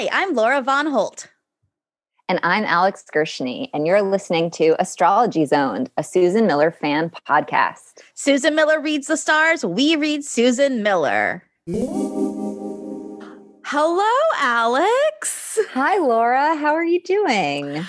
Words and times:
Hi, 0.00 0.08
I'm 0.12 0.32
Laura 0.32 0.62
Von 0.62 0.86
Holt. 0.86 1.28
And 2.26 2.40
I'm 2.42 2.64
Alex 2.64 3.04
Gershny, 3.14 3.68
and 3.74 3.86
you're 3.86 4.00
listening 4.00 4.50
to 4.52 4.74
Astrology 4.80 5.44
Zoned, 5.44 5.90
a 5.98 6.02
Susan 6.02 6.46
Miller 6.46 6.70
fan 6.70 7.10
podcast. 7.28 8.00
Susan 8.14 8.54
Miller 8.54 8.80
reads 8.80 9.08
the 9.08 9.18
stars, 9.18 9.62
we 9.62 9.96
read 9.96 10.24
Susan 10.24 10.82
Miller. 10.82 11.44
Hello, 13.66 14.10
Alex. 14.38 15.58
Hi, 15.72 15.98
Laura. 15.98 16.56
How 16.56 16.72
are 16.74 16.82
you 16.82 17.02
doing? 17.02 17.84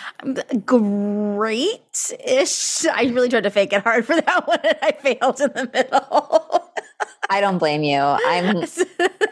Great 0.66 2.14
ish. 2.26 2.86
I 2.88 3.04
really 3.04 3.30
tried 3.30 3.44
to 3.44 3.50
fake 3.50 3.72
it 3.72 3.84
hard 3.84 4.06
for 4.06 4.20
that 4.20 4.48
one 4.50 4.60
and 4.66 4.78
I 4.82 4.92
failed 4.92 5.40
in 5.40 5.54
the 5.54 5.70
middle. 5.74 6.74
I 7.30 7.40
don't 7.40 7.58
blame 7.58 7.84
you. 7.84 8.00
I'm 8.02 8.66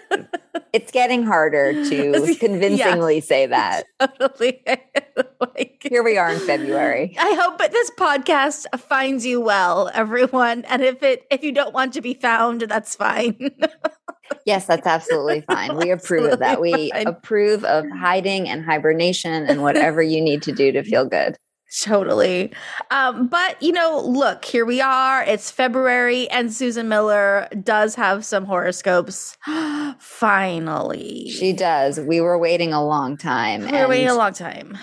it's 0.73 0.91
getting 0.91 1.23
harder 1.23 1.73
to 1.73 2.35
convincingly 2.39 3.15
yeah. 3.15 3.21
say 3.21 3.45
that. 3.47 3.83
Totally. 3.99 4.63
like, 5.39 5.81
Here 5.81 6.03
we 6.03 6.17
are 6.17 6.29
in 6.29 6.39
February. 6.39 7.15
I 7.19 7.33
hope 7.33 7.57
that 7.59 7.71
this 7.71 7.91
podcast 7.97 8.65
finds 8.79 9.25
you 9.25 9.41
well, 9.41 9.89
everyone. 9.93 10.65
And 10.65 10.81
if 10.81 11.01
it 11.03 11.25
if 11.31 11.43
you 11.43 11.51
don't 11.51 11.73
want 11.73 11.93
to 11.93 12.01
be 12.01 12.13
found, 12.13 12.61
that's 12.61 12.95
fine. 12.95 13.51
yes, 14.45 14.65
that's 14.65 14.87
absolutely 14.87 15.41
fine. 15.41 15.77
We 15.77 15.91
approve 15.91 16.31
of 16.31 16.39
that. 16.39 16.61
We 16.61 16.91
fine. 16.91 17.07
approve 17.07 17.63
of 17.65 17.85
hiding 17.89 18.47
and 18.49 18.63
hibernation 18.63 19.47
and 19.47 19.61
whatever 19.61 20.01
you 20.01 20.21
need 20.21 20.41
to 20.43 20.51
do 20.51 20.71
to 20.71 20.83
feel 20.83 21.05
good. 21.05 21.37
Totally. 21.83 22.51
Um, 22.89 23.27
but, 23.27 23.61
you 23.61 23.71
know, 23.71 24.01
look, 24.03 24.43
here 24.43 24.65
we 24.65 24.81
are. 24.81 25.23
It's 25.23 25.51
February, 25.51 26.27
and 26.29 26.51
Susan 26.51 26.89
Miller 26.89 27.47
does 27.63 27.95
have 27.95 28.25
some 28.25 28.45
horoscopes. 28.45 29.37
Finally. 29.99 31.29
She 31.29 31.53
does. 31.53 31.99
We 31.99 32.21
were 32.21 32.39
waiting 32.39 32.73
a 32.73 32.83
long 32.83 33.17
time. 33.17 33.65
We 33.65 33.71
were 33.71 33.87
waiting 33.87 34.09
a 34.09 34.15
long 34.15 34.33
time. 34.33 34.77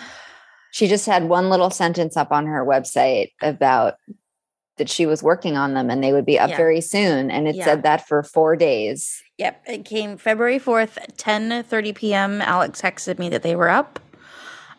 She 0.71 0.87
just 0.87 1.07
had 1.07 1.25
one 1.25 1.51
little 1.51 1.71
sentence 1.71 2.17
up 2.17 2.31
on 2.31 2.47
her 2.47 2.65
website 2.65 3.33
about 3.43 3.95
that 4.77 4.91
she 4.91 5.07
was 5.07 5.23
working 5.23 5.57
on 5.57 5.75
them 5.75 5.91
and 5.91 6.05
they 6.05 6.13
would 6.13 6.27
be 6.27 6.39
up 6.39 6.51
yeah. 6.51 6.57
very 6.57 6.81
soon. 6.81 7.31
And 7.31 7.49
it 7.49 7.57
yeah. 7.57 7.65
said 7.65 7.83
that 7.83 8.07
for 8.07 8.23
four 8.23 8.57
days. 8.57 9.23
Yep. 9.39 9.63
It 9.67 9.85
came 9.85 10.19
February 10.19 10.59
4th, 10.59 10.99
10 11.17 11.65
30 11.65 11.93
p.m. 11.95 12.43
Alex 12.43 12.81
texted 12.81 13.19
me 13.19 13.29
that 13.31 13.43
they 13.43 13.57
were 13.57 13.71
up. 13.71 13.99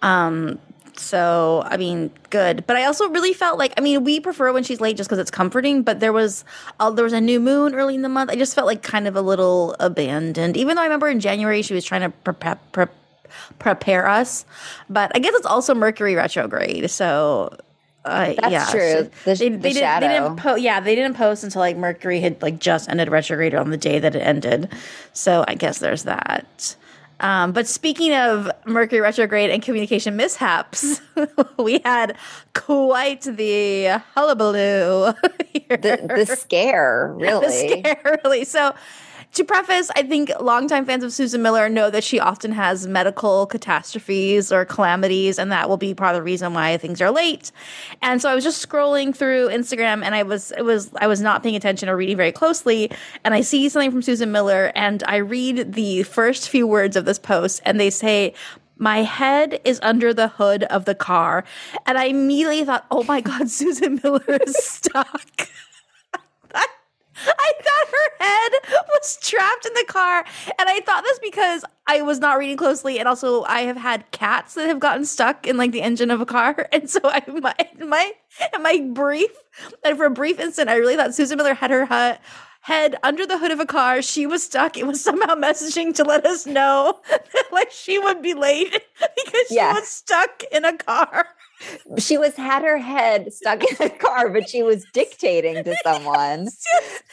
Um, 0.04 0.60
so, 1.00 1.64
I 1.66 1.78
mean, 1.78 2.12
good. 2.30 2.66
But 2.68 2.78
I 2.78 2.86
also 2.86 3.10
really 3.10 3.34
felt 3.34 3.58
like, 3.58 3.74
I 3.78 3.82
mean, 3.82 4.04
we 4.04 4.20
prefer 4.20 4.52
when 4.52 4.64
she's 4.64 4.82
late 4.82 4.98
just 4.98 5.10
because 5.10 5.20
it's 5.20 5.32
comforting. 5.32 5.84
But 5.84 6.00
there 6.00 6.14
was, 6.14 6.44
uh, 6.80 6.90
there 6.92 7.04
was 7.04 7.14
a 7.14 7.22
new 7.22 7.40
moon 7.40 7.76
early 7.76 7.96
in 7.96 8.02
the 8.02 8.10
month. 8.10 8.32
I 8.32 8.36
just 8.36 8.56
felt 8.56 8.68
like 8.68 8.84
kind 8.84 9.08
of 9.08 9.16
a 9.16 9.22
little 9.22 9.76
abandoned. 9.80 10.58
Even 10.58 10.76
though 10.76 10.82
I 10.82 10.86
remember 10.86 11.08
in 11.08 11.20
January 11.20 11.62
she 11.62 11.74
was 11.74 11.86
trying 11.86 12.02
to 12.02 12.10
prepare, 12.10 12.60
pre- 12.72 12.86
prepare 13.60 14.08
us. 14.08 14.46
But 14.90 15.12
I 15.16 15.20
guess 15.20 15.34
it's 15.36 15.46
also 15.46 15.74
Mercury 15.76 16.16
retrograde. 16.16 16.90
So 16.90 17.56
uh, 18.08 18.34
That's 18.40 18.52
yeah, 18.52 18.66
true. 18.70 19.10
the, 19.26 19.36
they, 19.36 19.50
the 19.50 19.58
they, 19.58 19.74
did, 19.74 19.84
they 19.84 20.08
didn't 20.08 20.38
po- 20.38 20.56
yeah, 20.56 20.80
they 20.80 20.96
didn't 20.96 21.16
post 21.16 21.44
until 21.44 21.60
like 21.60 21.78
Mercury 21.78 22.22
had 22.22 22.42
like 22.42 22.60
just 22.60 22.90
ended 22.90 23.10
retrograde 23.10 23.54
on 23.54 23.70
the 23.70 23.78
day 23.78 24.00
that 24.00 24.16
it 24.16 24.20
ended. 24.20 24.70
So 25.14 25.44
I 25.48 25.56
guess 25.56 25.80
there's 25.80 26.04
that. 26.04 26.76
Um, 27.20 27.52
but 27.52 27.68
speaking 27.68 28.14
of 28.14 28.50
Mercury 28.66 29.02
retrograde 29.02 29.50
and 29.50 29.62
communication 29.62 30.16
mishaps, 30.16 31.02
we 31.58 31.80
had 31.84 32.16
quite 32.54 33.22
the 33.22 34.02
hullabaloo. 34.16 35.14
The, 35.70 36.24
the 36.26 36.26
scare, 36.26 37.14
really. 37.20 37.46
the 37.46 37.52
scare, 37.52 38.20
really. 38.24 38.46
So 38.46 38.74
to 39.34 39.44
preface, 39.44 39.92
I 39.96 40.04
think 40.04 40.32
longtime 40.40 40.86
fans 40.86 41.04
of 41.04 41.14
Susan 41.14 41.42
Miller 41.42 41.70
know 41.70 41.90
that 41.90 42.04
she 42.04 42.20
often 42.20 42.52
has 42.54 42.88
medical 42.88 43.46
catastrophes 43.46 44.52
or 44.52 44.66
calamities, 44.66 45.38
and 45.38 45.52
that 45.52 45.70
will 45.70 45.78
be 45.78 45.94
part 45.94 46.16
of 46.16 46.20
the 46.20 46.24
reason 46.24 46.54
why 46.54 46.78
things 46.78 47.02
are 47.02 47.12
late. 47.12 47.52
And 48.02 48.22
so 48.22 48.30
I 48.30 48.36
was 48.36 48.44
just 48.44 48.68
scrolling 48.68 49.16
through 49.16 49.50
Instagram, 49.50 50.04
and 50.04 50.16
I 50.16 50.24
was 50.24 50.52
it 50.58 50.64
was 50.64 50.92
I 51.00 51.08
was 51.08 51.22
not 51.22 51.44
paying 51.44 51.56
attention 51.56 51.88
or 51.88 51.96
reading 51.96 52.18
very 52.18 52.32
closely, 52.32 52.90
and 53.24 53.34
I 53.34 53.42
see 53.42 53.70
something 53.70 53.92
from 53.92 54.02
Susan 54.02 54.32
Miller, 54.32 54.72
and 54.76 55.04
I 55.04 55.18
read 55.18 55.74
the 55.74 56.04
first 56.04 56.50
few 56.50 56.66
words 56.66 56.96
of 56.96 57.06
this 57.06 57.20
post, 57.20 57.62
and 57.64 57.80
they 57.80 57.90
say 57.90 58.34
my 58.80 59.00
head 59.04 59.60
is 59.66 59.80
under 59.82 60.14
the 60.14 60.28
hood 60.28 60.64
of 60.64 60.86
the 60.86 60.96
car. 60.96 61.44
And 61.86 61.98
I 61.98 62.06
immediately 62.06 62.64
thought, 62.64 62.86
oh 62.92 63.04
my 63.04 63.22
God, 63.22 63.50
Susan 63.50 64.00
Miller 64.04 64.38
is 64.46 64.56
stuck. 64.64 65.50
I 67.26 67.52
thought 67.62 67.88
her 67.92 68.26
head 68.26 68.52
was 68.94 69.18
trapped 69.22 69.66
in 69.66 69.74
the 69.74 69.86
car. 69.88 70.26
And 70.60 70.70
I 70.70 70.82
thought 70.82 71.04
this 71.04 71.20
because 71.20 71.64
I 71.88 72.02
was 72.02 72.20
not 72.20 72.38
reading 72.38 72.58
closely. 72.58 73.00
And 73.00 73.08
also, 73.08 73.44
I 73.44 73.62
have 73.62 73.78
had 73.78 74.10
cats 74.12 74.54
that 74.56 74.68
have 74.68 74.80
gotten 74.80 75.06
stuck 75.06 75.48
in 75.48 75.58
like 75.58 75.72
the 75.72 75.82
engine 75.82 76.12
of 76.12 76.22
a 76.22 76.26
car. 76.26 76.68
And 76.78 76.90
so, 76.90 77.00
I, 77.04 77.24
my, 77.28 77.56
my, 77.80 78.12
my 78.60 78.90
brief, 78.94 79.32
and 79.84 79.98
for 79.98 80.06
a 80.06 80.12
brief 80.12 80.40
instant, 80.40 80.70
I 80.70 80.76
really 80.76 80.96
thought 80.96 81.16
Susan 81.16 81.38
Miller 81.38 81.56
had 81.56 81.72
her 81.72 81.86
hut 81.86 82.22
head 82.68 82.98
under 83.02 83.26
the 83.26 83.38
hood 83.38 83.52
of 83.52 83.62
a 83.62 83.66
car. 83.66 84.02
She 84.02 84.28
was 84.28 84.44
stuck. 84.44 84.78
It 84.78 84.86
was 84.86 85.02
somehow 85.02 85.36
messaging 85.36 85.96
to 85.96 86.04
let 86.04 86.26
us 86.26 86.46
know 86.46 87.00
that 87.10 87.46
like 87.52 87.72
she 87.72 87.98
would 87.98 88.22
be 88.22 88.34
late 88.34 88.72
because 89.00 89.48
she 89.48 89.56
was 89.56 89.88
stuck 89.88 90.44
in 90.52 90.66
a 90.66 90.76
car 90.78 91.28
she 91.98 92.18
was 92.18 92.36
had 92.36 92.64
her 92.64 92.78
head 92.78 93.34
stuck 93.34 93.64
in 93.64 93.76
the 93.80 93.90
car, 93.90 94.30
but 94.30 94.50
she 94.50 94.64
was 94.64 94.86
dictating 94.94 95.64
to 95.64 95.76
someone 95.84 96.48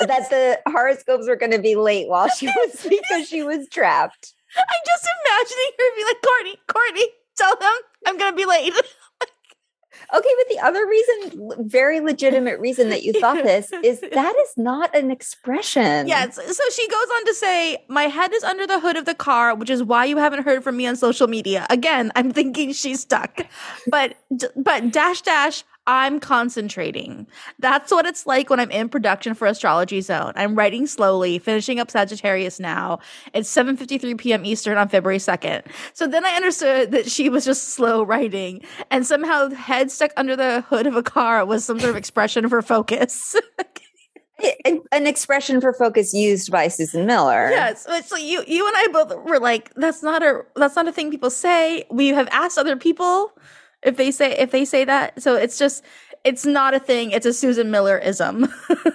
that 0.06 0.30
the 0.30 0.60
horoscopes 0.70 1.28
were 1.28 1.36
going 1.36 1.52
to 1.52 1.58
be 1.58 1.76
late 1.76 2.08
while 2.08 2.28
she 2.28 2.46
was 2.46 2.86
because 2.88 3.28
she 3.28 3.42
was 3.42 3.68
trapped. 3.68 4.34
I'm 4.56 4.80
just 4.86 5.06
imagining 5.24 5.70
her 5.78 5.96
be 5.96 6.04
like, 6.04 6.22
Courtney, 6.22 6.56
Courtney, 6.66 7.06
tell 7.36 7.56
them 7.56 7.74
I'm 8.06 8.18
going 8.18 8.32
to 8.32 8.36
be 8.36 8.46
late. 8.46 8.72
Okay, 10.14 10.28
but 10.38 10.48
the 10.48 10.58
other 10.60 10.86
reason, 10.86 11.68
very 11.68 12.00
legitimate 12.00 12.58
reason 12.58 12.88
that 12.90 13.02
you 13.02 13.12
thought 13.12 13.42
this 13.42 13.72
is 13.84 14.00
that 14.00 14.34
is 14.36 14.54
not 14.56 14.94
an 14.94 15.10
expression. 15.10 16.08
Yes. 16.08 16.36
So 16.36 16.64
she 16.70 16.88
goes 16.88 17.06
on 17.16 17.26
to 17.26 17.34
say, 17.34 17.84
My 17.88 18.04
head 18.04 18.32
is 18.32 18.42
under 18.44 18.66
the 18.66 18.80
hood 18.80 18.96
of 18.96 19.04
the 19.04 19.14
car, 19.14 19.54
which 19.54 19.70
is 19.70 19.82
why 19.82 20.04
you 20.04 20.16
haven't 20.16 20.44
heard 20.44 20.64
from 20.64 20.76
me 20.76 20.86
on 20.86 20.96
social 20.96 21.28
media. 21.28 21.66
Again, 21.70 22.10
I'm 22.16 22.32
thinking 22.32 22.72
she's 22.72 23.00
stuck. 23.00 23.46
But 23.86 24.16
but 24.56 24.92
dash 24.92 25.22
dash 25.22 25.64
I'm 25.86 26.20
concentrating. 26.20 27.26
That's 27.58 27.90
what 27.90 28.06
it's 28.06 28.26
like 28.26 28.50
when 28.50 28.60
I'm 28.60 28.70
in 28.70 28.88
production 28.88 29.34
for 29.34 29.46
Astrology 29.46 30.00
Zone. 30.00 30.32
I'm 30.36 30.54
writing 30.54 30.86
slowly, 30.86 31.38
finishing 31.38 31.80
up 31.80 31.90
Sagittarius 31.90 32.60
now. 32.60 32.98
It's 33.32 33.52
7:53 33.52 34.18
p.m. 34.18 34.44
Eastern 34.44 34.78
on 34.78 34.88
February 34.88 35.18
2nd. 35.18 35.66
So 35.94 36.06
then 36.06 36.24
I 36.24 36.30
understood 36.30 36.92
that 36.92 37.10
she 37.10 37.28
was 37.28 37.44
just 37.44 37.70
slow 37.70 38.02
writing 38.02 38.62
and 38.90 39.06
somehow 39.06 39.50
head 39.50 39.90
stuck 39.90 40.12
under 40.16 40.36
the 40.36 40.62
hood 40.62 40.86
of 40.86 40.96
a 40.96 41.02
car 41.02 41.44
was 41.44 41.64
some 41.64 41.80
sort 41.80 41.90
of 41.90 41.96
expression 41.96 42.48
for 42.48 42.62
focus. 42.62 43.34
an 44.92 45.06
expression 45.06 45.60
for 45.60 45.72
focus 45.72 46.14
used 46.14 46.50
by 46.50 46.68
Susan 46.68 47.06
Miller. 47.06 47.50
Yes, 47.50 47.86
so 48.06 48.16
you 48.16 48.44
you 48.46 48.66
and 48.66 48.76
I 48.76 48.88
both 48.92 49.14
were 49.24 49.38
like, 49.38 49.72
that's 49.74 50.02
not 50.02 50.22
a 50.22 50.42
that's 50.56 50.76
not 50.76 50.88
a 50.88 50.92
thing 50.92 51.10
people 51.10 51.30
say. 51.30 51.84
We 51.90 52.08
have 52.08 52.28
asked 52.30 52.58
other 52.58 52.76
people 52.76 53.32
if 53.82 53.96
they 53.96 54.10
say 54.10 54.32
if 54.32 54.50
they 54.50 54.64
say 54.64 54.84
that. 54.84 55.22
So 55.22 55.36
it's 55.36 55.58
just 55.58 55.84
it's 56.24 56.44
not 56.44 56.74
a 56.74 56.80
thing. 56.80 57.10
It's 57.12 57.26
a 57.26 57.32
Susan 57.32 57.70
Miller 57.70 57.98
ism. 57.98 58.48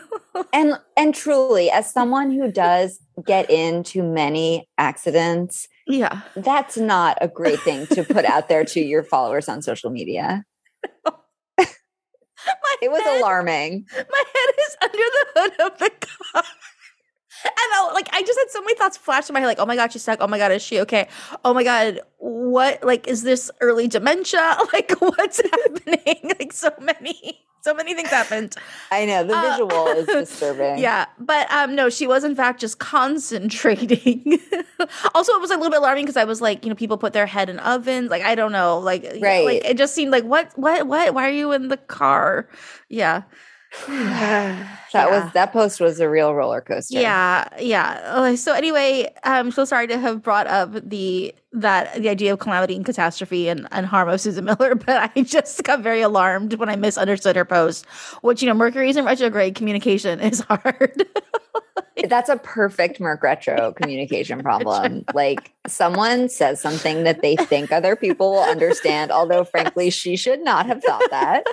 and 0.53 0.79
and 0.97 1.13
truly, 1.13 1.69
as 1.69 1.91
someone 1.91 2.31
who 2.31 2.51
does 2.51 3.00
get 3.25 3.50
into 3.50 4.03
many 4.03 4.68
accidents, 4.78 5.68
yeah, 5.88 6.22
that's 6.35 6.78
not 6.78 7.18
a 7.22 7.28
great 7.28 7.59
thing 7.62 7.88
to 7.88 8.03
put 8.03 8.25
out 8.25 8.47
there 8.47 8.66
to 8.66 8.79
your 8.79 9.03
followers 9.12 9.50
on 9.50 9.62
social 9.62 9.90
media. 9.90 10.44
it 12.81 12.91
was 12.91 13.02
head, 13.02 13.19
alarming. 13.19 13.85
My 13.96 14.23
head 14.34 14.55
is 14.59 14.78
under 14.84 14.97
the 14.97 15.26
hood 15.35 15.72
of 15.72 15.79
the 15.79 15.91
car. 16.34 16.43
And 17.65 17.73
I, 17.73 17.91
like 17.93 18.09
I 18.11 18.21
just 18.21 18.39
had 18.39 18.49
so 18.49 18.61
many 18.61 18.75
thoughts 18.75 18.97
flash 18.97 19.29
in 19.29 19.33
my 19.33 19.39
head, 19.39 19.47
like, 19.47 19.59
oh 19.59 19.65
my 19.65 19.75
god, 19.75 19.91
she's 19.91 20.01
stuck. 20.01 20.19
Oh 20.21 20.27
my 20.27 20.37
god, 20.37 20.51
is 20.51 20.61
she 20.61 20.79
okay? 20.81 21.07
Oh 21.43 21.53
my 21.53 21.63
god, 21.63 22.01
what 22.17 22.83
like 22.83 23.07
is 23.07 23.23
this 23.23 23.51
early 23.61 23.87
dementia? 23.87 24.57
Like 24.73 24.91
what's 24.99 25.41
happening? 25.51 26.33
like 26.39 26.51
so 26.51 26.71
many, 26.81 27.45
so 27.61 27.73
many 27.73 27.93
things 27.93 28.09
happened. 28.09 28.55
I 28.91 29.05
know 29.05 29.23
the 29.23 29.37
uh, 29.37 29.41
visual 29.51 29.87
is 29.87 30.05
disturbing. 30.07 30.79
Yeah, 30.79 31.05
but 31.19 31.51
um, 31.51 31.75
no, 31.75 31.89
she 31.89 32.07
was 32.07 32.23
in 32.23 32.35
fact 32.35 32.59
just 32.59 32.79
concentrating. 32.79 34.39
also, 35.13 35.33
it 35.33 35.41
was 35.41 35.51
a 35.51 35.55
little 35.55 35.69
bit 35.69 35.79
alarming 35.79 36.05
because 36.05 36.17
I 36.17 36.25
was 36.25 36.41
like, 36.41 36.65
you 36.65 36.69
know, 36.69 36.75
people 36.75 36.97
put 36.97 37.13
their 37.13 37.27
head 37.27 37.49
in 37.49 37.59
ovens. 37.59 38.09
Like 38.09 38.23
I 38.23 38.35
don't 38.35 38.51
know, 38.51 38.79
like 38.79 39.03
right. 39.21 39.45
like 39.45 39.65
it 39.65 39.77
just 39.77 39.93
seemed 39.93 40.11
like 40.11 40.23
what, 40.23 40.51
what, 40.57 40.87
what? 40.87 41.13
Why 41.13 41.27
are 41.27 41.33
you 41.33 41.51
in 41.51 41.67
the 41.67 41.77
car? 41.77 42.49
Yeah. 42.89 43.23
that 43.87 44.79
yeah. 44.93 45.23
was 45.23 45.33
that 45.33 45.51
post 45.51 45.79
was 45.79 45.99
a 45.99 46.09
real 46.09 46.33
roller 46.33 46.61
coaster. 46.61 46.99
Yeah, 46.99 47.47
yeah. 47.59 48.01
Oh, 48.13 48.35
so 48.35 48.53
anyway, 48.53 49.13
I'm 49.23 49.51
so 49.51 49.66
sorry 49.66 49.87
to 49.87 49.97
have 49.97 50.22
brought 50.22 50.47
up 50.47 50.73
the 50.73 51.33
that 51.51 52.01
the 52.01 52.09
idea 52.09 52.33
of 52.33 52.39
calamity 52.39 52.75
and 52.75 52.85
catastrophe 52.85 53.47
and, 53.47 53.67
and 53.72 53.85
harm 53.85 54.09
of 54.09 54.22
Susan 54.22 54.45
Miller, 54.45 54.75
but 54.85 55.11
I 55.16 55.22
just 55.22 55.63
got 55.63 55.81
very 55.81 56.01
alarmed 56.01 56.55
when 56.55 56.69
I 56.69 56.75
misunderstood 56.75 57.35
her 57.35 57.45
post. 57.45 57.85
Which 58.22 58.41
you 58.41 58.47
know, 58.47 58.53
Mercury's 58.53 58.97
in 58.97 59.05
retrograde. 59.05 59.55
Communication 59.55 60.19
is 60.19 60.39
hard. 60.49 61.05
That's 62.07 62.29
a 62.29 62.37
perfect 62.37 62.99
Merc 62.99 63.23
Retro 63.23 63.71
communication 63.75 64.41
problem. 64.41 65.05
Like 65.13 65.51
someone 65.67 66.29
says 66.29 66.59
something 66.61 67.03
that 67.03 67.21
they 67.21 67.35
think 67.35 67.71
other 67.71 67.95
people 67.95 68.31
will 68.31 68.43
understand, 68.43 69.11
although 69.11 69.43
frankly, 69.43 69.89
she 69.89 70.16
should 70.16 70.41
not 70.41 70.66
have 70.66 70.83
thought 70.83 71.09
that. 71.11 71.45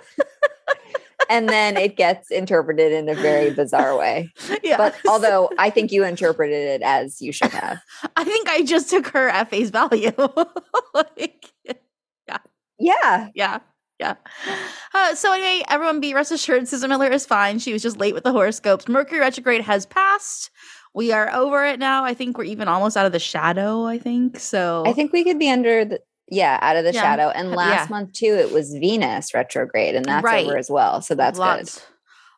And 1.33 1.49
then 1.49 1.77
it 1.79 1.97
gets 1.97 2.31
interpreted 2.31 2.93
in 2.93 3.09
a 3.09 3.15
very 3.15 3.51
bizarre 3.51 3.97
way. 3.97 4.31
Yeah. 4.63 4.77
But 4.77 4.95
although 5.09 5.51
I 5.59 5.71
think 5.71 5.91
you 5.91 6.05
interpreted 6.05 6.69
it 6.69 6.83
as 6.83 7.21
you 7.21 7.33
should 7.33 7.51
have. 7.51 7.81
I 8.17 8.23
think 8.23 8.49
I 8.49 8.63
just 8.63 8.89
took 8.91 9.09
her 9.09 9.29
at 9.29 9.51
face 9.51 9.71
value. 9.71 10.13
like, 10.95 11.51
Yeah. 12.79 13.29
yeah. 13.35 13.59
Yeah. 13.99 14.15
Uh, 14.95 15.15
so 15.15 15.33
anyway, 15.33 15.63
everyone 15.69 16.01
be 16.01 16.13
rest 16.13 16.33
assured 16.33 16.67
Susan 16.69 16.91
Miller 16.91 17.09
is 17.09 17.25
fine. 17.25 17.61
She 17.61 17.73
was 17.73 17.83
just 17.83 17.99
late 17.99 18.15
with 18.15 18.25
the 18.25 18.33
horoscopes. 18.33 18.89
Mercury 18.89 19.21
retrograde 19.21 19.61
has 19.63 19.87
passed. 19.87 20.51
We 20.95 21.13
are 21.13 21.33
over 21.33 21.65
it 21.65 21.79
now. 21.79 22.05
I 22.05 22.13
think 22.13 22.37
we're 22.37 22.45
even 22.45 22.67
almost 22.69 22.97
out 22.97 23.07
of 23.07 23.13
the 23.13 23.21
shadow, 23.21 23.87
I 23.87 23.99
think. 23.99 24.39
So 24.41 24.83
I 24.87 24.93
think 24.93 25.13
we 25.13 25.23
could 25.25 25.39
be 25.39 25.51
under 25.51 25.85
the 25.85 26.01
yeah, 26.29 26.59
out 26.63 26.77
of 26.77 26.85
the 26.85 26.93
Yeah. 26.93 27.03
shadow. 27.03 27.29
And 27.29 27.53
last 27.53 27.69
Yeah. 27.69 27.87
month 27.91 28.13
too, 28.13 28.35
it 28.35 28.51
was 28.53 28.73
Venus 28.75 29.35
retrograde, 29.35 29.95
and 29.95 30.05
that's 30.05 30.25
Right. 30.25 30.47
over 30.47 30.57
as 30.57 30.71
well. 30.71 31.03
So 31.03 31.15
that's 31.15 31.39
lots, 31.39 31.75
good. 31.79 31.83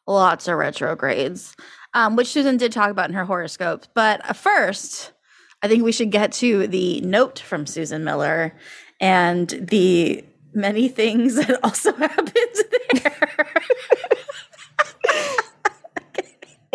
lots 0.07 0.49
of 0.49 0.57
retrogrades, 0.57 1.55
um, 1.95 2.17
which 2.17 2.29
Susan 2.29 2.57
did 2.57 2.73
talk 2.73 2.91
about 2.91 3.09
in 3.09 3.15
her 3.15 3.25
horoscope. 3.25 3.87
But 3.95 4.29
uh, 4.29 4.33
first, 4.33 5.13
I 5.63 5.69
think 5.69 5.83
we 5.85 5.93
should 5.93 6.11
get 6.11 6.33
to 6.33 6.67
the 6.67 7.01
note 7.03 7.39
from 7.39 7.67
Susan 7.67 8.05
Miller 8.05 8.55
and 9.01 9.49
the 9.49 10.25
many 10.53 10.89
things 10.89 11.35
that 11.47 11.59
also 11.65 11.93
happened 11.97 12.33
there. 12.95 13.47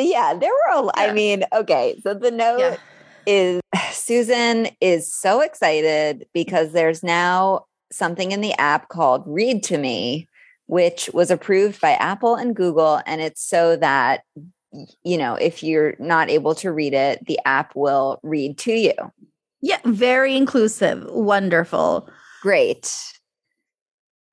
Yeah, 0.01 0.33
there 0.33 0.49
were 0.49 0.85
a 0.85 0.91
I 0.95 1.05
Yeah. 1.07 1.11
I 1.11 1.13
mean, 1.13 1.43
okay. 1.53 1.99
So 2.01 2.13
the 2.13 2.31
note. 2.31 2.79
Is 3.29 3.61
Susan 3.91 4.67
is 4.81 5.13
so 5.13 5.41
excited 5.41 6.27
because 6.33 6.71
there's 6.71 7.03
now 7.03 7.65
something 7.91 8.31
in 8.31 8.41
the 8.41 8.53
app 8.53 8.89
called 8.89 9.23
Read 9.25 9.63
to 9.63 9.77
Me, 9.77 10.27
which 10.65 11.09
was 11.13 11.31
approved 11.31 11.79
by 11.79 11.91
Apple 11.91 12.35
and 12.35 12.55
Google. 12.55 13.01
And 13.05 13.21
it's 13.21 13.41
so 13.41 13.75
that, 13.77 14.23
you 15.03 15.17
know, 15.17 15.35
if 15.35 15.63
you're 15.63 15.95
not 15.99 16.29
able 16.29 16.55
to 16.55 16.71
read 16.71 16.93
it, 16.93 17.25
the 17.25 17.39
app 17.45 17.75
will 17.75 18.19
read 18.23 18.57
to 18.59 18.73
you. 18.73 18.93
yeah, 19.61 19.79
very 19.85 20.35
inclusive, 20.35 21.05
wonderful. 21.09 22.09
Great. 22.41 22.97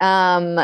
Um, 0.01 0.61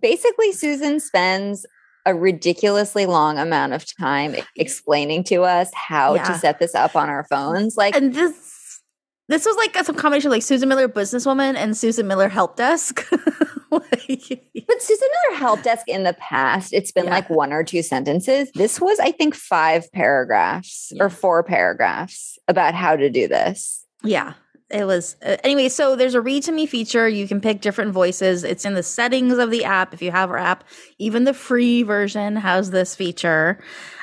basically, 0.00 0.52
Susan 0.52 1.00
spends 1.00 1.66
a 2.06 2.14
ridiculously 2.14 3.04
long 3.04 3.36
amount 3.38 3.72
of 3.74 3.84
time 3.98 4.34
explaining 4.56 5.24
to 5.24 5.42
us 5.42 5.70
how 5.74 6.14
Yeah. 6.14 6.24
to 6.24 6.38
set 6.38 6.58
this 6.58 6.74
up 6.74 6.96
on 6.96 7.08
our 7.10 7.24
phones. 7.24 7.76
Like, 7.76 7.94
And 7.96 8.14
this, 8.14 8.80
this 9.28 9.44
was 9.44 9.56
like 9.56 9.76
some 9.84 9.96
combination 9.96 10.28
of 10.28 10.32
like 10.32 10.42
Susan 10.42 10.68
Miller, 10.68 10.88
businesswoman, 10.88 11.56
and 11.56 11.76
Susan 11.76 12.06
Miller, 12.06 12.28
help 12.28 12.56
desk. 12.56 13.06
Like- 13.68 14.40
But 14.68 14.80
Susan 14.80 15.08
Miller 15.28 15.38
help 15.38 15.62
desk 15.62 15.86
in 15.88 16.04
the 16.04 16.14
past, 16.14 16.72
it's 16.72 16.92
been 16.92 17.06
Yeah. 17.06 17.10
like 17.10 17.28
one 17.28 17.52
or 17.52 17.64
two 17.64 17.82
sentences. 17.82 18.48
This 18.54 18.80
was, 18.80 18.98
I 19.00 19.10
think, 19.10 19.34
five 19.34 19.90
paragraphs 19.92 20.92
Yeah. 20.94 21.02
or 21.04 21.10
four 21.10 21.42
paragraphs 21.42 22.38
about 22.48 22.74
how 22.74 22.94
to 22.96 23.10
do 23.10 23.26
this. 23.28 23.84
Yeah, 24.04 24.34
it 24.70 24.84
was. 24.84 25.16
Uh, 25.24 25.36
anyway, 25.44 25.68
so 25.68 25.94
there's 25.96 26.14
a 26.14 26.20
read 26.20 26.42
to 26.44 26.52
me 26.52 26.66
feature. 26.66 27.08
You 27.08 27.28
can 27.28 27.40
pick 27.40 27.60
different 27.60 27.92
voices. 27.92 28.44
It's 28.44 28.64
in 28.64 28.74
the 28.74 28.82
settings 28.82 29.38
of 29.38 29.50
the 29.50 29.64
app. 29.64 29.94
If 29.94 30.02
you 30.02 30.10
have 30.10 30.30
our 30.30 30.38
app, 30.38 30.64
even 30.98 31.24
the 31.24 31.34
free 31.34 31.82
version 31.82 32.36
has 32.36 32.70
this 32.70 32.94
feature. 32.96 33.58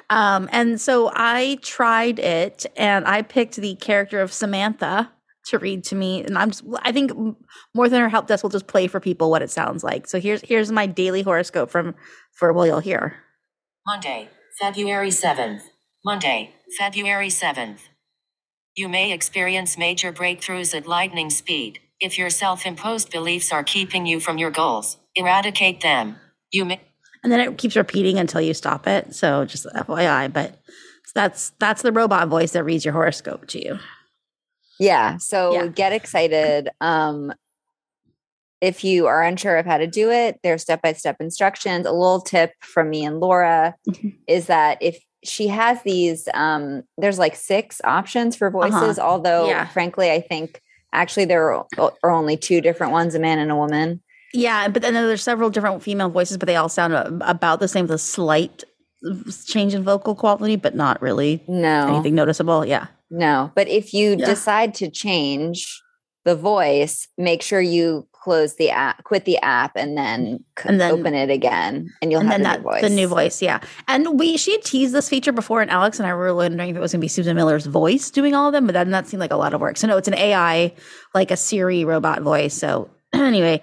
Um, 0.09 0.47
and 0.51 0.79
so 0.79 1.11
I 1.13 1.57
tried 1.61 2.19
it 2.19 2.65
and 2.77 3.05
I 3.05 3.23
picked 3.23 3.55
the 3.55 3.75
character 3.75 4.21
of 4.21 4.31
Samantha 4.31 5.11
to 5.47 5.59
read 5.59 5.83
to 5.85 5.95
me. 5.95 6.23
And 6.23 6.37
I'm 6.37 6.51
just, 6.51 6.63
I 6.83 6.91
think 6.91 7.11
more 7.73 7.89
than 7.89 8.01
her 8.01 8.09
help 8.09 8.27
desk 8.27 8.43
will 8.43 8.49
just 8.49 8.67
play 8.67 8.87
for 8.87 8.99
people 8.99 9.29
what 9.29 9.41
it 9.41 9.49
sounds 9.49 9.83
like. 9.83 10.07
So 10.07 10.19
here's, 10.19 10.41
here's 10.41 10.71
my 10.71 10.85
daily 10.85 11.21
horoscope 11.21 11.69
from, 11.69 11.95
for, 12.31 12.53
well, 12.53 12.65
you'll 12.65 12.79
hear. 12.79 13.17
Monday, 13.85 14.29
February 14.59 15.09
7th. 15.09 15.61
Monday, 16.05 16.53
February 16.77 17.27
7th. 17.27 17.79
You 18.75 18.89
may 18.89 19.11
experience 19.11 19.77
major 19.77 20.11
breakthroughs 20.11 20.75
at 20.75 20.87
lightning 20.87 21.29
speed. 21.29 21.79
If 21.99 22.17
your 22.17 22.29
self 22.29 22.65
imposed 22.65 23.11
beliefs 23.11 23.51
are 23.51 23.63
keeping 23.63 24.05
you 24.05 24.19
from 24.19 24.37
your 24.37 24.51
goals, 24.51 24.97
eradicate 25.15 25.81
them. 25.81 26.17
You 26.51 26.65
may. 26.65 26.81
and 27.23 27.31
then 27.31 27.39
it 27.39 27.57
keeps 27.57 27.75
repeating 27.75 28.17
until 28.19 28.41
you 28.41 28.53
stop 28.53 28.85
it. 28.87 29.15
So 29.15 29.45
just 29.45 29.65
FYI, 29.67 30.31
but 30.33 30.59
that's 31.15 31.51
that's 31.59 31.81
the 31.83 31.91
robot 31.91 32.27
voice 32.27 32.51
that 32.53 32.63
reads 32.63 32.83
your 32.83 32.93
horoscope 32.93 33.47
to 33.49 33.63
you. 33.63 33.79
Yeah. 34.79 35.17
So 35.17 35.53
Yeah. 35.53 35.67
get 35.67 35.93
excited. 35.93 36.69
Um, 36.81 37.31
if 38.59 38.83
you 38.83 39.05
are 39.07 39.21
unsure 39.21 39.57
of 39.57 39.65
how 39.65 39.77
to 39.77 39.87
do 39.87 40.09
it, 40.09 40.39
there's 40.41 40.63
step 40.63 40.81
by 40.81 40.93
step 40.93 41.17
instructions. 41.19 41.85
A 41.85 41.91
little 41.91 42.21
tip 42.21 42.51
from 42.61 42.89
me 42.89 43.05
and 43.05 43.19
Laura 43.19 43.75
Mhm. 43.87 44.15
is 44.27 44.47
that 44.47 44.77
if 44.81 44.99
she 45.25 45.47
has 45.47 45.81
these, 45.83 46.27
um, 46.33 46.83
there's 46.97 47.19
like 47.19 47.35
six 47.35 47.81
options 47.83 48.35
for 48.35 48.49
voices, 48.49 48.99
although 48.99 49.43
Uh-huh. 49.43 49.49
Yeah. 49.49 49.67
frankly, 49.67 50.11
I 50.11 50.21
think 50.21 50.61
actually 50.93 51.25
there 51.25 51.53
are, 51.53 51.65
are 52.03 52.11
only 52.11 52.37
two 52.37 52.61
different 52.61 52.91
ones 52.91 53.15
a 53.15 53.19
man 53.19 53.39
and 53.39 53.51
a 53.51 53.55
woman. 53.55 54.01
Yeah, 54.33 54.67
but 54.67 54.81
then 54.81 54.93
there's 54.95 55.21
several 55.23 55.49
different 55.49 55.83
female 55.83 56.09
voices, 56.09 56.37
but 56.37 56.47
they 56.47 56.55
all 56.55 56.69
sound 56.69 56.93
about 57.21 57.59
the 57.59 57.67
same 57.67 57.83
with 57.83 57.91
a 57.91 57.97
slight 57.99 58.63
change 59.45 59.73
in 59.73 59.83
vocal 59.83 60.15
quality, 60.15 60.55
but 60.55 60.75
not 60.75 61.01
really 61.01 61.43
No, 61.47 61.87
anything 61.93 62.15
noticeable. 62.15 62.65
Yeah. 62.65 62.87
no. 63.11 63.51
But 63.55 63.67
if 63.67 63.93
you 63.93 64.15
Yeah. 64.17 64.25
decide 64.25 64.73
to 64.75 64.89
change 64.89 65.81
the 66.25 66.35
voice, 66.35 67.07
make 67.17 67.41
sure 67.41 67.59
you 67.61 68.07
close 68.23 68.55
the 68.55 68.69
app, 68.69 69.03
quit 69.03 69.25
the 69.25 69.37
app, 69.39 69.75
and 69.75 69.97
then, 69.97 70.25
mm. 70.25 70.61
c- 70.61 70.69
And 70.69 70.79
then- 70.79 70.91
open 70.91 71.13
it 71.13 71.29
again, 71.29 71.89
and 72.01 72.11
you'll 72.11 72.21
and 72.21 72.29
have 72.31 72.39
then 72.41 72.47
a 72.47 72.49
that 72.53 72.59
new 72.59 72.63
voice. 72.71 72.81
the 72.81 72.89
new 72.89 73.07
voice, 73.07 73.41
yeah. 73.41 73.59
And 73.87 74.17
we 74.19 74.37
she 74.37 74.53
had 74.53 74.63
teased 74.63 74.93
this 74.93 75.09
feature 75.09 75.33
before, 75.33 75.61
and 75.61 75.69
Alex 75.69 75.99
and 75.99 76.07
I 76.07 76.13
were 76.13 76.33
wondering 76.33 76.69
if 76.69 76.75
it 76.77 76.79
was 76.79 76.93
going 76.93 77.01
to 77.01 77.03
be 77.05 77.09
Susan 77.09 77.35
Miller's 77.35 77.65
voice 77.65 78.09
doing 78.11 78.33
all 78.33 78.47
of 78.47 78.53
them, 78.53 78.65
but 78.65 78.73
then 78.73 78.91
that 78.91 79.07
seemed 79.07 79.19
like 79.21 79.31
a 79.33 79.35
lot 79.37 79.53
of 79.53 79.59
work. 79.61 79.77
So 79.77 79.87
no, 79.87 79.97
it's 79.97 80.07
an 80.07 80.13
AI, 80.15 80.73
like 81.13 81.31
a 81.31 81.37
Siri 81.37 81.83
robot 81.85 82.21
voice. 82.21 82.53
So 82.53 82.89
anyway, 83.13 83.61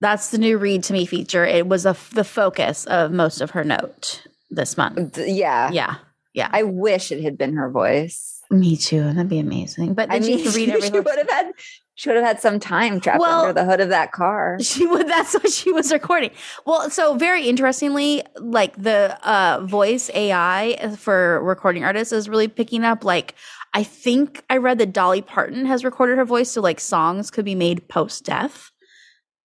that's 0.00 0.30
the 0.30 0.38
new 0.38 0.58
read 0.58 0.82
to 0.84 0.92
me 0.92 1.06
feature. 1.06 1.44
It 1.46 1.66
was 1.66 1.86
a, 1.86 1.96
the 2.12 2.24
focus 2.24 2.84
of 2.86 3.12
most 3.12 3.40
of 3.40 3.50
her 3.52 3.64
note 3.64 4.22
this 4.50 4.76
month. 4.76 5.16
Yeah. 5.18 5.70
Yeah, 5.72 5.94
yeah. 6.34 6.50
I 6.52 6.64
wish 6.64 7.10
it 7.10 7.22
had 7.22 7.38
been 7.38 7.54
her 7.56 7.70
voice. 7.70 8.42
me 8.50 8.76
too. 8.76 9.02
That'd 9.02 9.28
be 9.30 9.38
amazing. 9.38 9.94
But 9.94 10.10
I 10.10 10.18
then 10.18 10.28
mean, 10.28 10.38
she 10.40 10.44
could 10.44 10.54
read 10.54 10.68
she 10.82 10.86
every 10.88 11.00
would 11.00 11.18
have 11.18 11.30
had 11.30 11.52
should 11.96 12.14
have 12.14 12.24
had 12.24 12.40
some 12.40 12.60
time 12.60 13.00
trapped 13.00 13.20
Well- 13.20 13.40
under 13.46 13.52
the 13.52 13.64
hood 13.64 13.80
of 13.80 13.88
that 13.88 14.12
car. 14.12 14.58
She 14.60 14.86
would. 14.86 15.08
That's 15.08 15.34
what 15.34 15.50
she 15.50 15.72
was 15.72 15.92
recording. 15.92 16.30
Well, 16.66 16.90
so 16.90 17.14
very 17.16 17.48
interestingly, 17.48 18.22
like 18.36 18.76
the 18.80 19.18
uh, 19.28 19.60
voice 19.64 20.10
AI 20.14 20.94
for 20.98 21.42
recording 21.42 21.84
artists 21.84 22.12
is 22.12 22.28
really 22.28 22.48
picking 22.48 22.84
up. 22.84 23.04
Like, 23.04 23.34
I 23.72 23.82
think 23.82 24.44
I 24.50 24.58
read 24.58 24.78
that 24.78 24.92
Dolly 24.92 25.22
Parton 25.22 25.66
has 25.66 25.84
recorded 25.84 26.18
her 26.18 26.24
voice, 26.24 26.50
so 26.50 26.60
like 26.60 26.80
songs 26.80 27.30
could 27.30 27.44
be 27.44 27.54
made 27.54 27.88
post 27.88 28.24
death. 28.24 28.70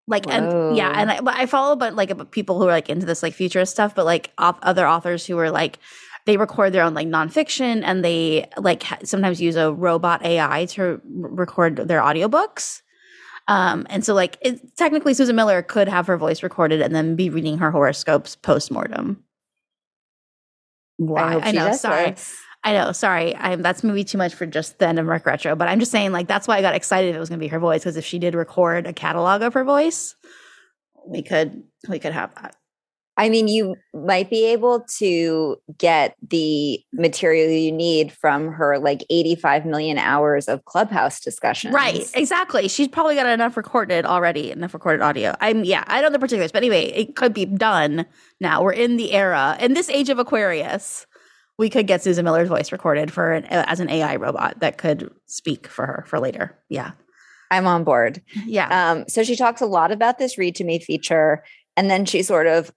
Like 0.08 0.26
and 0.26 0.76
yeah, 0.76 0.92
and 0.94 1.10
I, 1.10 1.20
but 1.20 1.34
I 1.36 1.46
follow 1.46 1.76
but 1.76 1.94
like 1.94 2.10
about 2.10 2.32
people 2.32 2.58
who 2.58 2.66
are 2.66 2.72
like 2.72 2.90
into 2.90 3.06
this 3.06 3.22
like 3.22 3.32
futurist 3.32 3.72
stuff, 3.72 3.94
but 3.94 4.04
like 4.04 4.32
off, 4.38 4.58
other 4.62 4.88
authors 4.88 5.24
who 5.24 5.38
are 5.38 5.50
like 5.52 5.78
they 6.26 6.36
record 6.36 6.72
their 6.72 6.82
own 6.82 6.94
like 6.94 7.08
nonfiction 7.08 7.82
and 7.84 8.04
they 8.04 8.48
like 8.56 8.82
ha- 8.82 8.98
sometimes 9.04 9.40
use 9.40 9.56
a 9.56 9.72
robot 9.72 10.24
AI 10.24 10.66
to 10.66 10.82
r- 10.82 11.00
record 11.04 11.76
their 11.76 12.00
audiobooks. 12.00 12.82
Um, 13.48 13.86
and 13.90 14.04
so 14.04 14.14
like 14.14 14.38
it, 14.42 14.76
technically 14.76 15.14
Susan 15.14 15.34
Miller 15.34 15.62
could 15.62 15.88
have 15.88 16.06
her 16.06 16.16
voice 16.16 16.42
recorded 16.42 16.80
and 16.80 16.94
then 16.94 17.16
be 17.16 17.30
reading 17.30 17.58
her 17.58 17.70
horoscopes 17.70 18.36
post 18.36 18.70
mortem. 18.70 19.24
Why? 20.98 21.32
hope 21.32 21.46
I, 21.46 21.52
know. 21.52 21.72
Sorry. 21.72 22.14
I 22.62 22.72
know. 22.74 22.92
Sorry. 22.92 23.34
I'm, 23.34 23.62
that's 23.62 23.82
maybe 23.82 24.04
too 24.04 24.18
much 24.18 24.34
for 24.34 24.44
just 24.44 24.78
the 24.78 24.86
end 24.86 24.98
of 24.98 25.06
Merc 25.06 25.24
Retro, 25.24 25.56
but 25.56 25.66
I'm 25.66 25.80
just 25.80 25.90
saying 25.90 26.12
like 26.12 26.28
that's 26.28 26.46
why 26.46 26.58
I 26.58 26.60
got 26.60 26.74
excited 26.74 27.14
it 27.14 27.18
was 27.18 27.30
going 27.30 27.38
to 27.38 27.44
be 27.44 27.48
her 27.48 27.58
voice 27.58 27.80
because 27.80 27.96
if 27.96 28.04
she 28.04 28.18
did 28.18 28.34
record 28.34 28.86
a 28.86 28.92
catalog 28.92 29.40
of 29.42 29.54
her 29.54 29.64
voice, 29.64 30.14
we 31.08 31.22
could 31.22 31.62
we 31.88 31.98
could 31.98 32.12
have 32.12 32.34
that. 32.34 32.54
I 33.20 33.28
mean, 33.28 33.48
you 33.48 33.76
might 33.92 34.30
be 34.30 34.46
able 34.46 34.80
to 34.96 35.58
get 35.76 36.16
the 36.26 36.82
material 36.94 37.50
you 37.50 37.70
need 37.70 38.12
from 38.12 38.48
her 38.48 38.78
like 38.78 39.04
85 39.10 39.66
million 39.66 39.98
hours 39.98 40.48
of 40.48 40.64
clubhouse 40.64 41.20
discussions. 41.20 41.74
Right, 41.74 42.10
exactly. 42.14 42.66
She's 42.66 42.88
probably 42.88 43.16
got 43.16 43.26
enough 43.26 43.58
recorded 43.58 44.06
already, 44.06 44.50
enough 44.50 44.72
recorded 44.72 45.02
audio. 45.02 45.36
I'm 45.38 45.64
yeah, 45.64 45.84
I 45.86 46.00
don't 46.00 46.12
know 46.12 46.16
the 46.16 46.18
particulars, 46.18 46.50
but 46.50 46.62
anyway, 46.62 46.84
it 46.86 47.14
could 47.14 47.34
be 47.34 47.44
done 47.44 48.06
now. 48.40 48.62
We're 48.62 48.72
in 48.72 48.96
the 48.96 49.12
era, 49.12 49.54
in 49.60 49.74
this 49.74 49.90
age 49.90 50.08
of 50.08 50.18
Aquarius, 50.18 51.06
we 51.58 51.68
could 51.68 51.86
get 51.86 52.02
Susan 52.02 52.24
Miller's 52.24 52.48
voice 52.48 52.72
recorded 52.72 53.12
for 53.12 53.32
an, 53.32 53.44
as 53.44 53.80
an 53.80 53.90
AI 53.90 54.16
robot 54.16 54.60
that 54.60 54.78
could 54.78 55.12
speak 55.26 55.66
for 55.66 55.84
her 55.84 56.04
for 56.06 56.18
later. 56.18 56.58
Yeah, 56.70 56.92
I'm 57.50 57.66
on 57.66 57.84
board. 57.84 58.22
yeah, 58.46 58.92
Um, 58.92 59.04
so 59.08 59.22
she 59.24 59.36
talks 59.36 59.60
a 59.60 59.66
lot 59.66 59.92
about 59.92 60.16
this 60.16 60.38
read 60.38 60.54
to 60.54 60.64
me 60.64 60.78
feature, 60.78 61.44
and 61.76 61.90
then 61.90 62.06
she 62.06 62.22
sort 62.22 62.46
of 62.46 62.72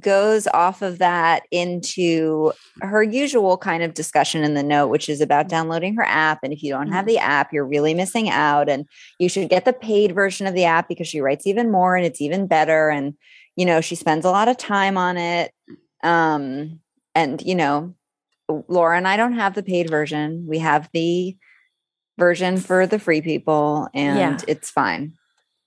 goes 0.00 0.46
off 0.48 0.82
of 0.82 0.98
that 0.98 1.44
into 1.50 2.52
her 2.80 3.02
usual 3.02 3.56
kind 3.56 3.82
of 3.82 3.94
discussion 3.94 4.44
in 4.44 4.54
the 4.54 4.62
note, 4.62 4.88
which 4.88 5.08
is 5.08 5.20
about 5.20 5.48
downloading 5.48 5.94
her 5.96 6.04
app. 6.04 6.40
And 6.42 6.52
if 6.52 6.62
you 6.62 6.70
don't 6.72 6.92
have 6.92 7.06
the 7.06 7.18
app, 7.18 7.52
you're 7.52 7.66
really 7.66 7.94
missing 7.94 8.28
out. 8.28 8.68
And 8.68 8.86
you 9.18 9.28
should 9.28 9.48
get 9.48 9.64
the 9.64 9.72
paid 9.72 10.14
version 10.14 10.46
of 10.46 10.54
the 10.54 10.64
app 10.64 10.88
because 10.88 11.08
she 11.08 11.20
writes 11.20 11.46
even 11.46 11.70
more 11.70 11.96
and 11.96 12.04
it's 12.04 12.20
even 12.20 12.46
better. 12.46 12.90
And, 12.90 13.14
you 13.56 13.64
know, 13.64 13.80
she 13.80 13.94
spends 13.94 14.24
a 14.24 14.30
lot 14.30 14.48
of 14.48 14.56
time 14.56 14.98
on 14.98 15.16
it. 15.16 15.52
Um, 16.02 16.80
and, 17.14 17.40
you 17.42 17.54
know, 17.54 17.94
Laura 18.68 18.96
and 18.96 19.08
I 19.08 19.16
don't 19.16 19.34
have 19.34 19.54
the 19.54 19.62
paid 19.62 19.90
version. 19.90 20.46
We 20.46 20.58
have 20.58 20.88
the 20.92 21.36
version 22.18 22.56
for 22.56 22.86
the 22.86 22.98
free 22.98 23.20
people, 23.20 23.88
and 23.94 24.40
Yeah. 24.40 24.44
it's 24.48 24.70
fine. 24.70 25.12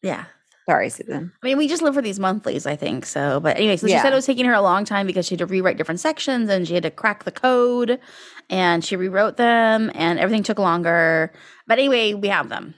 Yeah. 0.02 0.26
Sorry, 0.70 0.90
Susan. 0.90 1.32
I 1.42 1.46
mean, 1.48 1.58
we 1.58 1.68
just 1.68 1.82
live 1.82 1.96
for 1.96 2.02
these 2.02 2.20
monthlies, 2.20 2.66
I 2.66 2.76
think. 2.76 3.06
So, 3.06 3.40
but 3.40 3.58
anyway, 3.58 3.78
so 3.78 3.88
she 3.88 3.94
Yeah. 3.94 4.04
said 4.04 4.14
it 4.14 4.16
was 4.16 4.26
taking 4.28 4.46
her 4.46 4.54
a 4.54 4.62
long 4.62 4.86
time 4.86 5.08
because 5.08 5.26
she 5.26 5.34
had 5.34 5.40
to 5.40 5.46
rewrite 5.48 5.78
different 5.78 6.00
sections 6.00 6.50
and 6.50 6.68
she 6.68 6.76
had 6.76 6.84
to 6.84 6.92
crack 6.92 7.24
the 7.24 7.32
code 7.32 8.00
and 8.50 8.86
she 8.86 8.96
rewrote 8.96 9.38
them 9.38 9.92
and 9.96 10.20
everything 10.20 10.44
took 10.44 10.60
longer. 10.60 11.34
But 11.68 11.80
anyway, 11.80 12.14
we 12.14 12.28
have 12.28 12.50
them. 12.50 12.76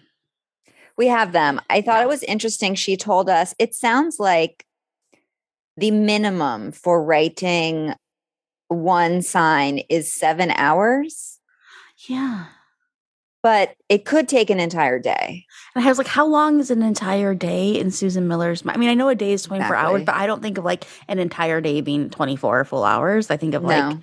We 0.97 1.07
have 1.07 1.33
them. 1.33 1.59
I 1.69 1.81
thought 1.81 2.01
it 2.03 2.07
was 2.07 2.23
interesting. 2.23 2.75
She 2.75 2.95
told 2.95 3.29
us 3.29 3.53
it 3.59 3.75
sounds 3.75 4.17
like 4.19 4.65
the 5.75 5.91
minimum 5.91 6.71
for 6.71 7.03
writing 7.03 7.93
one 8.69 9.21
sign 9.21 9.79
is 9.89 10.13
seven 10.13 10.51
hours, 10.51 11.39
Yeah. 12.07 12.45
But 13.43 13.75
it 13.89 14.05
could 14.05 14.27
take 14.29 14.49
an 14.49 14.59
entire 14.59 14.97
day. 14.97 15.45
And 15.75 15.85
I 15.85 15.89
was 15.89 15.97
like, 15.97 16.07
how 16.07 16.25
long 16.25 16.59
is 16.59 16.71
an 16.71 16.81
entire 16.81 17.35
day 17.35 17.77
in 17.77 17.91
Susan 17.91 18.27
Miller's? 18.27 18.63
I 18.65 18.77
mean, 18.77 18.89
I 18.89 18.93
know 18.93 19.09
a 19.09 19.15
day 19.15 19.33
is 19.33 19.43
24 19.43 19.75
hours, 19.75 20.03
but 20.05 20.15
I 20.15 20.25
don't 20.25 20.41
think 20.41 20.57
of 20.57 20.63
like 20.63 20.85
an 21.09 21.19
entire 21.19 21.59
day 21.59 21.81
being 21.81 22.09
24 22.09 22.63
full 22.63 22.85
hours. 22.85 23.29
I 23.29 23.37
think 23.37 23.53
of 23.53 23.63
like, 23.63 23.97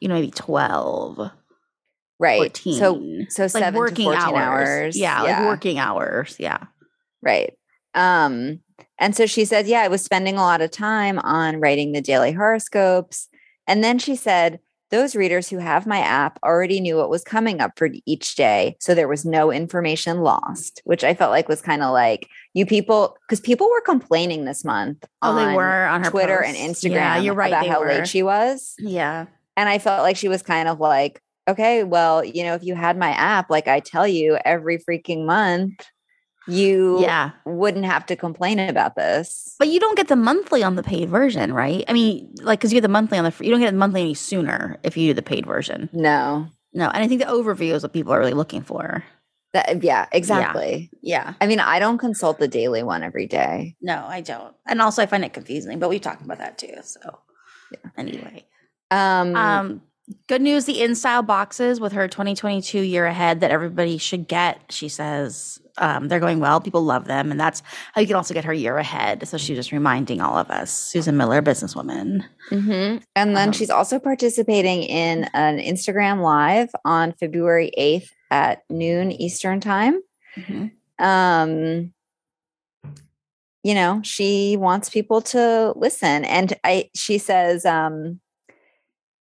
you 0.00 0.08
know, 0.08 0.14
maybe 0.14 0.30
12, 0.30 1.30
Right. 2.18 2.38
14. 2.38 2.78
So 2.78 3.02
so 3.28 3.42
like 3.42 3.50
seven 3.50 3.74
to 3.74 3.78
working 3.78 4.04
14 4.06 4.22
hours. 4.22 4.68
hours. 4.68 4.98
Yeah, 4.98 5.22
like 5.22 5.44
working 5.46 5.78
hours. 5.78 6.36
Yeah. 6.38 6.64
Right. 7.22 7.52
Um, 7.94 8.60
and 8.98 9.14
so 9.14 9.26
she 9.26 9.44
said, 9.44 9.66
Yeah, 9.66 9.80
I 9.80 9.88
was 9.88 10.02
spending 10.02 10.36
a 10.36 10.42
lot 10.42 10.62
of 10.62 10.70
time 10.70 11.18
on 11.18 11.60
writing 11.60 11.92
the 11.92 12.00
daily 12.00 12.32
horoscopes. 12.32 13.28
And 13.66 13.84
then 13.84 13.98
she 13.98 14.16
said, 14.16 14.60
those 14.90 15.16
readers 15.16 15.48
who 15.48 15.58
have 15.58 15.86
my 15.86 15.98
app 15.98 16.38
already 16.42 16.80
knew 16.80 16.96
what 16.96 17.10
was 17.10 17.24
coming 17.24 17.60
up 17.60 17.72
for 17.76 17.90
each 18.04 18.36
day. 18.36 18.76
So 18.80 18.94
there 18.94 19.08
was 19.08 19.24
no 19.24 19.50
information 19.50 20.20
lost, 20.20 20.80
which 20.84 21.04
I 21.04 21.14
felt 21.14 21.30
like 21.30 21.48
was 21.48 21.60
kind 21.60 21.82
of 21.82 21.92
like 21.92 22.28
you 22.54 22.66
people, 22.66 23.16
because 23.26 23.40
people 23.40 23.68
were 23.68 23.80
complaining 23.80 24.44
this 24.44 24.64
month. 24.64 25.04
Oh, 25.22 25.34
they 25.34 25.54
were 25.54 25.86
on 25.86 26.04
her 26.04 26.10
Twitter 26.10 26.42
posts. 26.42 26.58
and 26.58 26.74
Instagram 26.74 26.90
Yeah, 26.92 27.18
you're 27.18 27.34
right. 27.34 27.48
about 27.48 27.66
how 27.66 27.80
were. 27.80 27.88
late 27.88 28.08
she 28.08 28.22
was. 28.22 28.74
Yeah. 28.78 29.26
And 29.56 29.68
I 29.68 29.78
felt 29.78 30.02
like 30.02 30.16
she 30.16 30.28
was 30.28 30.42
kind 30.42 30.68
of 30.68 30.80
like, 30.80 31.20
okay, 31.48 31.84
well, 31.84 32.24
you 32.24 32.42
know, 32.42 32.54
if 32.54 32.64
you 32.64 32.74
had 32.74 32.98
my 32.98 33.10
app, 33.10 33.50
like 33.50 33.68
I 33.68 33.80
tell 33.80 34.06
you 34.06 34.38
every 34.44 34.78
freaking 34.78 35.26
month, 35.26 35.86
you 36.48 37.00
Yeah. 37.00 37.30
wouldn't 37.44 37.84
have 37.84 38.06
to 38.06 38.16
complain 38.16 38.58
about 38.60 38.94
this. 38.96 39.54
But 39.58 39.68
you 39.68 39.80
don't 39.80 39.96
get 39.96 40.08
the 40.08 40.16
monthly 40.16 40.62
on 40.62 40.76
the 40.76 40.82
paid 40.82 41.08
version, 41.08 41.52
right? 41.52 41.84
I 41.88 41.92
mean, 41.92 42.34
like, 42.42 42.58
because 42.60 42.72
you 42.72 42.76
get 42.76 42.82
the 42.82 42.88
monthly 42.88 43.18
on 43.18 43.24
the 43.24 43.30
free, 43.30 43.46
you 43.46 43.52
don't 43.52 43.60
get 43.60 43.70
the 43.72 43.76
monthly 43.76 44.00
any 44.02 44.14
sooner 44.14 44.78
if 44.82 44.96
you 44.96 45.08
do 45.10 45.14
the 45.14 45.22
paid 45.22 45.46
version. 45.46 45.88
No. 45.92 46.46
No. 46.72 46.88
And 46.88 47.02
I 47.02 47.08
think 47.08 47.20
the 47.20 47.26
overview 47.28 47.72
is 47.72 47.82
what 47.82 47.92
people 47.92 48.12
are 48.12 48.18
really 48.18 48.34
looking 48.34 48.62
for. 48.62 49.04
That, 49.52 49.82
yeah, 49.82 50.06
exactly. 50.12 50.90
Yeah. 51.02 51.32
I 51.40 51.46
mean, 51.46 51.60
I 51.60 51.78
don't 51.78 51.96
consult 51.98 52.38
the 52.38 52.48
daily 52.48 52.82
one 52.82 53.02
every 53.02 53.26
day. 53.26 53.74
No, 53.80 54.04
I 54.06 54.20
don't. 54.20 54.54
And 54.66 54.82
also, 54.82 55.02
I 55.02 55.06
find 55.06 55.24
it 55.24 55.32
confusing, 55.32 55.78
but 55.78 55.88
we 55.88 55.98
talked 55.98 56.22
about 56.22 56.38
that 56.38 56.58
too. 56.58 56.74
So, 56.82 57.18
anyway. 57.96 58.44
Um, 58.90 59.34
Um, 59.34 59.82
good 60.28 60.42
news 60.42 60.66
the 60.66 60.82
in 60.82 60.94
style 60.94 61.22
boxes 61.22 61.80
with 61.80 61.92
her 61.92 62.06
2022 62.06 62.80
year 62.80 63.06
ahead 63.06 63.40
that 63.40 63.50
everybody 63.50 63.96
should 63.98 64.28
get. 64.28 64.60
She 64.70 64.88
says 64.90 65.58
um, 65.78 66.08
they're 66.08 66.20
going 66.20 66.40
well. 66.40 66.60
People 66.60 66.82
love 66.82 67.04
them. 67.06 67.30
And 67.30 67.38
that's 67.38 67.62
how 67.92 68.00
you 68.00 68.06
can 68.06 68.16
also 68.16 68.34
get 68.34 68.44
her 68.44 68.52
year 68.52 68.78
ahead. 68.78 69.26
So 69.28 69.36
she's 69.38 69.56
just 69.56 69.72
reminding 69.72 70.20
all 70.20 70.36
of 70.36 70.50
us 70.50 70.70
Susan 70.70 71.16
Miller, 71.16 71.42
businesswoman. 71.42 72.24
mhm. 72.50 73.02
And 73.14 73.36
then 73.36 73.48
um, 73.48 73.52
she's 73.52 73.70
also 73.70 73.98
participating 73.98 74.82
in 74.82 75.24
an 75.34 75.58
Instagram 75.58 76.20
live 76.22 76.70
on 76.84 77.12
February 77.12 77.70
8th 77.78 78.08
at 78.30 78.62
noon 78.70 79.12
Eastern 79.12 79.60
time. 79.60 80.00
Mhm. 80.36 80.70
um 80.98 81.92
you 83.62 83.74
know 83.74 84.00
she 84.02 84.56
wants 84.56 84.88
people 84.90 85.20
to 85.20 85.72
listen 85.76 86.24
and 86.24 86.54
i 86.62 86.88
she 86.94 87.18
says 87.18 87.64
um 87.64 88.20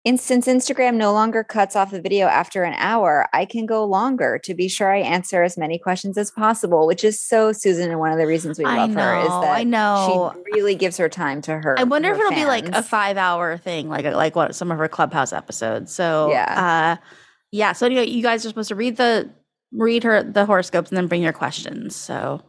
in, 0.05 0.17
since 0.17 0.47
instagram 0.47 0.95
no 0.95 1.11
longer 1.11 1.43
cuts 1.43 1.75
off 1.75 1.91
the 1.91 2.01
video 2.01 2.27
after 2.27 2.63
an 2.63 2.73
hour 2.77 3.27
i 3.33 3.43
can 3.43 3.65
go 3.65 3.83
longer 3.83 4.39
to 4.43 4.53
be 4.53 4.67
sure 4.69 4.93
i 4.93 4.99
answer 4.99 5.43
as 5.43 5.57
many 5.57 5.77
questions 5.77 6.17
as 6.17 6.31
possible 6.31 6.87
which 6.87 7.03
is 7.03 7.19
so 7.19 7.51
susan 7.51 7.89
and 7.91 7.99
one 7.99 8.11
of 8.11 8.17
the 8.17 8.25
reasons 8.27 8.57
we 8.57 8.65
love 8.65 8.93
her 8.93 9.17
is 9.17 9.27
that 9.27 9.57
I 9.57 9.63
know. 9.63 10.31
she 10.35 10.51
really 10.53 10.75
gives 10.75 10.95
her 10.97 11.09
time 11.09 11.41
to 11.43 11.59
her 11.59 11.77
I 11.77 11.83
wonder 11.83 12.09
if 12.11 12.17
it'll 12.19 12.31
be 12.31 12.45
like 12.45 12.69
a 12.69 12.81
five 12.83 13.17
hour 13.17 13.57
thing, 13.57 13.89
like 13.89 14.05
like 14.05 14.35
what 14.35 14.55
some 14.55 14.71
of 14.71 14.77
her 14.77 14.87
clubhouse 14.87 15.33
episodes. 15.33 15.93
So 15.93 16.29
Yeah. 16.31 16.97
uh, 16.99 17.05
yeah. 17.51 17.73
So 17.73 17.85
anyway, 17.85 18.05
you 18.07 18.21
guys 18.23 18.45
are 18.45 18.49
supposed 18.49 18.69
to 18.69 18.75
read 18.75 18.97
the 18.97 19.29
read 19.71 20.03
her 20.03 20.23
the 20.23 20.45
horoscopes 20.45 20.89
and 20.89 20.97
then 20.97 21.07
bring 21.07 21.21
your 21.23 21.33
questions. 21.33 21.95
So 21.95 22.41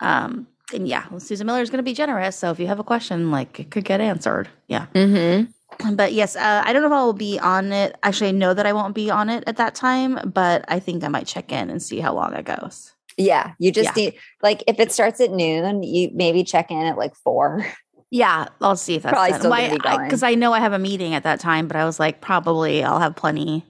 um 0.00 0.46
and 0.74 0.88
yeah, 0.88 1.04
Susan 1.18 1.46
Miller 1.46 1.60
is 1.62 1.70
going 1.70 1.78
to 1.78 1.84
be 1.84 1.94
generous. 1.94 2.36
So 2.36 2.50
if 2.50 2.58
you 2.58 2.66
have 2.66 2.80
a 2.80 2.84
question, 2.84 3.30
like 3.30 3.60
it 3.60 3.70
could 3.70 3.84
get 3.84 4.00
answered. 4.00 4.48
Yeah. 4.66 4.86
Mhm. 4.94 5.52
But 5.92 6.12
yes, 6.12 6.36
uh, 6.36 6.62
I 6.64 6.72
don't 6.72 6.82
know 6.82 6.88
if 6.88 6.92
I 6.94 7.04
will 7.04 7.12
be 7.12 7.38
on 7.38 7.72
it. 7.72 7.96
Actually, 8.02 8.28
I 8.28 8.32
know 8.32 8.54
that 8.54 8.66
I 8.66 8.72
won't 8.72 8.94
be 8.94 9.10
on 9.10 9.28
it 9.28 9.44
at 9.46 9.56
that 9.56 9.74
time, 9.74 10.18
but 10.32 10.64
I 10.68 10.78
think 10.78 11.04
I 11.04 11.08
might 11.08 11.26
check 11.26 11.52
in 11.52 11.70
and 11.70 11.82
see 11.82 12.00
how 12.00 12.14
long 12.14 12.32
it 12.34 12.44
goes. 12.44 12.92
yeah 13.18 13.52
you 13.58 13.72
just 13.72 13.96
Yeah. 13.96 14.04
need 14.04 14.14
like 14.42 14.62
if 14.66 14.78
it 14.78 14.92
starts 14.92 15.20
at 15.22 15.30
noon 15.30 15.82
you 15.82 16.10
maybe 16.12 16.44
check 16.44 16.70
in 16.70 16.78
at 16.86 16.98
like 16.98 17.14
four 17.16 17.64
Yeah, 18.10 18.46
I'll 18.60 18.76
see 18.76 18.94
if 18.94 19.02
that's 19.02 19.14
Probably 19.14 19.30
done. 19.32 19.40
still 19.40 19.70
be 19.72 19.78
going. 19.78 20.04
Because 20.04 20.22
I, 20.22 20.34
know 20.36 20.52
I 20.52 20.60
have 20.60 20.72
a 20.72 20.78
meeting 20.78 21.12
at 21.14 21.24
that 21.24 21.40
time, 21.40 21.66
but 21.66 21.76
I 21.76 21.84
was 21.84 21.98
like, 21.98 22.20
probably 22.20 22.84
I'll 22.84 23.00
have 23.00 23.16
plenty 23.16 23.64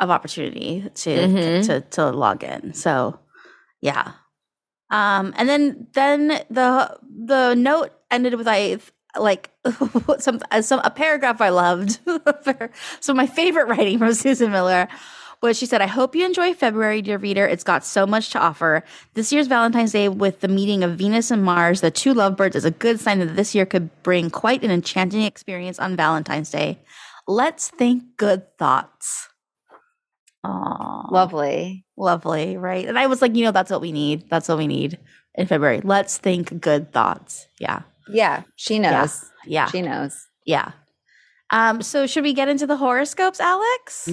of 0.00 0.08
opportunity 0.10 0.88
to 0.94 1.10
Mhm. 1.10 1.66
to 1.66 1.80
to 1.82 2.10
log 2.10 2.42
in. 2.44 2.72
So 2.72 3.18
yeah. 3.82 4.12
Um, 4.90 5.34
and 5.36 5.48
then 5.48 5.86
then 5.92 6.28
the 6.48 6.98
the 7.10 7.54
note 7.54 7.90
ended 8.10 8.34
with 8.34 8.48
I 8.48 8.78
like 9.16 9.50
some 10.18 10.40
uh, 10.50 10.62
some 10.62 10.80
a 10.84 10.90
paragraph 10.90 11.40
I 11.40 11.48
loved. 11.50 11.98
so 13.00 13.14
my 13.14 13.26
favorite 13.26 13.68
writing 13.68 13.98
from 13.98 14.12
Susan 14.14 14.50
Miller 14.50 14.88
was 15.40 15.56
she 15.56 15.66
said, 15.66 15.80
I 15.80 15.86
hope 15.86 16.16
you 16.16 16.26
enjoy 16.26 16.52
February, 16.52 17.00
dear 17.00 17.18
reader. 17.18 17.46
It's 17.46 17.62
got 17.62 17.84
so 17.84 18.06
much 18.06 18.30
to 18.30 18.40
offer. 18.40 18.82
This 19.14 19.32
year's 19.32 19.46
Valentine's 19.46 19.92
Day 19.92 20.08
with 20.08 20.40
the 20.40 20.48
meeting 20.48 20.82
of 20.82 20.96
Venus 20.96 21.30
and 21.30 21.44
Mars, 21.44 21.80
the 21.80 21.92
two 21.92 22.12
lovebirds, 22.12 22.56
is 22.56 22.64
a 22.64 22.72
good 22.72 22.98
sign 22.98 23.20
that 23.20 23.36
this 23.36 23.54
year 23.54 23.64
could 23.64 23.90
bring 24.02 24.30
quite 24.30 24.64
an 24.64 24.72
enchanting 24.72 25.22
experience 25.22 25.78
on 25.78 25.96
Valentine's 25.96 26.50
Day. 26.50 26.80
Let's 27.28 27.68
think 27.68 28.16
good 28.16 28.56
thoughts. 28.58 29.28
Aww. 30.44 31.10
lovely 31.10 31.84
Lovely, 31.98 32.56
right? 32.56 32.86
And 32.86 32.96
I 32.96 33.08
was 33.08 33.20
like, 33.20 33.34
you 33.34 33.44
know, 33.44 33.50
that's 33.50 33.72
what 33.72 33.80
we 33.80 33.90
need. 33.90 34.30
That's 34.30 34.48
what 34.48 34.56
we 34.56 34.68
need 34.68 34.98
in 35.34 35.48
February. 35.48 35.80
Let's 35.82 36.16
think 36.16 36.60
good 36.60 36.92
thoughts. 36.92 37.48
Yeah. 37.58 37.82
Yeah 38.10 38.42
she 38.56 38.78
knows 38.78 39.24
Yeah. 39.46 39.66
she 39.66 39.82
knows 39.82 40.26
Yeah. 40.44 40.72
Um, 41.50 41.80
so 41.80 42.06
should 42.06 42.24
we 42.24 42.34
get 42.34 42.48
into 42.50 42.66
the 42.66 42.76
horoscopes, 42.76 43.40
Alex? 43.40 44.06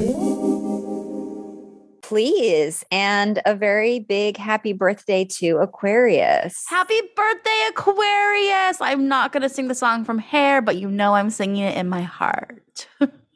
Please. 2.01 2.83
And 2.91 3.41
a 3.45 3.55
very 3.55 3.99
big 3.99 4.37
happy 4.37 4.73
birthday 4.73 5.25
to 5.39 5.57
Aquarius. 5.57 6.63
Happy 6.69 6.99
birthday, 7.15 7.65
Aquarius! 7.69 8.79
I'm 8.79 9.07
not 9.07 9.31
gonna 9.31 9.49
sing 9.49 9.67
the 9.67 9.75
song 9.75 10.05
from 10.05 10.19
Hair, 10.19 10.61
but 10.61 10.77
you 10.77 10.89
know 10.89 11.15
I'm 11.15 11.29
singing 11.29 11.63
it 11.63 11.75
in 11.75 11.89
my 11.89 12.03
heart. 12.03 12.87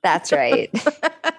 That's 0.04 0.32
right. 0.32 0.70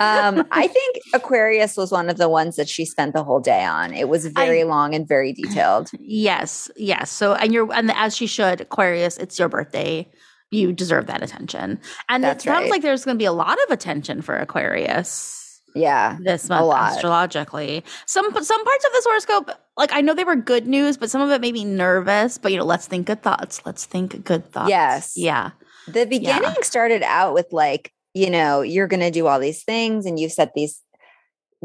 um, 0.00 0.46
I 0.50 0.66
think 0.68 0.98
Aquarius 1.12 1.76
was 1.76 1.90
one 1.90 2.08
of 2.08 2.16
the 2.16 2.28
ones 2.28 2.56
that 2.56 2.68
she 2.68 2.84
spent 2.84 3.14
the 3.14 3.24
whole 3.24 3.40
day 3.40 3.64
on. 3.64 3.92
It 3.92 4.08
was 4.08 4.26
very 4.26 4.60
I- 4.62 4.66
long 4.66 4.94
and 4.94 5.06
very 5.06 5.32
detailed. 5.32 5.90
yes, 6.00 6.70
yes. 6.76 7.10
So 7.10 7.34
and 7.34 7.52
you're 7.52 7.72
and 7.72 7.90
as 7.92 8.16
she 8.16 8.26
should, 8.26 8.60
Aquarius, 8.60 9.16
it's 9.18 9.38
your 9.38 9.48
birthday. 9.48 10.08
You 10.50 10.72
deserve 10.72 11.06
that 11.08 11.22
attention. 11.22 11.78
And 12.08 12.24
That's 12.24 12.44
it 12.44 12.48
sounds 12.48 12.62
right. 12.62 12.70
like 12.70 12.82
there's 12.82 13.04
gonna 13.04 13.18
be 13.18 13.26
a 13.26 13.32
lot 13.32 13.58
of 13.64 13.70
attention 13.70 14.22
for 14.22 14.36
Aquarius. 14.36 15.34
Yeah. 15.74 16.16
this 16.22 16.48
month 16.48 16.72
astrologically. 16.74 17.84
Some 18.06 18.24
some 18.42 18.64
parts 18.64 18.84
of 18.86 18.92
this 18.92 19.04
horoscope, 19.04 19.50
like 19.76 19.92
I 19.92 20.00
know 20.00 20.14
they 20.14 20.24
were 20.24 20.34
good 20.36 20.66
news, 20.66 20.96
but 20.96 21.10
some 21.10 21.20
of 21.20 21.30
it 21.30 21.40
made 21.40 21.54
me 21.54 21.64
nervous. 21.64 22.38
But 22.38 22.52
you 22.52 22.58
know, 22.58 22.64
let's 22.64 22.86
think 22.86 23.06
good 23.06 23.22
thoughts. 23.22 23.60
Let's 23.66 23.84
think 23.84 24.24
good 24.24 24.50
thoughts. 24.50 24.70
Yes. 24.70 25.12
Yeah. 25.16 25.50
The 25.86 26.04
beginning 26.06 26.54
started 26.62 27.02
out 27.02 27.34
with 27.34 27.46
like, 27.52 27.92
you 28.18 28.30
know, 28.30 28.62
you're 28.62 28.88
going 28.88 29.00
to 29.00 29.10
do 29.10 29.26
all 29.28 29.38
these 29.38 29.62
things 29.62 30.04
and 30.04 30.18
you've 30.18 30.32
set 30.32 30.52
these 30.54 30.80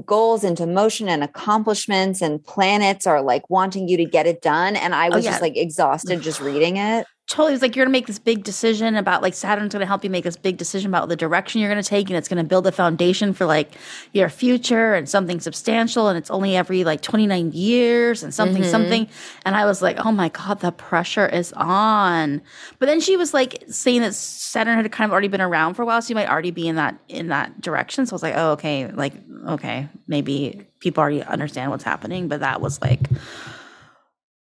goals 0.05 0.43
into 0.43 0.65
motion 0.65 1.07
and 1.09 1.23
accomplishments 1.23 2.21
and 2.21 2.43
planets 2.43 3.05
are 3.05 3.21
like 3.21 3.49
wanting 3.49 3.87
you 3.87 3.97
to 3.97 4.05
get 4.05 4.25
it 4.25 4.41
done 4.41 4.75
and 4.75 4.95
I 4.95 5.07
oh, 5.07 5.15
was 5.15 5.25
Oh, 5.25 5.25
yeah. 5.25 5.31
just 5.31 5.41
like 5.41 5.57
exhausted 5.57 6.21
just 6.21 6.39
reading 6.41 6.77
it. 6.77 7.05
Totally 7.27 7.51
It 7.51 7.55
was 7.55 7.61
like 7.61 7.75
you're 7.75 7.85
gonna 7.85 7.91
make 7.93 8.05
this 8.07 8.19
big 8.19 8.43
decision 8.43 8.95
about 8.95 9.21
like 9.21 9.33
saturn's 9.33 9.71
gonna 9.73 9.85
help 9.85 10.03
you 10.03 10.09
make 10.09 10.23
this 10.25 10.35
big 10.37 10.57
decision 10.57 10.91
about 10.91 11.07
the 11.09 11.15
direction 11.15 11.61
you're 11.61 11.69
gonna 11.69 11.81
take 11.81 12.09
and 12.09 12.17
it's 12.17 12.27
gonna 12.27 12.43
build 12.43 12.67
a 12.67 12.71
foundation 12.71 13.33
for 13.33 13.45
like 13.45 13.71
your 14.11 14.29
future 14.29 14.93
and 14.93 15.07
something 15.07 15.39
substantial 15.39 16.09
and 16.09 16.17
it's 16.17 16.29
only 16.29 16.55
every 16.55 16.83
like 16.83 17.01
29 17.01 17.51
years 17.53 18.23
and 18.23 18.33
something 18.33 18.61
Mhm. 18.63 18.69
something. 18.71 19.07
And 19.45 19.55
i 19.55 19.65
was 19.65 19.81
like 19.81 19.97
oh 20.05 20.11
my 20.11 20.29
god 20.29 20.59
the 20.59 20.71
pressure 20.71 21.25
is 21.27 21.53
on. 21.53 22.41
But 22.79 22.87
then 22.87 22.99
she 22.99 23.15
was 23.17 23.33
like 23.33 23.63
saying 23.69 24.01
that 24.01 24.13
saturn 24.13 24.75
had 24.77 24.91
kind 24.91 25.07
of 25.09 25.13
already 25.13 25.29
been 25.29 25.41
around 25.41 25.75
for 25.75 25.81
a 25.81 25.85
while 25.85 26.01
so 26.01 26.09
you 26.09 26.15
might 26.15 26.29
already 26.29 26.51
be 26.51 26.67
in 26.67 26.75
that 26.75 26.95
in 27.07 27.29
that 27.29 27.59
direction. 27.61 28.05
So 28.05 28.13
i 28.13 28.15
was 28.15 28.23
like 28.23 28.35
oh 28.35 28.51
okay 28.51 28.91
like 28.91 29.13
okay 29.47 29.87
maybe 30.07 30.67
people 30.79 31.01
already 31.01 31.23
understand 31.23 31.71
what's 31.71 31.83
happening 31.85 32.27
but 32.27 32.41
that 32.41 32.59
was 32.59 32.81
like 32.81 32.99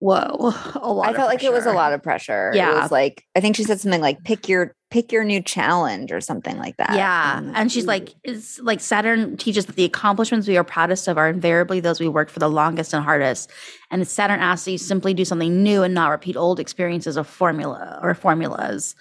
whoa 0.01 0.53
a 0.75 0.93
lot 0.93 1.09
I 1.09 1.15
felt 1.15 1.29
like 1.29 1.43
it 1.45 1.53
was 1.53 1.67
a 1.67 1.73
lot 1.73 1.93
of 1.93 2.03
pressure. 2.03 2.51
yeah 2.55 2.71
It 2.73 2.83
was 2.83 2.91
like 2.91 3.25
I 3.35 3.41
think 3.41 3.57
she 3.57 3.65
said 3.65 3.81
something 3.81 4.01
like 4.01 4.23
pick 4.25 4.49
your 4.49 4.75
pick 4.91 5.11
your 5.11 5.25
new 5.25 5.43
challenge 5.43 6.13
or 6.13 6.21
something 6.21 6.57
like 6.57 6.77
that. 6.77 6.95
Yeah. 6.95 7.39
And- 7.39 7.57
And 7.57 7.73
she's 7.73 7.85
like, 7.85 8.15
it's 8.23 8.61
like 8.61 8.79
Saturn 8.79 9.37
teaches 9.37 9.67
that 9.67 9.75
the 9.75 9.85
accomplishments 9.85 10.47
we 10.47 10.57
are 10.57 10.63
proudest 10.63 11.09
of 11.09 11.19
are 11.19 11.29
invariably 11.29 11.81
those 11.81 11.99
we 11.99 12.07
worked 12.07 12.31
for 12.31 12.39
the 12.39 12.49
longest 12.49 12.95
and 12.95 13.03
hardest. 13.05 13.51
And 13.91 14.07
Saturn 14.07 14.39
asks 14.39 14.67
that 14.67 14.71
you 14.71 14.79
simply 14.79 15.13
do 15.13 15.25
something 15.25 15.65
new 15.65 15.83
and 15.83 15.95
not 15.95 16.11
repeat 16.11 16.37
old 16.37 16.61
experiences 16.61 17.17
of 17.17 17.27
formula 17.27 17.99
or 18.05 18.15
formulas. 18.15 18.95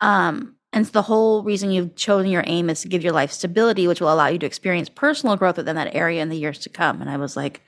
Um, 0.00 0.54
and 0.72 0.86
so 0.86 0.92
the 0.92 1.02
whole 1.02 1.42
reason 1.42 1.72
you've 1.72 1.96
chosen 1.96 2.30
your 2.30 2.44
aim 2.46 2.70
is 2.70 2.82
to 2.82 2.88
give 2.88 3.02
your 3.02 3.12
life 3.12 3.32
stability, 3.32 3.88
which 3.88 4.00
will 4.00 4.12
allow 4.12 4.28
you 4.28 4.38
to 4.38 4.46
experience 4.46 4.88
personal 4.88 5.36
growth 5.36 5.56
within 5.56 5.74
that 5.74 5.96
area 5.96 6.22
in 6.22 6.28
the 6.28 6.38
years 6.38 6.60
to 6.60 6.68
come. 6.68 7.00
And 7.00 7.10
I 7.10 7.16
was 7.16 7.36
like, 7.36 7.60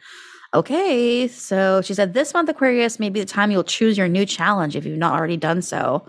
okay. 0.55 1.29
So 1.29 1.83
she 1.83 1.95
said, 1.95 2.15
this 2.15 2.35
month, 2.35 2.49
Aquarius 2.49 2.99
may 2.99 3.11
be 3.11 3.21
the 3.21 3.27
time 3.27 3.51
you'll 3.51 3.65
choose 3.65 3.99
your 3.99 4.09
new 4.09 4.27
challenge 4.27 4.77
if 4.77 4.85
you've 4.85 4.99
not 4.99 5.19
already 5.19 5.37
done 5.37 5.63
so. 5.63 6.07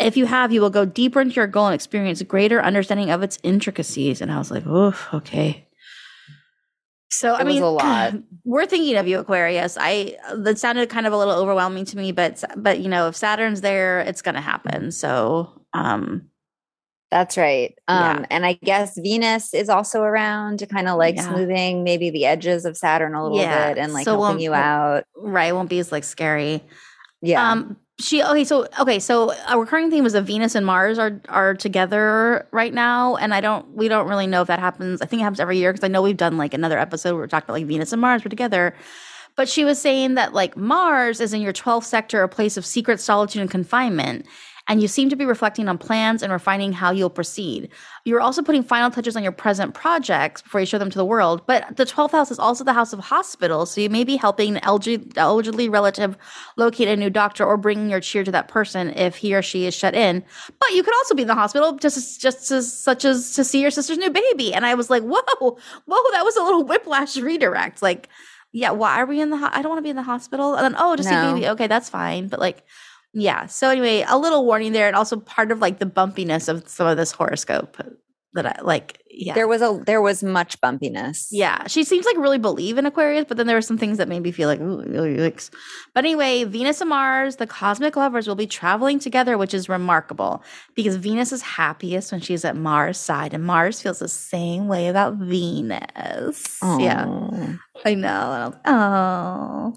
If 0.00 0.16
you 0.16 0.26
have, 0.26 0.52
you 0.52 0.60
will 0.60 0.70
go 0.70 0.84
deeper 0.84 1.20
into 1.20 1.34
your 1.34 1.46
goal 1.46 1.66
and 1.66 1.74
experience 1.74 2.22
greater 2.22 2.62
understanding 2.62 3.10
of 3.10 3.22
its 3.22 3.38
intricacies. 3.42 4.20
And 4.20 4.32
I 4.32 4.38
was 4.38 4.50
like, 4.50 4.64
oh, 4.66 4.94
okay. 5.12 5.66
So 7.10 7.34
I 7.34 7.40
It 7.40 7.44
was 7.44 7.54
mean, 7.54 7.62
a 7.62 7.70
lot. 7.70 8.14
we're 8.44 8.66
thinking 8.66 8.96
of 8.96 9.06
you, 9.08 9.18
Aquarius. 9.18 9.76
I 9.78 10.16
that 10.34 10.58
sounded 10.58 10.88
kind 10.88 11.06
of 11.06 11.12
a 11.12 11.18
little 11.18 11.34
overwhelming 11.34 11.84
to 11.86 11.96
me, 11.96 12.12
but 12.12 12.42
but 12.56 12.80
you 12.80 12.88
know, 12.88 13.08
if 13.08 13.16
Saturn's 13.16 13.60
there, 13.60 14.00
it's 14.00 14.22
going 14.22 14.36
to 14.36 14.40
happen. 14.40 14.92
So 14.92 15.50
um, 15.74 16.29
That's 17.10 17.36
right. 17.36 17.74
Yeah. 17.88 18.10
Um, 18.12 18.26
and 18.30 18.46
I 18.46 18.52
guess 18.62 18.96
Venus 18.96 19.52
is 19.52 19.68
also 19.68 20.02
around 20.02 20.60
to 20.60 20.66
kind 20.66 20.88
of 20.88 20.96
like 20.96 21.16
Yeah. 21.16 21.22
smoothing 21.28 21.82
maybe 21.82 22.08
the 22.10 22.24
edges 22.26 22.64
of 22.64 22.76
Saturn 22.76 23.14
a 23.14 23.22
little 23.22 23.38
Yeah. 23.38 23.70
bit 23.70 23.78
and 23.82 23.92
like 23.92 24.04
So 24.04 24.20
helping 24.20 24.40
you 24.40 24.54
out. 24.54 25.04
right, 25.16 25.52
won't 25.52 25.68
be 25.68 25.80
as 25.80 25.90
like 25.90 26.04
scary. 26.04 26.62
Yeah. 27.20 27.50
Um, 27.50 27.76
she 27.98 28.22
okay. 28.22 28.44
So 28.44 28.66
okay. 28.78 28.98
So 28.98 29.32
a 29.48 29.58
recurring 29.58 29.90
theme 29.90 30.04
was 30.04 30.14
that 30.14 30.22
Venus 30.22 30.54
and 30.54 30.64
Mars 30.64 30.98
are 30.98 31.20
are 31.28 31.52
together 31.54 32.46
right 32.50 32.72
now, 32.72 33.16
and 33.16 33.34
I 33.34 33.42
don't. 33.42 33.68
We 33.76 33.88
don't 33.88 34.08
really 34.08 34.26
know 34.26 34.40
if 34.40 34.46
that 34.48 34.58
happens. 34.58 35.02
I 35.02 35.04
think 35.06 35.20
it 35.20 35.24
happens 35.24 35.38
every 35.40 35.58
year 35.58 35.70
because 35.72 35.84
I 35.84 35.88
know 35.88 36.00
we've 36.00 36.16
done 36.16 36.38
like 36.38 36.54
another 36.54 36.78
episode 36.78 37.10
where 37.10 37.18
we're 37.22 37.26
talking 37.26 37.44
about 37.46 37.54
like 37.54 37.66
Venus 37.66 37.92
and 37.92 38.00
Mars 38.00 38.24
were 38.24 38.30
together. 38.30 38.74
But 39.36 39.50
she 39.50 39.64
was 39.66 39.78
saying 39.78 40.14
that 40.14 40.32
like 40.32 40.56
Mars 40.56 41.20
is 41.20 41.34
in 41.34 41.42
your 41.42 41.52
12th 41.52 41.84
sector, 41.84 42.22
a 42.22 42.28
place 42.28 42.56
of 42.56 42.64
secret 42.64 43.00
solitude 43.00 43.42
and 43.42 43.50
confinement. 43.50 44.24
And 44.70 44.80
you 44.80 44.86
seem 44.86 45.10
to 45.10 45.16
be 45.16 45.24
reflecting 45.24 45.68
on 45.68 45.78
plans 45.78 46.22
and 46.22 46.32
refining 46.32 46.72
how 46.72 46.92
you'll 46.92 47.10
proceed. 47.10 47.70
You're 48.04 48.20
also 48.20 48.40
putting 48.40 48.62
final 48.62 48.88
touches 48.88 49.16
on 49.16 49.24
your 49.24 49.32
present 49.32 49.74
projects 49.74 50.42
before 50.42 50.60
you 50.60 50.66
show 50.66 50.78
them 50.78 50.90
to 50.90 50.96
the 50.96 51.04
world. 51.04 51.42
But 51.44 51.76
the 51.76 51.84
12th 51.84 52.12
house 52.12 52.30
is 52.30 52.38
also 52.38 52.62
the 52.62 52.72
house 52.72 52.92
of 52.92 53.00
hospitals. 53.00 53.72
So 53.72 53.80
you 53.80 53.90
may 53.90 54.04
be 54.04 54.16
helping 54.16 54.56
an 54.56 54.60
elderly, 55.16 55.68
relative 55.68 56.16
locate 56.56 56.86
a 56.86 56.94
new 56.96 57.10
doctor 57.10 57.44
or 57.44 57.56
bringing 57.56 57.90
your 57.90 57.98
cheer 57.98 58.22
to 58.22 58.30
that 58.30 58.46
person 58.46 58.90
if 58.90 59.16
he 59.16 59.34
or 59.34 59.42
she 59.42 59.66
is 59.66 59.74
shut 59.74 59.96
in. 59.96 60.22
But 60.60 60.70
you 60.70 60.84
could 60.84 60.94
also 60.94 61.16
be 61.16 61.22
in 61.22 61.28
the 61.28 61.34
hospital 61.34 61.72
just 61.72 62.20
just 62.20 62.52
as 62.52 62.72
such 62.72 63.04
as 63.04 63.34
to 63.34 63.42
see 63.42 63.60
your 63.60 63.72
sister's 63.72 63.98
new 63.98 64.10
baby. 64.10 64.54
And 64.54 64.64
I 64.64 64.74
was 64.74 64.88
like, 64.88 65.02
whoa, 65.02 65.20
whoa, 65.40 66.10
that 66.12 66.24
was 66.24 66.36
a 66.36 66.44
little 66.44 66.62
whiplash 66.62 67.16
redirect. 67.16 67.82
Like, 67.82 68.08
yeah, 68.52 68.70
why 68.70 69.00
are 69.00 69.06
we 69.06 69.20
in 69.20 69.30
the? 69.30 69.36
Ho- 69.36 69.50
I 69.50 69.62
don't 69.62 69.70
want 69.70 69.78
to 69.78 69.82
be 69.82 69.90
in 69.90 69.96
the 69.96 70.02
hospital. 70.04 70.54
And 70.54 70.64
then, 70.64 70.76
oh, 70.78 70.94
to 70.94 71.02
see 71.02 71.10
No. 71.10 71.34
baby. 71.34 71.48
Okay, 71.48 71.66
that's 71.66 71.88
fine. 71.88 72.28
But 72.28 72.38
like, 72.40 72.64
yeah. 73.12 73.46
So 73.46 73.68
anyway, 73.70 74.04
a 74.08 74.18
little 74.18 74.44
warning 74.46 74.72
there, 74.72 74.86
and 74.86 74.96
also 74.96 75.18
part 75.20 75.50
of 75.52 75.60
like 75.60 75.78
the 75.78 75.86
bumpiness 75.86 76.48
of 76.48 76.68
some 76.68 76.86
of 76.86 76.96
this 76.96 77.12
horoscope 77.12 77.76
that 78.34 78.46
I 78.46 78.60
like. 78.62 78.96
Yeah, 79.12 79.34
There 79.34 79.48
was 79.48 79.60
a 79.60 79.82
there 79.84 80.00
was 80.00 80.22
much 80.22 80.60
bumpiness. 80.60 81.26
yeah. 81.32 81.66
She 81.66 81.82
seems 81.82 82.06
like 82.06 82.16
really 82.16 82.38
believe 82.38 82.78
in 82.78 82.86
Aquarius, 82.86 83.24
but 83.26 83.36
then 83.36 83.48
there 83.48 83.56
were 83.56 83.60
some 83.60 83.76
things 83.76 83.98
that 83.98 84.06
made 84.06 84.22
me 84.22 84.30
feel 84.30 84.48
like, 84.48 84.60
ooh, 84.60 84.84
yikes. 84.86 85.50
But 85.94 86.04
anyway, 86.04 86.44
Venus 86.44 86.80
and 86.80 86.90
Mars, 86.90 87.36
the 87.36 87.46
cosmic 87.48 87.96
lovers, 87.96 88.28
will 88.28 88.36
be 88.36 88.46
traveling 88.46 89.00
together, 89.00 89.36
which 89.36 89.52
is 89.52 89.68
remarkable 89.68 90.44
because 90.76 90.94
Venus 90.94 91.32
is 91.32 91.42
happiest 91.42 92.12
when 92.12 92.20
she's 92.20 92.44
at 92.44 92.56
Mars' 92.56 92.98
side, 92.98 93.34
and 93.34 93.42
Mars 93.44 93.82
feels 93.82 93.98
the 93.98 94.08
same 94.08 94.68
way 94.68 94.86
about 94.86 95.14
Venus. 95.16 96.58
Yeah, 96.62 97.04
I 97.84 97.94
know. 97.94 98.32
And 98.32 98.42
I 98.42 98.46
was- 98.46 98.56
Oh, 98.64 99.74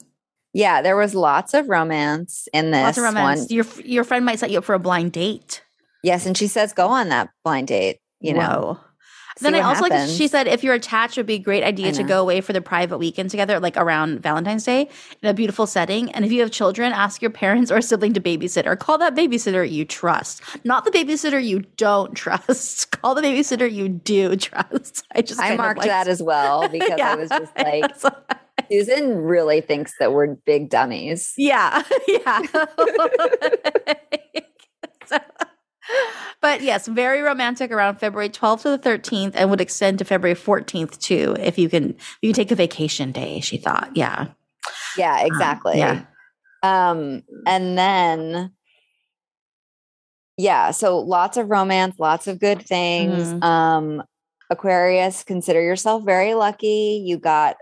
Yeah, 0.53 0.81
there 0.81 0.95
was 0.95 1.15
lots 1.15 1.53
of 1.53 1.67
romance 1.67 2.47
in 2.53 2.71
this 2.71 2.83
lots 2.83 2.97
of 2.97 3.03
romance. 3.03 3.41
one. 3.41 3.47
Your 3.49 3.65
your 3.83 4.03
friend 4.03 4.23
might 4.23 4.39
set 4.39 4.51
you 4.51 4.59
up 4.59 4.63
for 4.63 4.75
a 4.75 4.79
blind 4.79 5.11
date. 5.11 5.63
Yes, 6.03 6.25
and 6.25 6.37
she 6.37 6.47
says 6.47 6.73
go 6.73 6.87
on 6.87 7.09
that 7.09 7.29
blind 7.43 7.67
date, 7.67 7.99
you 8.19 8.33
know. 8.33 8.79
See 9.37 9.45
Then 9.45 9.55
I 9.55 9.61
also 9.61 9.87
like 9.87 10.09
she 10.09 10.27
said 10.27 10.47
if 10.47 10.63
you're 10.63 10.75
attached, 10.75 11.17
it 11.17 11.21
would 11.21 11.25
be 11.25 11.35
a 11.35 11.39
great 11.39 11.63
idea 11.63 11.91
to 11.91 12.03
go 12.03 12.21
away 12.21 12.39
for 12.39 12.53
the 12.53 12.61
private 12.61 12.99
weekend 12.99 13.31
together, 13.31 13.59
like 13.59 13.75
around 13.77 14.21
Valentine's 14.21 14.63
Day 14.63 14.89
in 15.23 15.29
a 15.29 15.33
beautiful 15.33 15.65
setting. 15.65 16.11
And 16.11 16.23
if 16.23 16.31
you 16.31 16.41
have 16.41 16.51
children, 16.51 16.93
ask 16.93 17.19
your 17.19 17.31
parents 17.31 17.71
or 17.71 17.77
a 17.77 17.81
sibling 17.81 18.13
to 18.13 18.21
babysit 18.21 18.67
or 18.67 18.75
call 18.75 18.99
that 18.99 19.15
babysitter 19.15 19.67
you 19.67 19.85
trust, 19.85 20.43
not 20.63 20.85
the 20.85 20.91
babysitter 20.91 21.43
you 21.43 21.61
don't 21.77 22.13
trust. 22.13 22.91
Call 23.03 23.15
the 23.15 23.21
babysitter 23.21 23.69
you 23.69 23.89
do 23.89 24.35
trust. 24.35 25.03
I 25.13 25.21
just 25.21 25.39
I 25.39 25.55
marked 25.57 25.81
that 25.81 26.07
as 26.07 26.21
well 26.21 26.69
because 26.69 26.93
Yeah. 26.97 27.13
I 27.13 27.15
was 27.15 27.29
just 27.29 27.57
like 27.57 28.39
Susan 28.71 29.17
really 29.17 29.61
thinks 29.61 29.93
that 29.99 30.13
we're 30.13 30.35
big 30.45 30.69
dummies. 30.69 31.33
Yeah, 31.37 31.83
yeah. 32.07 32.41
So- 35.07 35.17
but 36.41 36.61
yes, 36.61 36.87
very 36.87 37.21
romantic 37.21 37.71
around 37.71 37.97
February 37.99 38.29
12th 38.29 38.61
to 38.63 38.69
the 38.69 38.79
13th, 38.79 39.33
and 39.35 39.49
would 39.49 39.61
extend 39.61 39.99
to 39.99 40.05
February 40.05 40.35
14th 40.35 40.97
too, 40.99 41.35
if 41.39 41.57
you 41.57 41.69
can. 41.69 41.95
You 42.21 42.29
can 42.29 42.33
take 42.33 42.51
a 42.51 42.55
vacation 42.55 43.11
day. 43.11 43.39
She 43.41 43.57
thought, 43.57 43.91
yeah, 43.95 44.27
Yeah, 44.97 45.25
exactly. 45.25 45.77
yeah. 45.77 46.05
Um, 46.63 47.23
and 47.45 47.77
then 47.77 48.53
yeah, 50.37 50.71
so 50.71 50.97
lots 50.99 51.37
of 51.37 51.49
romance, 51.49 51.95
lots 51.99 52.27
of 52.27 52.39
good 52.39 52.61
things. 52.65 53.27
Mhm. 53.27 53.43
Um, 53.43 54.03
Aquarius, 54.49 55.23
consider 55.23 55.61
yourself 55.61 56.03
very 56.05 56.33
lucky. 56.33 57.03
You 57.05 57.17
got 57.17 57.57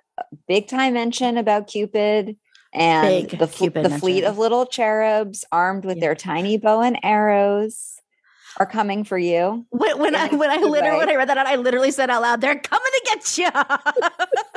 big 0.47 0.67
time 0.67 0.93
mention 0.93 1.37
about 1.37 1.67
Cupid 1.67 2.37
and 2.73 3.27
Big 3.29 3.39
the 3.39 3.47
fl- 3.47 3.67
the 3.69 3.89
fleet 3.89 4.23
of 4.23 4.37
little 4.37 4.65
cherubs 4.65 5.43
armed 5.51 5.83
with 5.85 5.97
Yeah. 5.97 6.01
their 6.01 6.15
tiny 6.15 6.57
bow 6.57 6.81
and 6.81 6.97
arrows 7.03 7.99
are 8.57 8.65
coming 8.65 9.03
for 9.03 9.17
you. 9.17 9.65
When, 9.69 9.97
when 9.99 10.15
I 10.15 10.27
when 10.29 10.49
I 10.49 10.57
literally 10.57 10.81
way. 10.91 10.97
when 10.97 11.09
I 11.09 11.15
read 11.15 11.29
that 11.29 11.37
out, 11.37 11.47
I 11.47 11.55
literally 11.55 11.91
said 11.91 12.09
out 12.09 12.21
loud, 12.21 12.41
"They're 12.41 12.59
coming 12.59 12.91
to 12.93 13.01
get 13.05 13.37
you." 13.37 13.49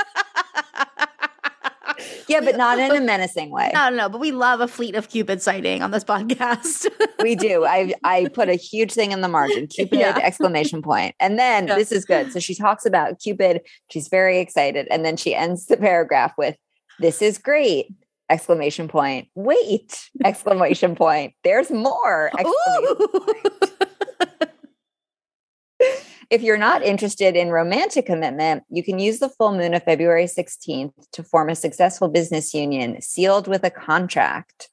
Yeah, 2.28 2.40
but 2.40 2.56
not 2.56 2.78
in 2.78 2.90
a 2.94 3.00
menacing 3.00 3.50
way. 3.50 3.70
no, 3.74 3.88
no, 3.90 4.08
but 4.08 4.20
we 4.20 4.32
love 4.32 4.60
a 4.60 4.68
fleet 4.68 4.94
of 4.94 5.08
Cupid 5.08 5.42
sighting 5.42 5.82
on 5.82 5.90
this 5.90 6.04
podcast. 6.14 6.86
we 7.22 7.34
do. 7.34 7.64
I 7.64 7.94
I 8.04 8.28
put 8.32 8.48
a 8.48 8.54
huge 8.54 8.92
thing 8.92 9.12
in 9.12 9.20
the 9.20 9.28
margin. 9.28 9.66
Cupid 9.68 9.98
Yeah. 9.98 10.18
exclamation 10.22 10.82
point. 10.82 11.14
And 11.20 11.38
then 11.38 11.66
Yeah. 11.68 11.76
this 11.76 11.92
is 11.92 12.04
good. 12.04 12.32
So 12.32 12.40
she 12.40 12.54
talks 12.54 12.86
about 12.86 13.20
Cupid. 13.20 13.60
She's 13.90 14.08
very 14.08 14.38
excited. 14.38 14.88
And 14.90 15.04
then 15.04 15.16
she 15.16 15.34
ends 15.34 15.66
the 15.66 15.76
paragraph 15.76 16.32
with 16.38 16.56
this 17.00 17.20
is 17.22 17.38
great. 17.38 17.88
Exclamation 18.30 18.88
point. 18.88 19.28
Wait. 19.34 20.08
Exclamation 20.24 20.94
point. 20.96 21.34
There's 21.44 21.70
more. 21.70 22.30
Exclamation. 22.38 23.08
If 26.30 26.42
you're 26.42 26.56
not 26.56 26.82
interested 26.82 27.36
in 27.36 27.50
romantic 27.50 28.06
commitment, 28.06 28.64
you 28.70 28.82
can 28.82 28.98
use 28.98 29.18
the 29.18 29.28
full 29.28 29.52
moon 29.52 29.74
of 29.74 29.82
February 29.82 30.24
16th 30.24 30.92
to 31.12 31.22
form 31.22 31.48
a 31.48 31.54
successful 31.54 32.08
business 32.08 32.54
union 32.54 33.00
sealed 33.02 33.46
with 33.46 33.64
a 33.64 33.70
contract. 33.70 34.70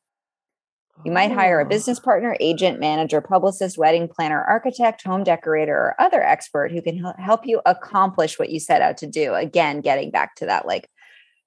You 1.03 1.11
might 1.11 1.31
hire 1.31 1.59
a 1.59 1.65
Oh. 1.65 1.67
business 1.67 1.99
partner, 1.99 2.37
agent, 2.39 2.79
manager, 2.79 3.21
publicist, 3.21 3.77
wedding 3.77 4.07
planner, 4.07 4.43
architect, 4.43 5.03
home 5.03 5.23
decorator, 5.23 5.75
or 5.75 5.95
other 5.99 6.21
expert 6.21 6.71
who 6.71 6.81
can 6.81 6.97
help 7.17 7.45
you 7.45 7.59
accomplish 7.65 8.37
what 8.37 8.51
you 8.51 8.59
set 8.59 8.81
out 8.81 8.97
to 8.97 9.07
do. 9.07 9.33
Again, 9.33 9.81
getting 9.81 10.11
back 10.11 10.35
to 10.35 10.45
that, 10.45 10.67
like, 10.67 10.89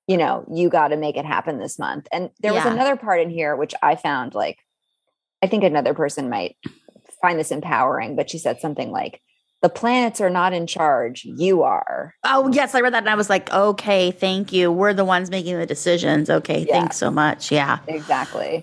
you 0.08 0.16
know, 0.16 0.44
you 0.52 0.68
got 0.68 0.88
to 0.88 0.96
make 0.96 1.16
it 1.16 1.24
happen 1.24 1.58
this 1.58 1.78
month. 1.78 2.08
And 2.12 2.30
there 2.40 2.52
was 2.52 2.64
another 2.66 2.96
part 2.96 3.20
in 3.20 3.30
here 3.30 3.54
which 3.54 3.74
I 3.80 3.94
found 3.96 4.34
like, 4.34 4.58
I 5.42 5.46
think 5.46 5.62
another 5.62 5.94
person 5.94 6.28
might 6.28 6.56
find 7.22 7.38
this 7.38 7.52
empowering, 7.52 8.16
but 8.16 8.28
she 8.28 8.38
said 8.38 8.60
something 8.60 8.90
like, 8.90 9.22
the 9.64 9.70
planets 9.70 10.20
are 10.20 10.28
not 10.28 10.52
in 10.52 10.66
charge, 10.66 11.24
you 11.24 11.62
are. 11.62 12.14
Oh 12.22 12.50
yes, 12.52 12.74
I 12.74 12.82
read 12.82 12.92
that 12.92 12.98
and 13.04 13.08
I 13.08 13.14
was 13.14 13.30
like, 13.30 13.50
okay, 13.50 14.10
thank 14.10 14.52
you. 14.52 14.70
We're 14.70 14.92
the 14.92 15.06
ones 15.06 15.30
making 15.30 15.56
the 15.56 15.64
decisions. 15.64 16.28
Okay, 16.28 16.66
Yeah. 16.68 16.80
thanks 16.80 16.98
so 16.98 17.10
much. 17.10 17.50
Yeah. 17.50 17.78
Exactly. 17.88 18.62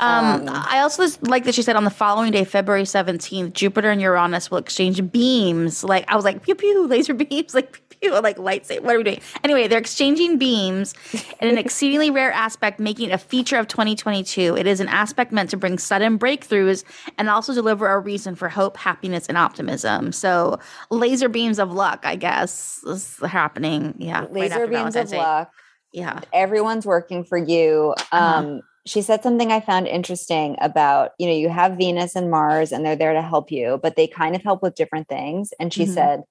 Um, 0.00 0.48
Um, 0.48 0.64
I 0.68 0.80
also 0.80 1.06
like 1.22 1.44
that 1.44 1.54
she 1.54 1.62
said 1.62 1.76
on 1.76 1.84
the 1.84 1.90
following 1.90 2.32
day, 2.32 2.42
February 2.42 2.82
17th, 2.82 3.52
Jupiter 3.52 3.92
and 3.92 4.00
Uranus 4.00 4.50
will 4.50 4.58
exchange 4.58 5.08
beams. 5.12 5.84
Like, 5.84 6.04
I 6.10 6.16
was 6.16 6.24
like, 6.24 6.42
pew 6.42 6.56
pew, 6.56 6.84
laser 6.88 7.14
beams, 7.14 7.54
like 7.58 7.80
like 8.22 8.36
lightsaber. 8.36 8.82
What 8.82 8.94
are 8.94 8.98
we 8.98 9.04
doing? 9.04 9.20
Anyway, 9.44 9.68
they're 9.68 9.78
exchanging 9.78 10.38
beams 10.38 10.94
in 11.40 11.48
an 11.48 11.58
exceedingly 11.64 12.10
rare 12.10 12.32
aspect, 12.32 12.80
making 12.80 13.10
it 13.10 13.12
a 13.12 13.18
feature 13.18 13.56
of 13.56 13.68
2022. 13.68 14.56
It 14.56 14.66
is 14.66 14.80
an 14.80 14.88
aspect 14.88 15.32
meant 15.32 15.50
to 15.50 15.56
bring 15.56 15.78
sudden 15.78 16.18
breakthroughs 16.18 16.84
and 17.18 17.28
also 17.28 17.52
deliver 17.52 17.88
a 17.88 17.98
reason 17.98 18.34
for 18.34 18.48
hope, 18.48 18.76
happiness, 18.76 19.26
and 19.26 19.36
optimism. 19.36 20.12
So, 20.12 20.58
laser 20.90 21.28
beams 21.28 21.58
of 21.58 21.72
luck, 21.72 22.00
I 22.04 22.16
guess, 22.16 22.82
is 22.84 23.18
happening. 23.18 23.94
Yeah. 23.98 24.26
Laser 24.30 24.54
after 24.54 24.66
beams 24.66 24.96
of 24.96 25.12
luck. 25.12 25.52
Yeah. 25.92 26.20
Everyone's 26.32 26.86
working 26.86 27.24
for 27.24 27.36
you. 27.36 27.94
Uh-huh. 28.12 28.16
Um, 28.16 28.60
she 28.86 29.02
said 29.02 29.22
something 29.22 29.52
I 29.52 29.60
found 29.60 29.86
interesting 29.86 30.56
about, 30.60 31.10
you 31.18 31.26
know, 31.26 31.34
you 31.34 31.50
have 31.50 31.76
Venus 31.76 32.16
and 32.16 32.30
Mars 32.30 32.72
and 32.72 32.84
they're 32.84 32.96
there 32.96 33.12
to 33.12 33.20
help 33.20 33.52
you, 33.52 33.78
but 33.82 33.94
they 33.94 34.06
kind 34.06 34.34
of 34.34 34.42
help 34.42 34.62
with 34.62 34.74
different 34.74 35.06
things. 35.08 35.52
And 35.60 35.72
she 35.72 35.84
Mhm. 35.84 35.94
said, 35.94 36.22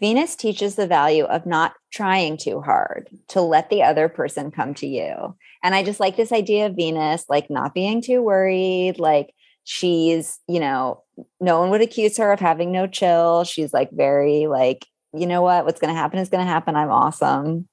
Venus 0.00 0.36
teaches 0.36 0.76
the 0.76 0.86
value 0.86 1.24
of 1.24 1.46
not 1.46 1.74
trying 1.92 2.36
too 2.36 2.60
hard 2.60 3.08
to 3.28 3.40
let 3.40 3.70
the 3.70 3.82
other 3.82 4.08
person 4.08 4.50
come 4.50 4.74
to 4.74 4.86
you. 4.86 5.36
And 5.62 5.74
I 5.74 5.82
just 5.82 6.00
like 6.00 6.16
this 6.16 6.32
idea 6.32 6.66
of 6.66 6.76
Venus, 6.76 7.24
like 7.28 7.50
not 7.50 7.74
being 7.74 8.00
too 8.00 8.22
worried, 8.22 8.98
like 8.98 9.34
she's, 9.64 10.38
you 10.48 10.60
know, 10.60 11.02
no 11.40 11.58
one 11.60 11.70
would 11.70 11.80
accuse 11.80 12.16
her 12.16 12.32
of 12.32 12.40
having 12.40 12.70
no 12.70 12.86
chill. 12.86 13.44
She's 13.44 13.72
like 13.72 13.90
very 13.90 14.46
like, 14.46 14.86
you 15.12 15.26
know 15.26 15.42
what, 15.42 15.64
what's 15.64 15.80
going 15.80 15.92
to 15.92 15.98
happen 15.98 16.18
is 16.18 16.28
going 16.28 16.44
to 16.44 16.50
happen. 16.50 16.76
I'm 16.76 16.90
awesome. 16.90 17.68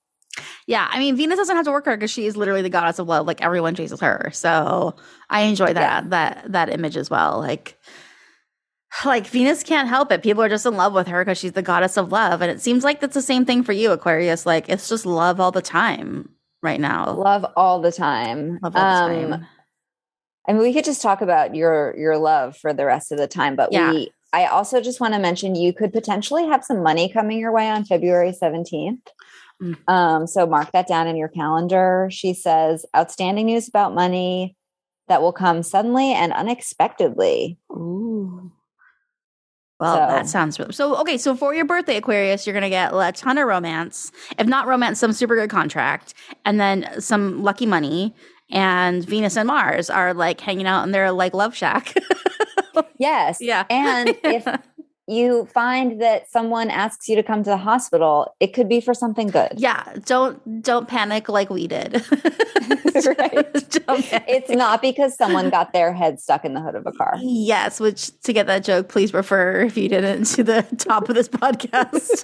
Yeah, 0.68 0.88
I 0.90 1.00
mean 1.00 1.16
Venus 1.16 1.38
doesn't 1.38 1.56
have 1.56 1.66
to 1.66 1.72
work 1.72 1.86
her 1.86 1.96
because 1.96 2.12
she 2.12 2.26
is 2.26 2.36
literally 2.36 2.64
the 2.64 2.70
goddess 2.70 3.00
of 3.00 3.08
love. 3.08 3.28
Like 3.28 3.42
everyone 3.42 3.76
chases 3.76 4.02
her, 4.02 4.30
so 4.34 4.96
I 5.30 5.42
enjoy 5.42 5.74
that 5.74 6.10
that 6.10 6.52
that 6.52 6.70
image 6.70 6.98
as 6.98 7.10
well. 7.10 7.40
Like, 7.40 7.80
like 9.06 9.28
Venus 9.28 9.64
can't 9.64 9.90
help 9.90 10.12
it. 10.12 10.24
People 10.24 10.44
are 10.44 10.50
just 10.50 10.66
in 10.66 10.76
love 10.76 10.94
with 10.94 11.08
her 11.08 11.24
because 11.24 11.38
she's 11.38 11.54
the 11.54 11.62
goddess 11.62 11.98
of 11.98 12.12
love, 12.12 12.42
and 12.42 12.52
it 12.52 12.62
seems 12.62 12.84
like 12.84 13.00
that's 13.02 13.14
the 13.16 13.22
same 13.22 13.46
thing 13.46 13.64
for 13.64 13.74
you, 13.74 13.92
Aquarius. 13.92 14.46
Like 14.46 14.70
it's 14.70 14.88
just 14.88 15.06
love 15.06 15.40
all 15.40 15.52
the 15.52 15.62
time 15.62 16.30
right 16.62 16.80
now. 16.80 17.12
Love 17.14 17.46
all 17.56 17.82
the 17.82 17.92
time. 17.92 18.60
Love 18.64 18.76
all 18.76 19.10
the 19.10 19.16
Um, 19.16 19.32
time. 19.32 19.48
I 20.48 20.54
mean, 20.54 20.62
we 20.62 20.74
could 20.74 20.86
just 20.86 21.02
talk 21.02 21.22
about 21.22 21.56
your 21.56 21.96
your 21.98 22.18
love 22.18 22.56
for 22.58 22.74
the 22.74 22.86
rest 22.86 23.12
of 23.12 23.18
the 23.18 23.28
time, 23.28 23.56
but 23.56 23.72
Yeah. 23.72 23.92
we. 23.92 24.12
I 24.34 24.48
also 24.48 24.82
just 24.82 25.00
want 25.00 25.14
to 25.14 25.20
mention 25.20 25.56
you 25.56 25.72
could 25.72 25.94
potentially 25.94 26.46
have 26.48 26.66
some 26.66 26.84
money 26.84 27.08
coming 27.08 27.40
your 27.40 27.54
way 27.54 27.70
on 27.70 27.86
February 27.86 28.34
seventeenth. 28.34 29.08
Mm. 29.64 29.78
Um, 29.88 30.28
so 30.28 30.46
mark 30.46 30.72
that 30.74 30.88
down 30.88 31.08
in 31.08 31.16
your 31.16 31.30
calendar. 31.30 32.10
She 32.12 32.34
says, 32.34 32.86
"Outstanding 32.96 33.46
news 33.46 33.70
about 33.70 33.94
money 33.96 34.58
that 35.08 35.22
will 35.22 35.32
come 35.32 35.64
suddenly 35.64 36.12
and 36.12 36.34
unexpectedly." 36.34 37.58
Ooh. 37.72 38.52
Well, 39.80 39.96
So- 39.96 40.14
that 40.16 40.28
sounds 40.28 40.58
really 40.60 40.74
so. 40.74 40.96
Okay, 41.02 41.18
so 41.18 41.36
for 41.36 41.54
your 41.54 41.66
birthday, 41.66 41.98
Aquarius, 41.98 42.46
you're 42.48 42.54
gonna 42.54 42.70
get 42.70 42.92
a 42.94 43.12
ton 43.12 43.38
of 43.38 43.48
romance. 43.48 44.12
If 44.40 44.48
not 44.48 44.68
romance, 44.68 45.00
some 45.00 45.12
super 45.14 45.36
good 45.36 45.50
contract, 45.50 46.14
and 46.46 46.60
then 46.60 46.90
some 47.02 47.44
lucky 47.44 47.66
money. 47.66 48.14
And 48.52 49.04
Venus 49.04 49.36
and 49.38 49.48
Mars 49.48 49.90
are 49.90 50.14
like 50.14 50.40
hanging 50.40 50.68
out 50.68 50.84
in 50.84 50.92
their 50.92 51.12
like 51.12 51.34
love 51.34 51.56
shack. 51.56 51.94
Yes. 52.98 53.40
yeah, 53.42 53.66
And 53.70 54.16
if 54.24 54.46
you 55.08 55.46
find 55.54 56.02
that 56.02 56.30
someone 56.30 56.70
asks 56.70 57.08
you 57.08 57.16
to 57.16 57.24
come 57.24 57.44
to 57.44 57.50
the 57.52 57.58
hospital, 57.58 58.34
it 58.40 58.54
could 58.54 58.68
be 58.68 58.82
for 58.82 58.94
something 58.94 59.28
good. 59.28 59.54
yeah. 59.58 59.94
Don't 60.06 60.62
don't 60.64 60.88
panic 60.88 61.30
like 61.30 61.50
we 61.50 61.68
did. 61.68 62.04
Right. 62.96 63.54
Don't 63.86 64.06
panic. 64.06 64.24
It's 64.26 64.50
not 64.50 64.82
because 64.82 65.18
someone 65.18 65.50
got 65.50 65.74
their 65.74 65.92
head 65.94 66.18
stuck 66.22 66.46
in 66.46 66.54
the 66.54 66.62
hood 66.62 66.76
of 66.76 66.88
a 66.88 66.94
car. 66.94 67.16
Yes, 67.20 67.82
which 67.82 68.18
to 68.22 68.32
get 68.32 68.48
that 68.48 68.64
joke, 68.64 68.88
please 68.88 69.14
refer 69.14 69.64
if 69.64 69.76
you 69.76 69.90
didn't 69.90 70.24
to 70.28 70.44
the 70.46 70.62
top 70.78 71.10
of 71.10 71.16
this 71.16 71.28
podcast. 71.28 72.24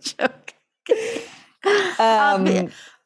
joke. 0.00 0.54
Um, 2.00 2.44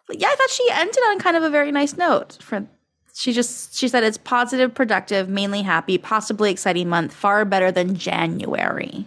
But 0.07 0.21
yeah, 0.21 0.29
I 0.29 0.35
thought 0.37 0.51
she 0.51 0.69
ended 0.73 1.03
on 1.09 1.19
kind 1.19 1.37
of 1.37 1.43
a 1.43 1.51
very 1.51 1.71
nice 1.71 1.97
note. 1.99 2.39
For 2.41 2.67
she 3.15 3.33
just 3.33 3.75
she 3.77 3.89
said 3.89 4.05
it's 4.05 4.19
positive, 4.19 4.75
productive, 4.75 5.29
mainly 5.29 5.63
happy, 5.63 5.97
possibly 5.99 6.51
exciting 6.51 6.89
month, 6.89 7.13
far 7.15 7.45
better 7.45 7.71
than 7.73 7.95
January. 7.97 9.07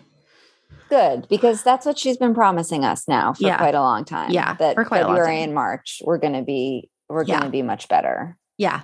good 0.90 1.28
because 1.30 1.64
that's 1.64 1.86
what 1.86 2.00
she's 2.00 2.16
been 2.16 2.34
promising 2.34 2.86
us 2.86 3.08
now 3.10 3.34
for 3.34 3.44
Yeah. 3.44 3.58
quite 3.58 3.76
a 3.76 3.82
long 3.82 4.06
time. 4.06 4.32
Yeah, 4.32 4.54
that 4.56 4.74
for 4.76 4.86
quite 4.86 5.00
a 5.02 5.08
long 5.08 5.16
February 5.18 5.36
time. 5.40 5.44
and 5.44 5.54
March 5.54 6.02
we're 6.06 6.18
going 6.18 6.32
to 6.34 6.44
be 6.44 6.90
we're 7.10 7.24
Yeah. 7.24 7.40
going 7.40 7.44
to 7.44 7.50
be 7.50 7.62
much 7.62 7.90
better. 7.90 8.38
Yeah. 8.58 8.82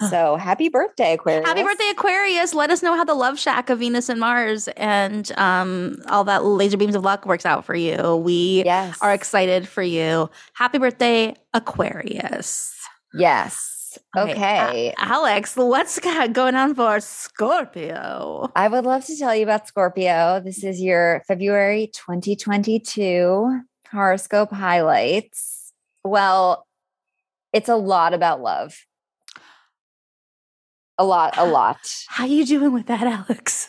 Huh. 0.00 0.08
So 0.10 0.36
happy 0.36 0.68
birthday, 0.68 1.14
Aquarius! 1.14 1.46
Happy 1.46 1.62
birthday, 1.62 1.88
Aquarius. 1.90 2.52
Let 2.52 2.70
us 2.70 2.82
know 2.82 2.96
how 2.96 3.04
the 3.04 3.14
love 3.14 3.38
shack 3.38 3.70
of 3.70 3.78
Venus 3.78 4.08
and 4.08 4.18
Mars 4.18 4.66
and 4.76 5.30
um, 5.38 5.96
all 6.08 6.24
that 6.24 6.44
laser 6.44 6.76
beams 6.76 6.96
of 6.96 7.04
luck 7.04 7.24
works 7.26 7.46
out 7.46 7.64
for 7.64 7.76
you. 7.76 8.16
We 8.16 8.64
Yes, 8.66 8.98
are 9.00 9.14
excited 9.14 9.68
for 9.68 9.82
you. 9.84 10.28
Happy 10.54 10.78
birthday, 10.78 11.36
Aquarius. 11.54 12.73
Yes. 13.16 13.98
Okay. 14.16 14.58
Uh, 14.58 14.72
a- 14.72 14.94
Alex, 14.98 15.54
what's 15.56 15.98
going 16.00 16.54
on 16.56 16.74
for 16.74 16.98
Scorpio? 17.00 18.50
I 18.56 18.66
would 18.68 18.84
love 18.84 19.04
to 19.06 19.16
tell 19.16 19.34
you 19.34 19.44
about 19.44 19.68
Scorpio. 19.68 20.40
This 20.44 20.64
is 20.64 20.80
your 20.80 21.22
February 21.28 21.90
2022 21.94 23.60
horoscope 23.92 24.50
highlights. 24.50 25.72
Well, 26.02 26.66
it's 27.52 27.68
a 27.68 27.76
lot 27.76 28.14
about 28.14 28.40
love. 28.42 28.76
A 30.98 31.04
lot, 31.04 31.34
a 31.38 31.44
lot. 31.46 31.78
How 32.08 32.24
are 32.24 32.28
you 32.28 32.44
doing 32.44 32.72
with 32.72 32.86
that, 32.86 33.02
Alex? 33.06 33.68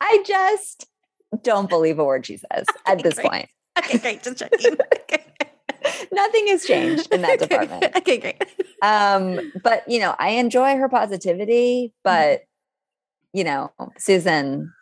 I 0.00 0.22
just 0.24 0.86
don't 1.42 1.68
believe 1.68 1.98
a 1.98 2.04
word 2.04 2.24
she 2.26 2.36
says 2.36 2.66
at 2.86 2.94
Okay, 2.94 3.02
this 3.02 3.14
great. 3.14 3.28
point. 3.30 3.48
Okay, 3.78 3.98
great. 3.98 4.22
Just 4.22 4.38
checking. 4.38 4.76
Okay. 5.10 5.24
Nothing 6.12 6.48
has 6.48 6.64
changed 6.64 7.12
in 7.12 7.22
that 7.22 7.38
department. 7.48 7.96
Okay, 7.96 8.18
great. 8.18 8.44
Um, 8.80 9.52
but 9.64 9.82
you 9.88 9.98
know, 9.98 10.14
I 10.20 10.28
enjoy 10.34 10.76
her 10.76 10.88
positivity, 10.88 11.92
but 12.04 12.44
you 13.32 13.42
know, 13.42 13.72
Susan, 13.98 14.72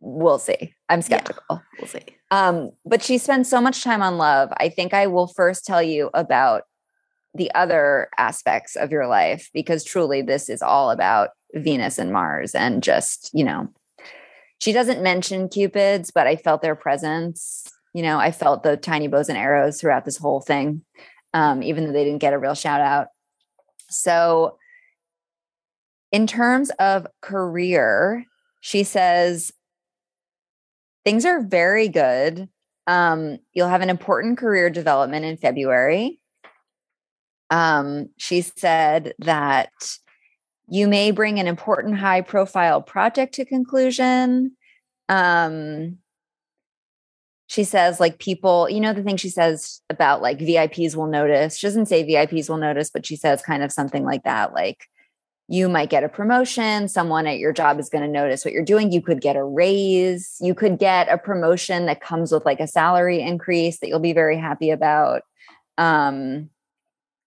we'll 0.00 0.38
see. 0.38 0.74
I'm 0.88 1.02
skeptical. 1.02 1.60
We'll 1.78 1.88
see. 1.88 2.06
Um, 2.30 2.70
but 2.86 3.02
she 3.02 3.18
spends 3.18 3.50
so 3.50 3.60
much 3.60 3.84
time 3.84 4.00
on 4.00 4.16
love. 4.16 4.50
I 4.56 4.70
think 4.70 4.94
I 4.94 5.08
will 5.08 5.26
first 5.26 5.66
tell 5.66 5.82
you 5.82 6.08
about 6.14 6.62
the 7.34 7.52
other 7.54 8.08
aspects 8.18 8.76
of 8.76 8.90
your 8.90 9.06
life 9.06 9.50
because 9.52 9.84
truly 9.84 10.22
this 10.22 10.48
is 10.48 10.62
all 10.62 10.90
about 10.90 11.30
Venus 11.54 11.98
and 11.98 12.12
Mars 12.12 12.54
and 12.54 12.82
just, 12.82 13.30
you 13.34 13.44
know, 13.44 13.68
she 14.58 14.72
doesn't 14.72 15.02
mention 15.02 15.48
Cupids, 15.48 16.10
but 16.10 16.26
I 16.26 16.36
felt 16.36 16.62
their 16.62 16.74
presence. 16.74 17.70
You 17.96 18.02
know, 18.02 18.18
I 18.18 18.30
felt 18.30 18.62
the 18.62 18.76
tiny 18.76 19.08
bows 19.08 19.30
and 19.30 19.38
arrows 19.38 19.80
throughout 19.80 20.04
this 20.04 20.18
whole 20.18 20.42
thing, 20.42 20.82
um, 21.32 21.62
even 21.62 21.86
though 21.86 21.92
they 21.94 22.04
didn't 22.04 22.20
get 22.20 22.34
a 22.34 22.38
real 22.38 22.54
shout 22.54 22.82
out. 22.82 23.06
So, 23.88 24.58
in 26.12 26.26
terms 26.26 26.70
of 26.78 27.06
career, 27.22 28.26
she 28.60 28.84
says 28.84 29.50
things 31.06 31.24
are 31.24 31.40
very 31.40 31.88
good. 31.88 32.50
Um, 32.86 33.38
you'll 33.54 33.70
have 33.70 33.80
an 33.80 33.88
important 33.88 34.36
career 34.36 34.68
development 34.68 35.24
in 35.24 35.38
February. 35.38 36.20
Um, 37.48 38.10
she 38.18 38.42
said 38.42 39.14
that 39.20 39.70
you 40.68 40.86
may 40.86 41.12
bring 41.12 41.40
an 41.40 41.46
important 41.46 41.96
high 41.96 42.20
profile 42.20 42.82
project 42.82 43.36
to 43.36 43.46
conclusion. 43.46 44.54
Um, 45.08 45.96
she 47.48 47.64
says, 47.64 48.00
like, 48.00 48.18
people, 48.18 48.68
you 48.68 48.80
know, 48.80 48.92
the 48.92 49.02
thing 49.02 49.16
she 49.16 49.28
says 49.28 49.80
about 49.88 50.20
like 50.20 50.38
VIPs 50.38 50.96
will 50.96 51.06
notice. 51.06 51.56
She 51.56 51.66
doesn't 51.66 51.86
say 51.86 52.04
VIPs 52.04 52.48
will 52.48 52.56
notice, 52.56 52.90
but 52.90 53.06
she 53.06 53.16
says 53.16 53.42
kind 53.42 53.62
of 53.62 53.70
something 53.70 54.04
like 54.04 54.24
that. 54.24 54.52
Like, 54.52 54.88
you 55.48 55.68
might 55.68 55.90
get 55.90 56.02
a 56.02 56.08
promotion. 56.08 56.88
Someone 56.88 57.26
at 57.26 57.38
your 57.38 57.52
job 57.52 57.78
is 57.78 57.88
going 57.88 58.02
to 58.02 58.10
notice 58.10 58.44
what 58.44 58.52
you're 58.52 58.64
doing. 58.64 58.90
You 58.90 59.00
could 59.00 59.20
get 59.20 59.36
a 59.36 59.44
raise. 59.44 60.36
You 60.40 60.54
could 60.54 60.78
get 60.78 61.08
a 61.08 61.18
promotion 61.18 61.86
that 61.86 62.00
comes 62.00 62.32
with 62.32 62.44
like 62.44 62.58
a 62.58 62.66
salary 62.66 63.20
increase 63.20 63.78
that 63.78 63.88
you'll 63.88 64.00
be 64.00 64.12
very 64.12 64.36
happy 64.36 64.70
about. 64.70 65.22
Um, 65.78 66.50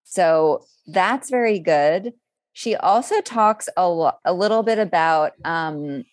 so 0.04 0.66
that's 0.88 1.30
very 1.30 1.60
good. 1.60 2.14
She 2.52 2.76
also 2.76 3.22
talks 3.22 3.70
a, 3.78 3.88
lo- 3.88 4.18
a 4.26 4.34
little 4.34 4.64
bit 4.64 4.80
about 4.80 5.32
um, 5.46 6.04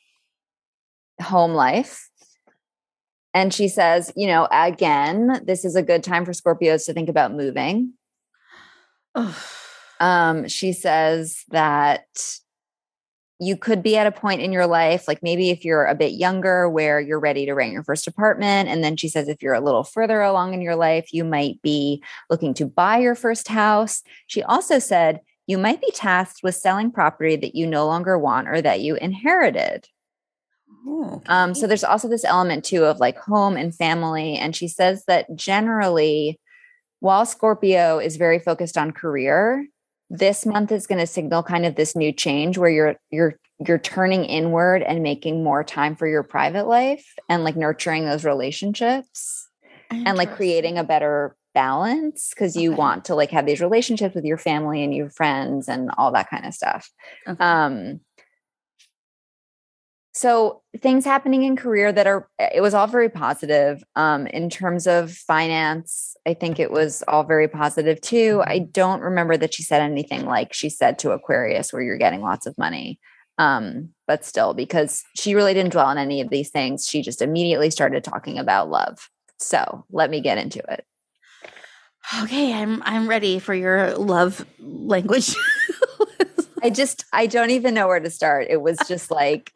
home 1.20 1.54
life. 1.54 2.08
And 3.36 3.52
she 3.52 3.68
says, 3.68 4.10
you 4.16 4.26
know, 4.26 4.48
again, 4.50 5.42
this 5.44 5.66
is 5.66 5.76
a 5.76 5.82
good 5.82 6.02
time 6.02 6.24
for 6.24 6.32
Scorpios 6.32 6.86
to 6.86 6.94
think 6.94 7.10
about 7.10 7.34
moving. 7.34 7.92
Um, 9.98 10.46
she 10.46 10.74
says 10.74 11.42
that 11.48 12.04
you 13.40 13.56
could 13.56 13.82
be 13.82 13.96
at 13.96 14.06
a 14.06 14.12
point 14.12 14.42
in 14.42 14.52
your 14.52 14.66
life, 14.66 15.08
like 15.08 15.22
maybe 15.22 15.48
if 15.48 15.64
you're 15.64 15.86
a 15.86 15.94
bit 15.94 16.12
younger, 16.12 16.68
where 16.68 17.00
you're 17.00 17.18
ready 17.18 17.46
to 17.46 17.54
rent 17.54 17.72
your 17.72 17.82
first 17.82 18.06
apartment. 18.06 18.68
And 18.68 18.84
then 18.84 18.98
she 18.98 19.08
says, 19.08 19.26
if 19.26 19.42
you're 19.42 19.54
a 19.54 19.60
little 19.62 19.84
further 19.84 20.20
along 20.20 20.52
in 20.52 20.60
your 20.60 20.76
life, 20.76 21.14
you 21.14 21.24
might 21.24 21.62
be 21.62 22.02
looking 22.28 22.52
to 22.54 22.66
buy 22.66 22.98
your 22.98 23.14
first 23.14 23.48
house. 23.48 24.02
She 24.26 24.42
also 24.42 24.78
said, 24.78 25.22
you 25.46 25.56
might 25.56 25.80
be 25.80 25.90
tasked 25.92 26.42
with 26.42 26.56
selling 26.56 26.90
property 26.90 27.36
that 27.36 27.54
you 27.54 27.66
no 27.66 27.86
longer 27.86 28.18
want 28.18 28.48
or 28.48 28.60
that 28.60 28.82
you 28.82 28.96
inherited. 28.96 29.88
Um, 31.28 31.54
so 31.54 31.66
there's 31.66 31.84
also 31.84 32.08
this 32.08 32.24
element 32.24 32.64
too 32.64 32.84
of 32.84 32.98
like 32.98 33.18
home 33.18 33.56
and 33.56 33.74
family. 33.74 34.36
And 34.36 34.54
she 34.54 34.68
says 34.68 35.04
that 35.06 35.34
generally, 35.34 36.38
while 37.00 37.26
Scorpio 37.26 37.98
is 37.98 38.16
very 38.16 38.38
focused 38.38 38.78
on 38.78 38.92
career, 38.92 39.66
this 40.08 40.46
month 40.46 40.70
is 40.70 40.86
going 40.86 41.00
to 41.00 41.06
signal 41.06 41.42
kind 41.42 41.66
of 41.66 41.74
this 41.74 41.96
new 41.96 42.12
change 42.12 42.58
where 42.58 42.70
you're 42.70 42.96
you're 43.10 43.38
you're 43.66 43.78
turning 43.78 44.24
inward 44.24 44.82
and 44.82 45.02
making 45.02 45.42
more 45.42 45.64
time 45.64 45.96
for 45.96 46.06
your 46.06 46.22
private 46.22 46.66
life 46.66 47.14
and 47.28 47.42
like 47.42 47.56
nurturing 47.56 48.04
those 48.04 48.24
relationships 48.24 49.48
and 49.90 50.16
like 50.16 50.30
creating 50.30 50.78
a 50.78 50.84
better 50.84 51.34
balance 51.54 52.30
because 52.34 52.54
you 52.54 52.70
Okay. 52.70 52.76
want 52.76 53.04
to 53.06 53.14
like 53.14 53.30
have 53.30 53.46
these 53.46 53.62
relationships 53.62 54.14
with 54.14 54.24
your 54.24 54.36
family 54.36 54.84
and 54.84 54.94
your 54.94 55.10
friends 55.10 55.68
and 55.68 55.90
all 55.96 56.12
that 56.12 56.28
kind 56.28 56.44
of 56.44 56.52
stuff. 56.52 56.90
Okay. 57.26 57.42
Um, 57.42 58.00
so 60.16 60.62
things 60.80 61.04
happening 61.04 61.42
in 61.42 61.56
career 61.56 61.92
that 61.92 62.06
are 62.06 62.26
it 62.38 62.62
was 62.62 62.72
all 62.72 62.86
very 62.86 63.10
positive. 63.10 63.84
Um, 63.96 64.26
in 64.28 64.48
terms 64.48 64.86
of 64.86 65.12
finance, 65.12 66.16
I 66.26 66.32
think 66.32 66.58
it 66.58 66.70
was 66.70 67.04
all 67.06 67.22
very 67.22 67.48
positive 67.48 68.00
too. 68.00 68.42
I 68.46 68.60
don't 68.60 69.02
remember 69.02 69.36
that 69.36 69.52
she 69.52 69.62
said 69.62 69.82
anything 69.82 70.24
like 70.24 70.54
she 70.54 70.70
said 70.70 70.98
to 71.00 71.10
Aquarius 71.10 71.70
where 71.70 71.82
you're 71.82 71.98
getting 71.98 72.22
lots 72.22 72.46
of 72.46 72.56
money. 72.56 72.98
Um, 73.36 73.90
but 74.06 74.24
still, 74.24 74.54
because 74.54 75.04
she 75.14 75.34
really 75.34 75.52
didn't 75.52 75.72
dwell 75.72 75.84
on 75.84 75.98
any 75.98 76.22
of 76.22 76.30
these 76.30 76.48
things, 76.48 76.88
she 76.88 77.02
just 77.02 77.20
immediately 77.20 77.70
started 77.70 78.02
talking 78.02 78.38
about 78.38 78.70
love. 78.70 79.10
So 79.38 79.84
let 79.90 80.08
me 80.08 80.22
get 80.22 80.38
into 80.38 80.60
it. 80.60 80.86
okay, 82.22 82.54
I'm 82.54 82.82
I'm 82.84 83.06
ready 83.06 83.38
for 83.38 83.52
your 83.52 83.94
love 83.96 84.46
language. 84.60 85.34
I 86.62 86.70
just 86.70 87.04
I 87.12 87.26
don't 87.26 87.50
even 87.50 87.74
know 87.74 87.86
where 87.86 88.00
to 88.00 88.08
start. 88.08 88.46
It 88.48 88.62
was 88.62 88.78
just 88.88 89.10
like 89.10 89.52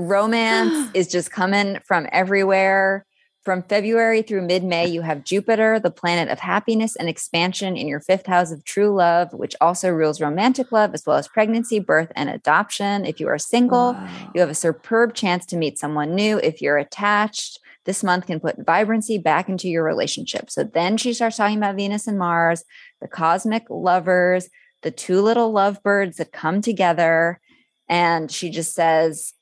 romance 0.00 0.90
is 0.94 1.08
just 1.08 1.30
coming 1.30 1.78
from 1.86 2.06
everywhere. 2.12 3.06
From 3.42 3.62
February 3.62 4.20
through 4.20 4.42
mid 4.46 4.62
May, 4.64 4.86
you 4.86 5.00
have 5.00 5.24
Jupiter, 5.24 5.80
the 5.80 5.90
planet 5.90 6.28
of 6.28 6.38
happiness 6.40 6.94
and 6.94 7.08
expansion, 7.08 7.74
in 7.74 7.88
your 7.88 8.00
fifth 8.00 8.26
house 8.26 8.52
of 8.52 8.64
true 8.64 8.94
love, 8.94 9.32
which 9.32 9.56
also 9.62 9.88
rules 9.88 10.20
romantic 10.20 10.70
love 10.70 10.92
as 10.92 11.06
well 11.06 11.16
as 11.16 11.26
pregnancy, 11.26 11.78
birth, 11.78 12.12
and 12.14 12.28
adoption. 12.28 13.06
If 13.06 13.18
you 13.18 13.28
are 13.28 13.38
single, 13.38 13.94
Wow. 13.94 14.30
you 14.34 14.42
have 14.42 14.50
a 14.50 14.54
superb 14.54 15.14
chance 15.14 15.46
to 15.46 15.56
meet 15.56 15.78
someone 15.78 16.14
new. 16.14 16.38
If 16.38 16.60
you're 16.60 16.76
attached, 16.76 17.58
this 17.86 18.04
month 18.04 18.26
can 18.26 18.40
put 18.40 18.64
vibrancy 18.66 19.16
back 19.16 19.48
into 19.48 19.70
your 19.70 19.84
relationship. 19.84 20.50
So 20.50 20.62
then 20.62 20.98
she 20.98 21.14
starts 21.14 21.38
talking 21.38 21.56
about 21.56 21.76
Venus 21.76 22.06
and 22.06 22.18
Mars, 22.18 22.62
the 23.00 23.08
cosmic 23.08 23.64
lovers, 23.70 24.50
the 24.82 24.90
two 24.90 25.22
little 25.22 25.50
lovebirds 25.50 26.18
that 26.18 26.30
come 26.30 26.60
together. 26.60 27.40
And 27.88 28.30
she 28.30 28.50
just 28.50 28.74
says 28.74 29.32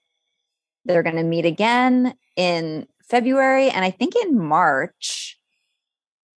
they're 0.88 1.04
going 1.04 1.16
to 1.16 1.22
meet 1.22 1.44
again 1.44 2.14
in 2.36 2.86
February 3.08 3.70
and 3.70 3.84
I 3.84 3.90
think 3.90 4.14
in 4.16 4.38
March. 4.38 5.38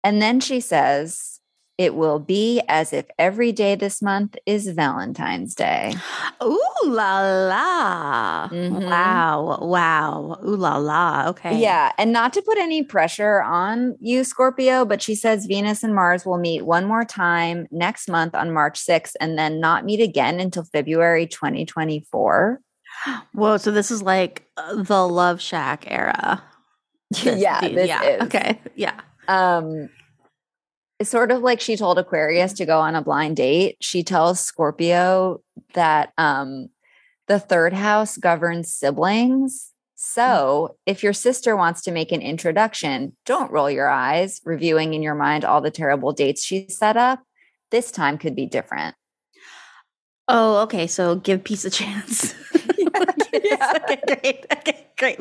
And 0.04 0.20
then 0.20 0.40
she 0.40 0.60
says, 0.60 1.40
it 1.80 1.94
will 1.94 2.18
be 2.18 2.60
as 2.68 2.92
if 2.92 3.06
every 3.18 3.52
day 3.52 3.74
this 3.74 4.02
month 4.02 4.36
is 4.44 4.68
Valentine's 4.68 5.54
Day. 5.54 5.94
Ooh 6.42 6.60
la 6.84 7.20
la. 7.48 8.48
Mhm. 8.50 8.84
Wow. 8.84 9.58
Wow. 9.62 10.38
Ooh 10.46 10.56
la 10.56 10.76
la. 10.76 11.28
Okay. 11.28 11.58
Yeah. 11.58 11.92
And 11.96 12.12
not 12.12 12.34
to 12.34 12.42
put 12.42 12.58
any 12.58 12.82
pressure 12.82 13.40
on 13.42 13.96
you, 13.98 14.24
Scorpio, 14.24 14.84
but 14.84 15.00
she 15.00 15.14
says 15.14 15.46
Venus 15.46 15.82
and 15.82 15.94
Mars 15.94 16.26
will 16.26 16.36
meet 16.36 16.66
one 16.66 16.84
more 16.84 17.04
time 17.04 17.66
next 17.70 18.08
month 18.10 18.34
on 18.34 18.52
March 18.52 18.78
6th 18.78 19.12
and 19.18 19.38
then 19.38 19.58
not 19.58 19.86
meet 19.86 20.02
again 20.02 20.38
until 20.38 20.64
February 20.64 21.26
2024. 21.26 22.60
Whoa. 23.32 23.56
So 23.56 23.70
this 23.70 23.90
is 23.90 24.02
like 24.02 24.46
uh, 24.56 24.82
the 24.82 25.06
Love 25.06 25.40
Shack 25.40 25.84
era. 25.88 26.42
This- 27.10 27.40
yeah. 27.40 27.60
the- 27.60 27.86
yeah. 27.88 28.02
is. 28.02 28.22
Okay. 28.22 28.60
Yeah. 28.76 29.00
Um, 29.26 29.88
it's 31.00 31.10
sort 31.10 31.32
of 31.32 31.42
like 31.42 31.60
she 31.60 31.76
told 31.76 31.98
Aquarius 31.98 32.52
to 32.54 32.66
go 32.66 32.78
on 32.78 32.94
a 32.94 33.02
blind 33.02 33.36
date. 33.36 33.78
She 33.80 34.04
tells 34.04 34.38
Scorpio 34.38 35.40
that 35.74 36.12
um, 36.18 36.68
the 37.26 37.40
third 37.40 37.72
house 37.72 38.16
governs 38.16 38.72
siblings. 38.72 39.72
So 39.96 40.76
if 40.86 41.02
your 41.02 41.12
sister 41.12 41.56
wants 41.56 41.82
to 41.82 41.90
make 41.90 42.12
an 42.12 42.22
introduction, 42.22 43.16
don't 43.26 43.50
roll 43.50 43.70
your 43.70 43.88
eyes, 43.88 44.40
reviewing 44.44 44.94
in 44.94 45.02
your 45.02 45.14
mind 45.14 45.44
all 45.44 45.60
the 45.60 45.70
terrible 45.70 46.12
dates 46.12 46.44
she 46.44 46.68
set 46.68 46.96
up. 46.96 47.22
This 47.70 47.90
time 47.90 48.18
could 48.18 48.36
be 48.36 48.46
different. 48.46 48.94
Oh, 50.28 50.58
okay. 50.62 50.86
So 50.86 51.16
give 51.16 51.42
peace 51.44 51.64
a 51.64 51.70
chance. 51.70 52.34
Yeah. 53.32 53.72
Okay, 53.84 54.00
great. 54.06 54.46
Okay, 54.52 54.86
great. 54.98 55.18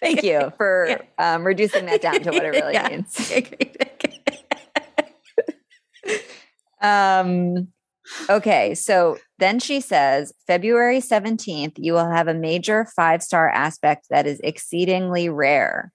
Thank 0.00 0.22
you 0.22 0.52
for 0.56 1.00
um, 1.18 1.44
reducing 1.46 1.86
that 1.86 2.00
down 2.00 2.22
to 2.22 2.32
what 2.32 2.44
it 2.44 2.48
really 2.50 2.74
Yeah. 2.74 2.88
means. 2.88 3.18
Okay, 3.20 3.40
great. 3.42 3.76
Okay. 3.80 4.16
Um, 6.82 7.68
okay, 8.30 8.74
so 8.74 9.18
then 9.38 9.58
she 9.58 9.80
says 9.82 10.32
February 10.46 10.98
17th, 11.00 11.74
you 11.76 11.92
will 11.92 12.08
have 12.10 12.26
a 12.26 12.32
major 12.34 12.86
five 12.96 13.22
star 13.22 13.50
aspect 13.50 14.06
that 14.08 14.26
is 14.26 14.40
exceedingly 14.42 15.28
rare. 15.28 15.92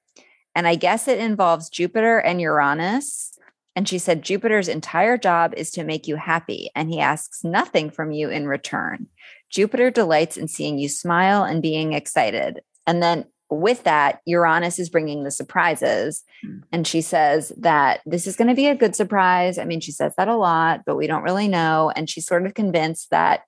And 0.54 0.68
I 0.68 0.76
guess 0.76 1.08
it 1.08 1.18
involves 1.18 1.70
Jupiter 1.70 2.20
and 2.20 2.40
Uranus. 2.40 3.32
And 3.76 3.90
she 3.90 3.98
said 3.98 4.22
Jupiter's 4.22 4.68
entire 4.70 5.18
job 5.18 5.54
is 5.58 5.72
to 5.72 5.84
make 5.84 6.08
you 6.08 6.16
happy, 6.16 6.70
and 6.76 6.90
he 6.90 7.00
asks 7.02 7.44
nothing 7.44 7.90
from 7.90 8.12
you 8.12 8.30
in 8.30 8.48
return. 8.48 9.08
Jupiter 9.56 9.90
delights 9.90 10.36
in 10.36 10.50
seeing 10.50 10.78
you 10.78 10.90
smile 10.90 11.44
and 11.44 11.62
being 11.62 11.94
excited. 11.94 12.60
And 12.86 13.02
then 13.02 13.24
with 13.50 13.84
that, 13.84 14.20
Uranus 14.26 14.80
is 14.80 14.90
bringing 14.90 15.24
the 15.24 15.32
surprises. 15.32 16.24
Hmm. 16.44 16.58
And 16.74 16.86
she 16.86 17.00
says 17.02 17.54
that 17.58 18.02
this 18.06 18.28
is 18.28 18.36
going 18.36 18.50
to 18.50 18.54
be 18.54 18.68
a 18.68 18.76
good 18.76 18.98
surprise. 18.98 19.58
I 19.58 19.64
mean, 19.64 19.80
she 19.80 19.94
says 19.94 20.14
that 20.18 20.28
a 20.28 20.36
lot, 20.36 20.82
but 20.86 20.98
we 20.98 21.08
don't 21.08 21.24
really 21.24 21.48
know. 21.48 21.90
And 21.96 22.10
she's 22.10 22.26
sort 22.26 22.46
of 22.46 22.54
convinced 22.54 23.12
that 23.12 23.44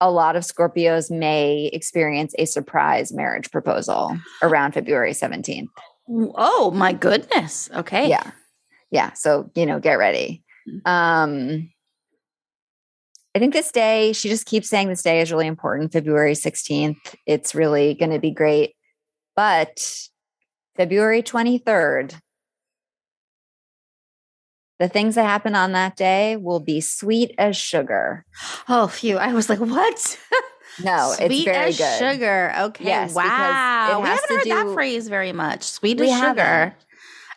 a 0.00 0.10
lot 0.10 0.34
of 0.34 0.44
Scorpios 0.44 1.10
may 1.10 1.66
experience 1.74 2.34
a 2.38 2.46
surprise 2.46 3.12
marriage 3.12 3.50
proposal 3.50 4.16
around 4.42 4.72
February 4.72 5.12
17th. 5.12 5.68
Oh 6.08 6.70
my 6.74 6.94
goodness. 6.94 7.68
Okay. 7.74 8.08
Yeah. 8.08 8.30
Yeah. 8.90 9.12
So, 9.12 9.50
you 9.54 9.66
know, 9.66 9.78
get 9.78 9.94
ready. 9.94 10.42
Um, 10.86 11.70
I 13.36 13.38
think 13.38 13.52
this 13.52 13.70
day, 13.70 14.14
she 14.14 14.30
just 14.30 14.46
keeps 14.46 14.66
saying 14.66 14.88
this 14.88 15.02
day 15.02 15.20
is 15.20 15.30
really 15.30 15.46
important. 15.46 15.92
February 15.92 16.32
16th. 16.32 17.14
It's 17.26 17.54
really 17.54 17.92
going 17.92 18.12
to 18.12 18.18
be 18.18 18.30
great. 18.30 18.74
But 19.34 20.08
February 20.74 21.22
23rd, 21.22 22.18
the 24.78 24.88
things 24.88 25.16
that 25.16 25.24
happen 25.24 25.54
on 25.54 25.72
that 25.72 25.96
day 25.96 26.38
will 26.38 26.60
be 26.60 26.80
sweet 26.80 27.34
as 27.36 27.58
sugar. 27.58 28.24
Oh, 28.70 28.86
phew. 28.86 29.18
I 29.18 29.34
was 29.34 29.50
like, 29.50 29.60
what? 29.60 30.18
No, 30.84 31.14
Sweet 31.16 31.32
it's 31.32 31.44
very 31.44 31.56
as 31.68 31.78
good. 31.78 31.98
sugar. 31.98 32.54
Okay. 32.58 32.84
Yes, 32.84 33.14
wow. 33.14 34.00
we 34.02 34.06
haven't 34.06 34.28
heard 34.28 34.44
that 34.44 34.74
phrase 34.74 35.08
very 35.08 35.32
much. 35.32 35.62
Sweet 35.62 35.98
as 36.02 36.10
sugar. 36.10 36.42
haven't. 36.42 36.74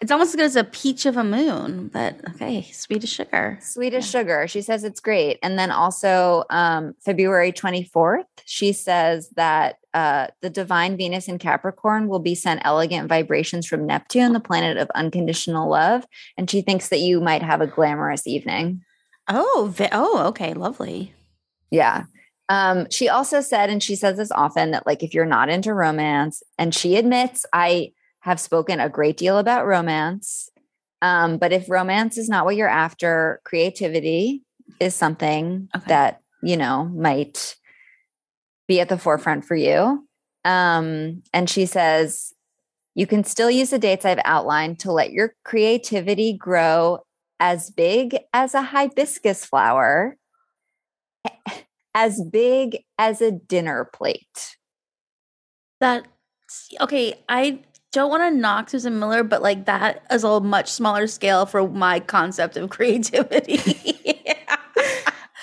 It's 0.02 0.12
almost 0.12 0.30
as 0.30 0.36
good 0.38 0.46
as 0.46 0.56
a 0.56 0.64
peach 0.64 1.06
of 1.06 1.18
a 1.18 1.24
moon, 1.26 1.90
but 1.92 2.16
okay, 2.30 2.62
sweet 2.72 3.04
as 3.04 3.10
sugar. 3.10 3.60
Sweet 3.62 3.94
as 3.94 4.06
Yeah. 4.06 4.20
sugar. 4.22 4.48
She 4.48 4.62
says 4.62 4.86
it's 4.86 5.02
great. 5.02 5.40
And 5.44 5.60
then 5.60 5.72
also 5.72 6.46
um, 6.50 6.94
February 7.04 7.52
24th, 7.52 8.24
she 8.46 8.72
says 8.72 9.30
that 9.36 9.76
uh, 9.94 10.28
the 10.42 10.50
divine 10.50 10.96
Venus 10.96 11.28
in 11.28 11.38
Capricorn 11.38 12.08
will 12.08 12.20
be 12.20 12.34
sent 12.34 12.62
elegant 12.64 13.10
vibrations 13.10 13.68
from 13.68 13.86
Neptune, 13.86 14.32
the 14.32 14.40
planet 14.40 14.78
of 14.78 14.90
unconditional 14.96 15.70
love. 15.70 16.06
And 16.38 16.50
she 16.50 16.62
thinks 16.62 16.88
that 16.90 17.00
you 17.00 17.20
might 17.20 17.44
have 17.44 17.60
a 17.60 17.68
glamorous 17.68 18.26
evening. 18.26 18.82
Oh, 19.28 19.74
oh, 19.92 20.28
okay, 20.28 20.54
lovely. 20.54 21.14
Yeah. 21.72 22.04
Um, 22.48 22.90
she 22.90 23.10
also 23.10 23.42
said, 23.42 23.70
and 23.70 23.84
she 23.84 23.96
says 23.96 24.18
this 24.18 24.32
often, 24.32 24.72
that 24.72 24.88
like 24.88 25.04
if 25.04 25.14
you're 25.14 25.26
not 25.26 25.50
into 25.50 25.74
romance, 25.74 26.42
and 26.58 26.74
she 26.74 26.96
admits, 26.96 27.46
I 27.54 27.92
have 28.22 28.40
spoken 28.40 28.80
a 28.80 28.90
great 28.90 29.18
deal 29.18 29.38
about 29.38 29.66
romance. 29.66 30.50
Um, 31.02 31.38
but 31.38 31.54
if 31.54 31.70
romance 31.70 32.18
is 32.18 32.30
not 32.30 32.46
what 32.46 32.56
you're 32.56 32.68
after, 32.68 33.42
creativity 33.46 34.44
is 34.80 34.96
something 34.96 35.70
Okay. 35.76 35.86
that, 35.88 36.22
you 36.44 36.58
know, 36.58 36.86
might 36.86 37.56
be 38.68 38.82
at 38.82 38.90
the 38.90 38.98
forefront 38.98 39.46
for 39.46 39.56
you. 39.56 40.08
Um, 40.46 41.24
and 41.34 41.50
she 41.50 41.66
says, 41.66 42.34
you 42.96 43.08
can 43.08 43.24
still 43.24 43.50
use 43.50 43.70
the 43.70 43.80
dates 43.80 44.06
I've 44.06 44.20
outlined 44.26 44.80
to 44.80 44.92
let 44.92 45.12
your 45.12 45.34
creativity 45.46 46.34
grow 46.34 47.00
as 47.40 47.70
big 47.70 48.18
as 48.34 48.54
a 48.54 48.62
hibiscus 48.62 49.46
flower 49.46 50.18
as 51.96 52.22
big 52.22 52.80
as 52.98 53.22
a 53.22 53.32
dinner 53.32 53.90
plate. 53.94 54.56
That 55.80 56.08
okay, 56.82 57.24
I 57.28 57.62
don't 57.92 58.10
want 58.10 58.24
to 58.24 58.32
knock 58.40 58.70
Susan 58.70 59.00
Miller, 59.00 59.24
but 59.24 59.42
like 59.42 59.66
that 59.66 60.04
is 60.12 60.24
a 60.24 60.40
much 60.40 60.72
smaller 60.72 61.08
scale 61.08 61.46
for 61.46 61.68
my 61.68 62.00
concept 62.00 62.56
of 62.58 62.70
creativity. 62.76 63.58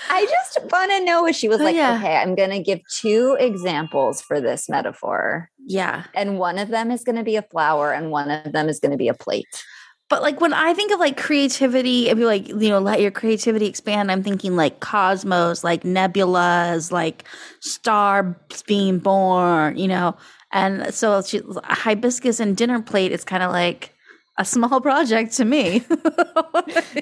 I 0.08 0.24
just 0.24 0.70
want 0.70 0.92
to 0.92 1.04
know 1.04 1.22
what 1.22 1.34
she 1.34 1.48
was 1.48 1.60
Oh, 1.60 1.64
like, 1.64 1.74
yeah. 1.76 1.96
okay, 1.98 2.16
I'm 2.16 2.34
going 2.34 2.50
to 2.50 2.60
give 2.60 2.80
two 2.90 3.36
examples 3.40 4.22
for 4.22 4.40
this 4.40 4.68
metaphor. 4.68 5.50
yeah. 5.66 6.04
And 6.14 6.38
one 6.38 6.58
of 6.58 6.68
them 6.68 6.90
is 6.90 7.02
going 7.04 7.16
to 7.16 7.24
be 7.24 7.36
a 7.36 7.42
flower 7.42 7.92
and 7.92 8.10
one 8.10 8.30
of 8.30 8.52
them 8.52 8.68
is 8.68 8.78
going 8.80 8.92
to 8.92 8.96
be 8.96 9.08
a 9.08 9.14
plate. 9.14 9.64
But 10.08 10.22
like 10.22 10.40
when 10.40 10.52
I 10.52 10.72
think 10.72 10.92
of 10.92 11.00
like 11.00 11.16
creativity, 11.16 12.08
if 12.08 12.16
you 12.18 12.26
like, 12.26 12.46
you 12.46 12.68
know, 12.68 12.78
let 12.78 13.00
your 13.00 13.10
creativity 13.10 13.66
expand, 13.66 14.12
I'm 14.12 14.22
thinking 14.22 14.54
like 14.54 14.78
cosmos, 14.78 15.64
like 15.64 15.82
nebulas, 15.82 16.92
like 16.92 17.24
stars 17.60 18.36
being 18.68 19.00
born, 19.00 19.76
you 19.76 19.88
know. 19.88 20.16
And 20.56 20.94
so 20.94 21.22
she, 21.22 21.40
hibiscus 21.64 22.40
and 22.40 22.56
dinner 22.56 22.80
plate 22.82 23.12
is 23.12 23.24
kind 23.24 23.42
of 23.42 23.52
like 23.52 23.92
a 24.38 24.44
small 24.44 24.80
project 24.88 25.32
to 25.34 25.44
me. 25.44 25.84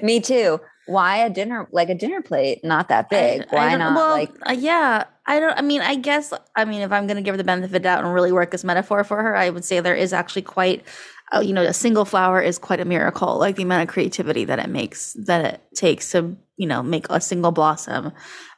Me 0.01 0.19
too. 0.19 0.59
Why 0.87 1.17
a 1.17 1.29
dinner, 1.29 1.67
like 1.71 1.89
a 1.89 1.95
dinner 1.95 2.21
plate, 2.21 2.63
not 2.63 2.89
that 2.89 3.09
big? 3.09 3.41
I- 3.41 3.43
I 3.43 3.55
Why 3.55 3.69
don't- 3.71 3.79
not 3.79 3.95
well, 3.95 4.11
like 4.11 4.31
uh, 4.47 4.51
yeah, 4.53 5.05
I 5.25 5.39
don't. 5.39 5.57
I 5.57 5.61
mean, 5.61 5.81
I 5.81 5.95
guess. 5.95 6.31
I 6.55 6.65
mean, 6.65 6.81
if 6.81 6.91
I'm 6.91 7.07
going 7.07 7.17
to 7.17 7.23
give 7.23 7.33
her 7.33 7.37
the 7.37 7.43
benefit 7.43 7.65
of 7.65 7.71
the 7.71 7.79
doubt 7.79 8.03
and 8.03 8.13
really 8.13 8.31
work 8.31 8.51
this 8.51 8.63
metaphor 8.63 9.03
for 9.03 9.21
her, 9.23 9.35
I 9.35 9.49
would 9.49 9.65
say 9.65 9.79
there 9.79 9.95
is 9.95 10.13
actually 10.13 10.43
quite. 10.43 10.85
Uh, 11.33 11.39
you 11.39 11.53
know, 11.53 11.63
a 11.63 11.73
single 11.73 12.05
flower 12.05 12.39
is 12.39 12.59
quite 12.59 12.79
a 12.79 12.85
miracle. 12.85 13.39
Like 13.39 13.55
the 13.55 13.63
amount 13.63 13.81
of 13.81 13.91
creativity 13.91 14.45
that 14.45 14.59
it 14.59 14.69
makes, 14.69 15.13
that 15.25 15.55
it 15.55 15.61
takes 15.75 16.11
to 16.11 16.37
you 16.57 16.67
know 16.67 16.83
make 16.83 17.07
a 17.09 17.19
single 17.19 17.51
blossom. 17.51 18.11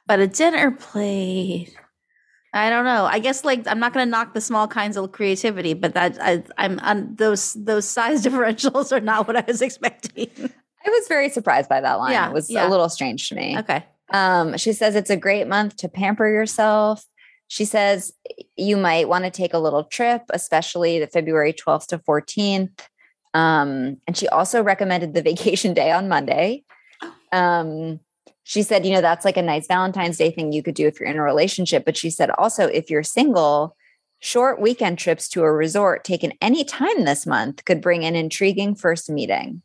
But 0.06 0.20
a 0.20 0.28
dinner 0.28 0.72
plate. 0.72 1.74
I 2.54 2.70
don't 2.70 2.86
know. 2.86 3.06
I 3.06 3.20
guess 3.20 3.44
like 3.44 3.68
I'm 3.68 3.80
not 3.80 3.94
going 3.94 4.06
to 4.06 4.10
knock 4.10 4.34
the 4.34 4.42
small 4.42 4.68
kinds 4.68 4.98
of 4.98 5.12
creativity, 5.12 5.74
but 5.74 5.94
that 5.94 6.18
I, 6.22 6.44
I'm 6.58 6.80
on 6.80 7.16
those 7.16 7.54
those 7.54 7.88
size 7.88 8.24
differentials 8.26 8.92
are 8.92 9.02
not 9.02 9.28
what 9.28 9.36
I 9.36 9.44
was 9.48 9.62
expecting. 9.62 10.30
I 10.40 10.90
was 10.90 11.08
very 11.08 11.30
surprised 11.30 11.70
by 11.70 11.82
that 11.82 11.96
line. 11.96 12.14
Yeah, 12.14 12.30
it 12.30 12.34
was 12.34 12.50
yeah. 12.50 12.68
a 12.68 12.70
little 12.70 12.90
strange 12.90 13.30
to 13.30 13.36
me. 13.36 13.58
okay. 13.60 13.86
Um, 14.14 14.58
she 14.58 14.72
says 14.72 14.96
it's 14.96 15.10
a 15.10 15.18
great 15.18 15.48
month 15.48 15.76
to 15.78 15.90
pamper 15.90 16.28
yourself. 16.28 17.04
She 17.50 17.66
says 17.66 18.14
you 18.56 18.78
might 18.78 19.10
want 19.10 19.26
to 19.26 19.32
take 19.32 19.54
a 19.54 19.60
little 19.60 19.84
trip, 19.84 20.24
especially 20.30 21.00
the 21.00 21.08
February 21.08 21.54
12th 21.54 21.88
to 21.88 22.00
14th. 22.00 22.80
Um, 23.34 23.98
and 24.08 24.16
she 24.16 24.28
also 24.30 24.64
recommended 24.64 25.14
the 25.14 25.22
vacation 25.32 25.74
day 25.74 25.92
on 25.92 26.08
Monday. 26.08 26.64
Um, 27.32 28.00
she 28.48 28.64
said, 28.64 28.86
you 28.86 28.94
know, 28.94 29.02
that's 29.02 29.26
like 29.26 29.36
a 29.36 29.42
nice 29.42 29.68
Valentine's 29.68 30.16
Day 30.18 30.32
thing 30.32 30.54
you 30.54 30.64
could 30.64 30.74
do 30.74 30.88
if 30.88 31.02
you're 31.02 31.10
in 31.10 31.18
a 31.18 31.22
relationship. 31.22 31.84
But 31.84 31.98
she 31.98 32.10
said 32.10 32.30
also, 32.30 32.66
if 32.66 32.90
you're 32.90 33.04
single, 33.04 33.76
short 34.20 34.62
weekend 34.62 34.98
trips 34.98 35.28
to 35.30 35.44
a 35.44 35.52
resort 35.52 36.06
taken 36.06 36.32
any 36.40 36.64
time 36.64 37.04
this 37.04 37.26
month 37.28 37.66
could 37.66 37.82
bring 37.82 38.06
an 38.06 38.16
intriguing 38.16 38.74
first 38.74 39.10
meeting. 39.10 39.64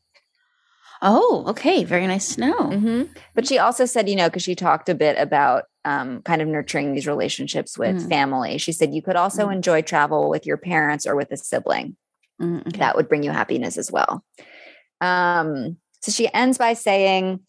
Oh, 1.01 1.45
okay. 1.47 1.85
Very 1.85 2.09
nice 2.09 2.35
to 2.35 2.41
know. 2.41 2.71
hmm 2.73 3.03
But 3.37 3.47
she 3.47 3.57
also 3.57 3.87
said, 3.87 4.09
you 4.09 4.17
know, 4.17 4.29
because 4.29 4.43
she 4.43 4.57
talked 4.57 4.89
a 4.89 4.97
bit 4.97 5.17
about 5.17 5.65
um, 5.85 6.21
kind 6.23 6.43
of 6.43 6.49
nurturing 6.49 6.93
these 6.93 7.07
relationships 7.07 7.79
with 7.79 7.97
Mm. 7.97 8.09
family. 8.09 8.59
She 8.59 8.73
said 8.73 8.93
you 8.93 9.03
could 9.03 9.17
also 9.17 9.47
Mm. 9.47 9.53
enjoy 9.55 9.83
travel 9.83 10.29
with 10.29 10.45
your 10.45 10.57
parents 10.57 11.07
or 11.07 11.15
with 11.15 11.31
a 11.31 11.37
sibling. 11.37 11.97
Mm, 12.41 12.67
okay. 12.67 12.79
That 12.79 12.97
would 12.97 13.09
bring 13.09 13.23
you 13.23 13.31
happiness 13.31 13.79
as 13.79 13.93
well. 13.93 14.25
Um, 15.01 15.77
so 16.01 16.11
she 16.11 16.33
ends 16.33 16.59
by 16.59 16.75
saying, 16.75 17.41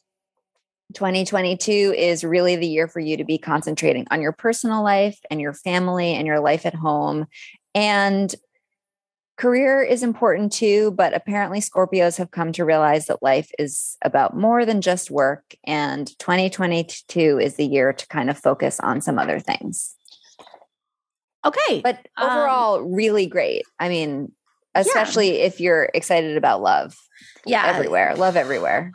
2022 0.93 1.93
is 1.97 2.23
really 2.23 2.55
the 2.55 2.67
year 2.67 2.87
for 2.87 2.99
you 2.99 3.17
to 3.17 3.23
be 3.23 3.37
concentrating 3.37 4.05
on 4.11 4.21
your 4.21 4.31
personal 4.31 4.83
life 4.83 5.19
and 5.29 5.41
your 5.41 5.53
family 5.53 6.13
and 6.13 6.27
your 6.27 6.39
life 6.39 6.65
at 6.65 6.75
home. 6.75 7.25
And 7.75 8.33
career 9.37 9.81
is 9.81 10.03
important 10.03 10.51
too, 10.51 10.91
but 10.91 11.13
apparently 11.13 11.59
Scorpios 11.59 12.17
have 12.17 12.31
come 12.31 12.51
to 12.53 12.65
realize 12.65 13.07
that 13.07 13.23
life 13.23 13.49
is 13.57 13.97
about 14.03 14.37
more 14.37 14.65
than 14.65 14.81
just 14.81 15.11
work. 15.11 15.55
And 15.65 16.07
2022 16.19 17.39
is 17.39 17.55
the 17.55 17.65
year 17.65 17.93
to 17.93 18.07
kind 18.07 18.29
of 18.29 18.37
focus 18.37 18.79
on 18.79 19.01
some 19.01 19.17
other 19.17 19.39
things. 19.39 19.95
Okay. 21.45 21.81
But 21.81 22.07
Um, 22.17 22.29
overall, 22.29 22.81
really 22.81 23.25
great. 23.25 23.65
I 23.79 23.89
mean, 23.89 24.31
especially 24.75 25.41
if 25.41 25.59
you're 25.59 25.89
excited 25.93 26.37
about 26.37 26.61
love 26.61 26.95
yeah. 27.45 27.65
everywhere, 27.67 28.15
love 28.15 28.35
everywhere. 28.35 28.91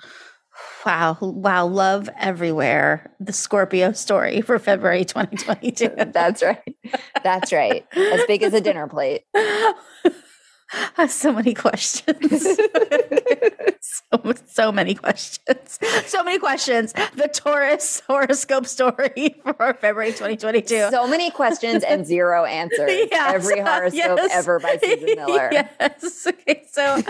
Wow. 0.87 1.19
Wow. 1.21 1.67
Love 1.67 2.09
everywhere. 2.19 3.13
The 3.21 3.33
Scorpio 3.33 3.93
story 3.93 4.41
for 4.41 4.59
February 4.59 5.05
2022. 5.05 5.91
That's 6.13 6.43
right. 6.43 6.77
That's 7.23 7.53
right. 7.53 7.87
As 7.93 8.25
big 8.27 8.43
as 8.43 8.55
a 8.55 8.61
dinner 8.61 8.87
plate. 8.89 9.25
I 10.73 11.03
have 11.03 11.11
so 11.11 11.33
many 11.33 11.55
questions. 11.55 12.17
so, 13.81 14.35
so 14.47 14.73
many 14.73 14.95
questions. 14.95 15.79
So 16.07 16.23
many 16.23 16.39
questions. 16.39 16.93
The 16.93 17.29
Taurus 17.29 18.03
horoscope 18.07 18.67
story 18.67 19.37
for 19.43 19.75
February 19.81 20.11
2022. 20.11 20.91
So 20.91 21.07
many 21.07 21.31
questions 21.31 21.85
and 21.85 22.07
zero 22.07 22.45
answers. 22.45 22.91
Yes, 23.11 23.35
Every 23.35 23.61
horoscope 23.61 24.19
yes. 24.19 24.31
ever 24.33 24.59
by 24.61 24.79
Susan 24.83 25.17
Miller. 25.17 25.49
yes. 25.53 26.27
Okay. 26.27 26.63
So, 26.71 27.01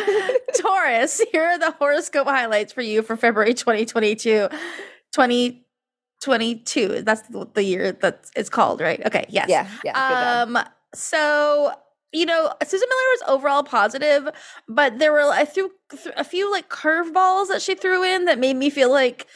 Taurus, 0.54 1.20
here 1.32 1.44
are 1.44 1.58
the 1.58 1.72
horoscope 1.72 2.28
highlights 2.28 2.72
for 2.72 2.82
you 2.82 3.02
for 3.02 3.16
February 3.16 3.54
2022. 3.54 4.48
2022. 5.12 7.02
That's 7.02 7.22
the 7.22 7.48
the 7.54 7.64
year 7.64 7.92
that 7.92 8.30
it's 8.36 8.50
called, 8.50 8.80
right? 8.80 9.04
Okay. 9.06 9.26
Yes. 9.28 9.48
Yeah. 9.48 9.68
Yeah. 9.84 10.44
Um. 10.46 10.58
So 10.94 11.72
you 12.12 12.26
know, 12.26 12.46
uh, 12.46 12.64
Susan 12.64 12.88
Miller 12.88 13.10
was 13.10 13.22
overall 13.28 13.62
positive, 13.62 14.28
but 14.68 14.98
there 14.98 15.12
were 15.12 15.30
I 15.30 15.44
threw 15.44 15.70
th- 15.90 16.14
a 16.16 16.24
few 16.24 16.50
like 16.50 16.68
curveballs 16.68 17.48
that 17.48 17.62
she 17.62 17.74
threw 17.74 18.02
in 18.02 18.24
that 18.24 18.38
made 18.38 18.56
me 18.56 18.70
feel 18.70 18.90
like 18.90 19.26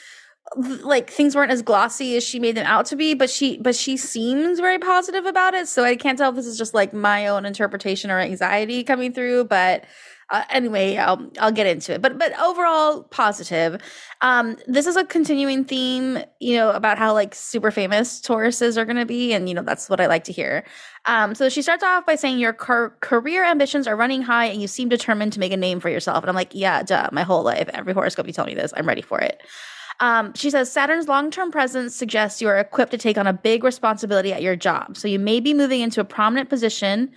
like 0.57 1.11
things 1.11 1.35
weren't 1.35 1.53
as 1.53 1.63
glossy 1.63 2.17
as 2.17 2.25
she 2.25 2.39
made 2.39 2.57
them 2.57 2.67
out 2.67 2.87
to 2.87 2.97
be. 2.97 3.15
But 3.15 3.31
she 3.31 3.59
but 3.59 3.75
she 3.77 3.97
seems 3.97 4.59
very 4.61 4.79
positive 4.79 5.27
about 5.27 5.55
it, 5.55 5.69
so 5.69 5.85
I 5.85 5.97
can't 5.97 6.19
tell 6.19 6.31
if 6.31 6.37
this 6.37 6.47
is 6.47 6.59
just 6.59 6.75
like 6.75 6.93
my 6.95 7.27
own 7.27 7.45
interpretation 7.47 8.11
or 8.11 8.19
anxiety 8.21 8.85
coming 8.85 9.13
through, 9.13 9.45
but. 9.45 9.85
Uh, 10.33 10.45
anyway, 10.49 10.97
I'll 10.97 11.31
I'll 11.39 11.53
get 11.53 11.67
into 11.67 11.93
it, 11.93 12.01
but 12.01 12.19
but 12.19 12.33
overall 12.41 13.03
positive. 13.05 13.79
Um, 14.23 14.57
this 14.67 14.87
is 14.87 14.97
a 14.97 15.05
continuing 15.05 15.63
theme, 15.63 16.21
you 16.41 16.57
know, 16.57 16.71
about 16.71 16.97
how 16.97 17.13
like 17.13 17.35
super 17.35 17.71
famous 17.71 18.19
Tauruses 18.19 18.79
are 18.79 18.87
going 18.87 18.97
to 18.97 19.05
be, 19.05 19.35
and 19.35 19.47
you 19.47 19.55
know 19.55 19.63
that's 19.63 19.91
what 19.91 20.01
I 20.01 20.07
like 20.07 20.25
to 20.25 20.33
hear. 20.33 20.65
Um, 21.05 21.35
so 21.35 21.51
she 21.51 21.61
starts 21.61 21.85
off 21.85 22.07
by 22.07 22.15
saying 22.15 22.39
your 22.39 22.55
car- 22.55 22.97
career 23.01 23.45
ambitions 23.45 23.87
are 23.87 23.95
running 23.95 24.23
high, 24.23 24.47
and 24.47 24.63
you 24.63 24.69
seem 24.69 24.89
determined 24.89 25.35
to 25.35 25.41
make 25.41 25.53
a 25.53 25.57
name 25.57 25.81
for 25.81 25.91
yourself. 25.91 26.25
And 26.25 26.31
I'm 26.31 26.37
like, 26.37 26.55
yeah, 26.55 26.83
duh, 26.83 27.11
my 27.13 27.25
whole 27.25 27.43
life, 27.43 27.69
every 27.75 27.93
horoscope 27.93 28.27
you 28.27 28.33
tell 28.33 28.47
me 28.47 28.55
this, 28.55 28.73
I'm 28.75 28.89
ready 28.89 29.03
for 29.03 29.21
it. 29.21 29.43
Um, 30.01 30.33
she 30.35 30.49
says 30.49 30.73
Saturn's 30.73 31.09
long 31.09 31.31
term 31.31 31.51
presence 31.51 31.95
suggests 31.95 32.41
you 32.41 32.49
are 32.49 32.59
equipped 32.59 32.93
to 32.93 32.99
take 32.99 33.19
on 33.19 33.27
a 33.27 33.35
big 33.35 33.65
responsibility 33.65 34.33
at 34.33 34.41
your 34.41 34.57
job. 34.57 34.97
So 34.97 35.09
you 35.09 35.19
may 35.19 35.41
be 35.41 35.53
moving 35.53 35.83
into 35.83 36.01
a 36.01 36.05
prominent 36.05 36.49
position 36.49 37.13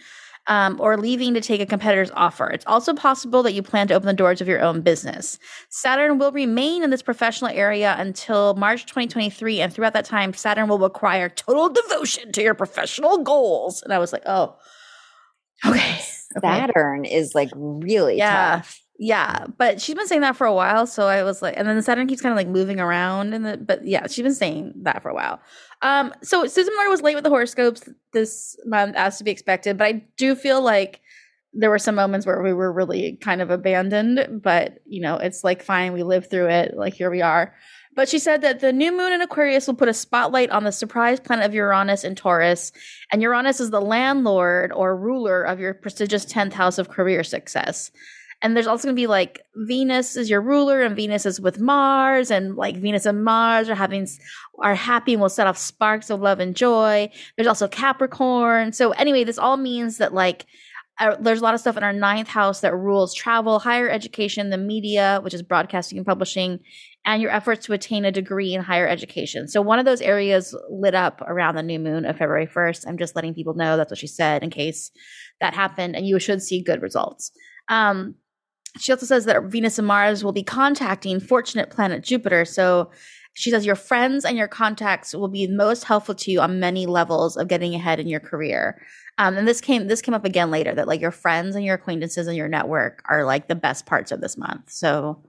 um, 0.47 0.79
or 0.79 0.97
leaving 0.97 1.33
to 1.33 1.41
take 1.41 1.61
a 1.61 1.65
competitor's 1.65 2.11
offer. 2.11 2.49
It's 2.49 2.65
also 2.67 2.93
possible 2.93 3.41
that 3.43 3.53
you 3.53 3.61
plan 3.63 3.87
to 3.87 3.93
open 3.93 4.07
the 4.07 4.13
doors 4.13 4.41
of 4.41 4.47
your 4.47 4.61
own 4.61 4.81
business. 4.81 5.39
Saturn 5.69 6.17
will 6.17 6.31
remain 6.31 6.83
in 6.83 6.89
this 6.89 7.01
professional 7.01 7.51
area 7.51 7.95
until 7.97 8.53
March 8.55 8.85
2023. 8.85 9.61
And 9.61 9.73
throughout 9.73 9.93
that 9.93 10.05
time, 10.05 10.33
Saturn 10.33 10.67
will 10.67 10.79
require 10.79 11.29
total 11.29 11.69
devotion 11.69 12.31
to 12.33 12.41
your 12.41 12.53
professional 12.53 13.19
goals. 13.19 13.81
And 13.81 13.93
I 13.93 13.99
was 13.99 14.13
like, 14.13 14.23
oh, 14.25 14.55
okay. 15.65 15.79
okay. 16.37 16.41
Saturn 16.41 17.05
is 17.05 17.33
like 17.33 17.49
really 17.55 18.17
Yeah. 18.17 18.57
tough. 18.57 18.81
Yeah, 18.97 19.47
but 19.57 19.81
she's 19.81 19.95
been 19.95 20.07
saying 20.07 20.21
that 20.21 20.37
for 20.37 20.47
a 20.47 20.53
while. 20.53 20.87
So 20.87 21.07
I 21.07 21.23
was 21.23 21.41
like, 21.41 21.55
and 21.57 21.67
then 21.67 21.75
the 21.75 21.83
Saturn 21.83 22.07
keeps 22.07 22.21
kind 22.21 22.31
of 22.31 22.37
like 22.37 22.47
moving 22.47 22.79
around, 22.79 23.33
and 23.33 23.45
the 23.45 23.57
but 23.57 23.85
yeah, 23.85 24.07
she's 24.07 24.23
been 24.23 24.33
saying 24.33 24.73
that 24.83 25.01
for 25.01 25.09
a 25.09 25.13
while. 25.13 25.41
Um, 25.81 26.13
so 26.23 26.45
Susan 26.47 26.73
Miller 26.75 26.89
was 26.89 27.01
late 27.01 27.15
with 27.15 27.25
the 27.25 27.29
horoscopes 27.29 27.89
this 28.13 28.57
month, 28.65 28.95
as 28.95 29.17
to 29.17 29.25
be 29.25 29.31
expected. 29.31 29.77
But 29.77 29.85
I 29.85 30.03
do 30.15 30.33
feel 30.33 30.61
like 30.61 31.01
there 31.51 31.69
were 31.69 31.79
some 31.79 31.95
moments 31.95 32.25
where 32.25 32.41
we 32.41 32.53
were 32.53 32.71
really 32.71 33.17
kind 33.21 33.41
of 33.41 33.49
abandoned. 33.49 34.41
But 34.41 34.79
you 34.85 35.01
know, 35.01 35.17
it's 35.17 35.43
like 35.43 35.61
fine, 35.61 35.91
we 35.91 36.03
lived 36.03 36.29
through 36.29 36.49
it. 36.49 36.77
Like 36.77 36.93
here 36.93 37.11
we 37.11 37.21
are. 37.21 37.53
But 37.95 38.09
she 38.09 38.19
said 38.19 38.41
that 38.41 38.59
the 38.59 38.73
new 38.73 38.91
moon 38.91 39.13
in 39.13 39.21
Aquarius 39.21 39.67
will 39.67 39.73
put 39.73 39.87
a 39.87 39.93
spotlight 39.93 40.49
on 40.51 40.65
the 40.65 40.71
surprise 40.71 41.19
planet 41.19 41.45
of 41.45 41.53
Uranus 41.53 42.03
in 42.03 42.13
Taurus, 42.15 42.73
and 43.11 43.21
Uranus 43.21 43.59
is 43.59 43.71
the 43.71 43.81
landlord 43.81 44.71
or 44.73 44.97
ruler 44.97 45.43
of 45.43 45.59
your 45.59 45.73
prestigious 45.73 46.25
10th 46.25 46.53
house 46.53 46.77
of 46.77 46.89
career 46.89 47.23
success. 47.23 47.91
And 48.45 48.55
there's 48.55 48.67
also 48.67 48.83
going 48.87 48.95
to 48.95 49.01
be 49.01 49.07
like 49.07 49.41
Venus 49.55 50.15
is 50.15 50.29
your 50.29 50.39
ruler, 50.39 50.83
and 50.83 50.95
Venus 50.95 51.25
is 51.25 51.41
with 51.41 51.59
Mars, 51.59 52.29
and 52.29 52.55
like 52.55 52.77
Venus 52.77 53.07
and 53.07 53.23
Mars 53.23 53.69
are 53.69 53.75
having 53.75 54.07
are 54.59 54.75
happy 54.75 55.13
and 55.13 55.21
will 55.21 55.29
set 55.29 55.47
off 55.47 55.57
sparks 55.57 56.11
of 56.11 56.19
love 56.19 56.39
and 56.39 56.55
joy. 56.55 57.09
There's 57.35 57.47
also 57.47 57.67
Capricorn. 57.67 58.71
So 58.71 58.91
anyway, 58.91 59.23
this 59.23 59.39
all 59.39 59.57
means 59.57 59.97
that 59.97 60.13
like 60.13 60.45
uh, 60.99 61.15
there's 61.19 61.39
a 61.39 61.43
lot 61.43 61.55
of 61.55 61.59
stuff 61.59 61.75
in 61.75 61.81
our 61.81 61.91
ninth 61.91 62.27
house 62.27 62.61
that 62.61 62.75
rules 62.75 63.15
travel, 63.15 63.57
higher 63.57 63.89
education, 63.89 64.51
the 64.51 64.59
media, 64.59 65.21
which 65.23 65.33
is 65.33 65.41
broadcasting 65.41 65.97
and 65.97 66.05
publishing, 66.05 66.59
and 67.03 67.23
your 67.23 67.31
efforts 67.31 67.65
to 67.65 67.73
attain 67.73 68.05
a 68.05 68.11
degree 68.11 68.53
in 68.53 68.61
higher 68.61 68.87
education. 68.87 69.47
So 69.47 69.59
one 69.59 69.79
of 69.79 69.85
those 69.85 70.01
areas 70.01 70.55
lit 70.69 70.93
up 70.93 71.19
around 71.21 71.55
the 71.55 71.63
new 71.63 71.79
moon 71.79 72.05
of 72.05 72.19
February 72.19 72.45
1st. 72.45 72.85
I'm 72.87 72.99
just 72.99 73.15
letting 73.15 73.33
people 73.33 73.55
know 73.55 73.75
that's 73.75 73.91
what 73.91 73.97
she 73.97 74.05
said 74.05 74.43
in 74.43 74.51
case 74.51 74.91
that 75.41 75.55
happened, 75.55 75.95
and 75.95 76.05
you 76.05 76.19
should 76.19 76.43
see 76.43 76.61
good 76.61 76.83
results. 76.83 77.31
Um, 77.69 78.13
she 78.79 78.91
also 78.91 79.05
says 79.05 79.25
that 79.25 79.43
Venus 79.43 79.77
and 79.77 79.87
Mars 79.87 80.23
will 80.23 80.31
be 80.31 80.43
contacting 80.43 81.19
fortunate 81.19 81.69
planet 81.69 82.03
Jupiter. 82.03 82.45
So 82.45 82.91
she 83.33 83.51
says 83.51 83.65
your 83.65 83.75
friends 83.75 84.25
and 84.25 84.37
your 84.37 84.47
contacts 84.47 85.13
will 85.13 85.27
be 85.27 85.47
most 85.47 85.83
helpful 85.83 86.15
to 86.15 86.31
you 86.31 86.39
on 86.39 86.59
many 86.59 86.85
levels 86.85 87.37
of 87.37 87.47
getting 87.47 87.75
ahead 87.75 87.99
in 87.99 88.07
your 88.07 88.19
career. 88.19 88.81
Um, 89.17 89.37
and 89.37 89.47
this 89.47 89.61
came 89.61 89.87
this 89.87 90.01
came 90.01 90.13
up 90.13 90.25
again 90.25 90.51
later 90.51 90.73
that 90.73 90.87
like 90.87 91.01
your 91.01 91.11
friends 91.11 91.55
and 91.55 91.63
your 91.63 91.75
acquaintances 91.75 92.27
and 92.27 92.35
your 92.35 92.49
network 92.49 93.01
are 93.09 93.23
like 93.23 93.47
the 93.47 93.55
best 93.55 93.85
parts 93.85 94.11
of 94.11 94.21
this 94.21 94.37
month. 94.37 94.71
So 94.71 95.23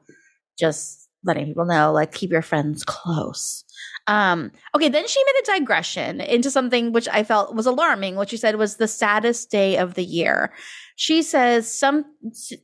just 0.59 1.09
letting 1.25 1.47
people 1.47 1.65
know, 1.65 1.93
like 1.93 2.13
keep 2.13 2.31
your 2.31 2.43
friends 2.43 2.85
close. 2.85 3.65
Um, 4.07 4.53
okay, 4.75 4.89
then 4.89 5.07
she 5.09 5.23
made 5.25 5.43
a 5.43 5.59
digression 5.59 6.21
into 6.21 6.51
something 6.51 6.93
which 6.93 7.09
I 7.09 7.25
felt 7.25 7.55
was 7.55 7.67
alarming, 7.67 8.15
which 8.15 8.31
she 8.31 8.37
said 8.37 8.57
was 8.57 8.77
the 8.77 8.89
saddest 8.89 9.51
day 9.51 9.77
of 9.77 9.95
the 9.95 10.05
year. 10.05 10.53
She 10.99 11.21
says 11.23 11.71
some 11.71 12.07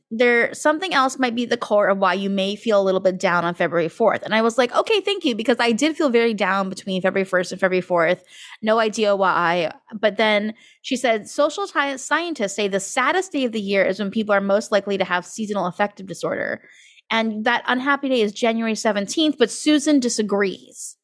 there 0.09 0.51
something 0.55 0.91
else 0.91 1.19
might 1.19 1.35
be 1.35 1.45
the 1.45 1.55
core 1.55 1.87
of 1.87 1.99
why 1.99 2.15
you 2.15 2.31
may 2.31 2.55
feel 2.55 2.81
a 2.81 2.83
little 2.83 2.99
bit 2.99 3.19
down 3.19 3.45
on 3.45 3.53
February 3.53 3.89
4th. 3.89 4.23
And 4.23 4.33
I 4.33 4.41
was 4.41 4.57
like, 4.57 4.75
okay, 4.75 5.01
thank 5.01 5.23
you, 5.23 5.35
because 5.35 5.57
I 5.59 5.71
did 5.71 5.95
feel 5.95 6.09
very 6.09 6.33
down 6.33 6.67
between 6.67 6.99
February 6.99 7.29
1st 7.29 7.51
and 7.51 7.61
February 7.61 7.83
4th. 7.83 8.21
No 8.63 8.79
idea 8.79 9.15
why. 9.15 9.71
But 9.93 10.17
then 10.17 10.55
she 10.81 10.95
said 10.95 11.29
social 11.29 11.67
t- 11.67 11.97
scientists 11.99 12.55
say 12.55 12.67
the 12.67 12.79
saddest 12.79 13.31
day 13.31 13.45
of 13.45 13.51
the 13.51 13.61
year 13.61 13.85
is 13.85 13.99
when 13.99 14.09
people 14.09 14.33
are 14.33 14.41
most 14.41 14.71
likely 14.71 14.97
to 14.97 15.05
have 15.05 15.27
seasonal 15.27 15.67
affective 15.67 16.07
disorder. 16.07 16.63
And 17.11 17.45
that 17.45 17.63
unhappy 17.67 18.09
day 18.09 18.21
is 18.21 18.31
January 18.31 18.73
17th, 18.73 19.37
but 19.37 19.51
Susan 19.51 19.99
disagrees. 19.99 20.97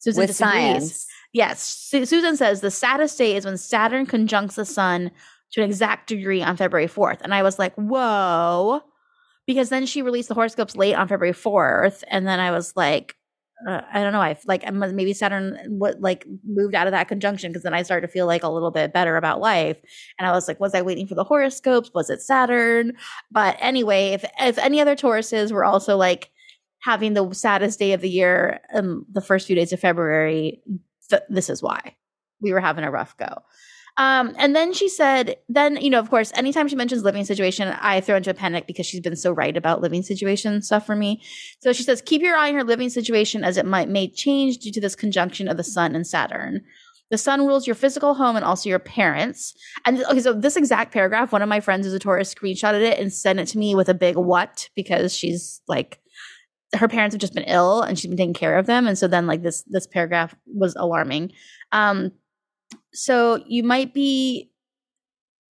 Susan 0.00 0.20
With 0.20 0.28
disagrees. 0.28 0.52
science. 0.52 1.06
Yes. 1.32 1.62
Su- 1.62 2.04
Susan 2.04 2.36
says 2.36 2.60
the 2.60 2.70
saddest 2.70 3.16
day 3.16 3.34
is 3.34 3.46
when 3.46 3.56
Saturn 3.56 4.04
conjuncts 4.04 4.56
the 4.56 4.66
sun 4.66 5.10
to 5.56 5.62
an 5.62 5.70
exact 5.70 6.06
degree 6.08 6.42
on 6.42 6.54
February 6.54 6.86
4th. 6.86 7.22
And 7.22 7.32
I 7.32 7.42
was 7.42 7.58
like, 7.58 7.74
whoa. 7.76 8.82
Because 9.46 9.70
then 9.70 9.86
she 9.86 10.02
released 10.02 10.28
the 10.28 10.34
horoscopes 10.34 10.76
late 10.76 10.94
on 10.94 11.08
February 11.08 11.32
4th. 11.32 12.04
And 12.08 12.28
then 12.28 12.40
I 12.40 12.50
was 12.50 12.76
like, 12.76 13.16
uh, 13.66 13.80
I 13.90 14.02
don't 14.02 14.12
know. 14.12 14.20
I 14.20 14.36
like 14.44 14.70
maybe 14.70 15.14
Saturn 15.14 15.58
what 15.66 15.98
like 16.02 16.26
moved 16.44 16.74
out 16.74 16.86
of 16.86 16.90
that 16.90 17.08
conjunction 17.08 17.52
because 17.52 17.62
then 17.62 17.72
I 17.72 17.84
started 17.84 18.06
to 18.06 18.12
feel 18.12 18.26
like 18.26 18.42
a 18.42 18.50
little 18.50 18.70
bit 18.70 18.92
better 18.92 19.16
about 19.16 19.40
life. 19.40 19.78
And 20.18 20.28
I 20.28 20.32
was 20.32 20.46
like, 20.46 20.60
was 20.60 20.74
I 20.74 20.82
waiting 20.82 21.06
for 21.06 21.14
the 21.14 21.24
horoscopes? 21.24 21.90
Was 21.94 22.10
it 22.10 22.20
Saturn? 22.20 22.92
But 23.30 23.56
anyway, 23.58 24.08
if 24.08 24.26
if 24.38 24.58
any 24.58 24.78
other 24.78 24.94
Tauruses 24.94 25.52
were 25.52 25.64
also 25.64 25.96
like 25.96 26.30
having 26.80 27.14
the 27.14 27.32
saddest 27.32 27.78
day 27.78 27.94
of 27.94 28.02
the 28.02 28.10
year, 28.10 28.60
um, 28.74 29.06
the 29.10 29.22
first 29.22 29.46
few 29.46 29.56
days 29.56 29.72
of 29.72 29.80
February, 29.80 30.60
th- 31.08 31.22
this 31.30 31.48
is 31.48 31.62
why 31.62 31.96
we 32.42 32.52
were 32.52 32.60
having 32.60 32.84
a 32.84 32.90
rough 32.90 33.16
go. 33.16 33.42
Um, 33.98 34.34
and 34.38 34.54
then 34.54 34.74
she 34.74 34.88
said, 34.88 35.36
then, 35.48 35.76
you 35.80 35.88
know, 35.88 35.98
of 35.98 36.10
course, 36.10 36.30
anytime 36.34 36.68
she 36.68 36.76
mentions 36.76 37.02
living 37.02 37.24
situation, 37.24 37.68
I 37.80 38.00
throw 38.00 38.16
into 38.16 38.30
a 38.30 38.34
panic 38.34 38.66
because 38.66 38.84
she's 38.84 39.00
been 39.00 39.16
so 39.16 39.32
right 39.32 39.56
about 39.56 39.80
living 39.80 40.02
situation 40.02 40.60
stuff 40.60 40.84
for 40.84 40.94
me. 40.94 41.22
So 41.60 41.72
she 41.72 41.82
says, 41.82 42.02
keep 42.02 42.20
your 42.20 42.36
eye 42.36 42.48
on 42.48 42.54
her 42.54 42.64
living 42.64 42.90
situation 42.90 43.42
as 43.42 43.56
it 43.56 43.64
might 43.64 43.88
may 43.88 44.08
change 44.08 44.58
due 44.58 44.72
to 44.72 44.80
this 44.80 44.94
conjunction 44.94 45.48
of 45.48 45.56
the 45.56 45.64
sun 45.64 45.94
and 45.94 46.06
Saturn. 46.06 46.62
The 47.10 47.18
sun 47.18 47.46
rules 47.46 47.66
your 47.66 47.76
physical 47.76 48.14
home 48.14 48.36
and 48.36 48.44
also 48.44 48.68
your 48.68 48.80
parents. 48.80 49.54
And 49.84 50.02
okay, 50.04 50.20
so 50.20 50.32
this 50.32 50.56
exact 50.56 50.92
paragraph, 50.92 51.32
one 51.32 51.42
of 51.42 51.48
my 51.48 51.60
friends 51.60 51.86
who's 51.86 51.94
a 51.94 51.98
Taurus 51.98 52.34
screenshotted 52.34 52.82
it 52.82 52.98
and 52.98 53.12
sent 53.12 53.38
it 53.38 53.46
to 53.48 53.58
me 53.58 53.74
with 53.74 53.88
a 53.88 53.94
big 53.94 54.16
what 54.16 54.68
because 54.74 55.14
she's 55.14 55.62
like, 55.68 56.00
her 56.74 56.88
parents 56.88 57.14
have 57.14 57.20
just 57.20 57.34
been 57.34 57.44
ill 57.44 57.80
and 57.80 57.96
she's 57.96 58.08
been 58.08 58.16
taking 58.16 58.34
care 58.34 58.58
of 58.58 58.66
them. 58.66 58.86
And 58.88 58.98
so 58.98 59.06
then 59.06 59.26
like 59.26 59.42
this 59.42 59.62
this 59.68 59.86
paragraph 59.86 60.34
was 60.46 60.74
alarming. 60.74 61.32
Um, 61.70 62.10
so 62.96 63.42
you 63.46 63.62
might 63.62 63.92
be 63.94 64.50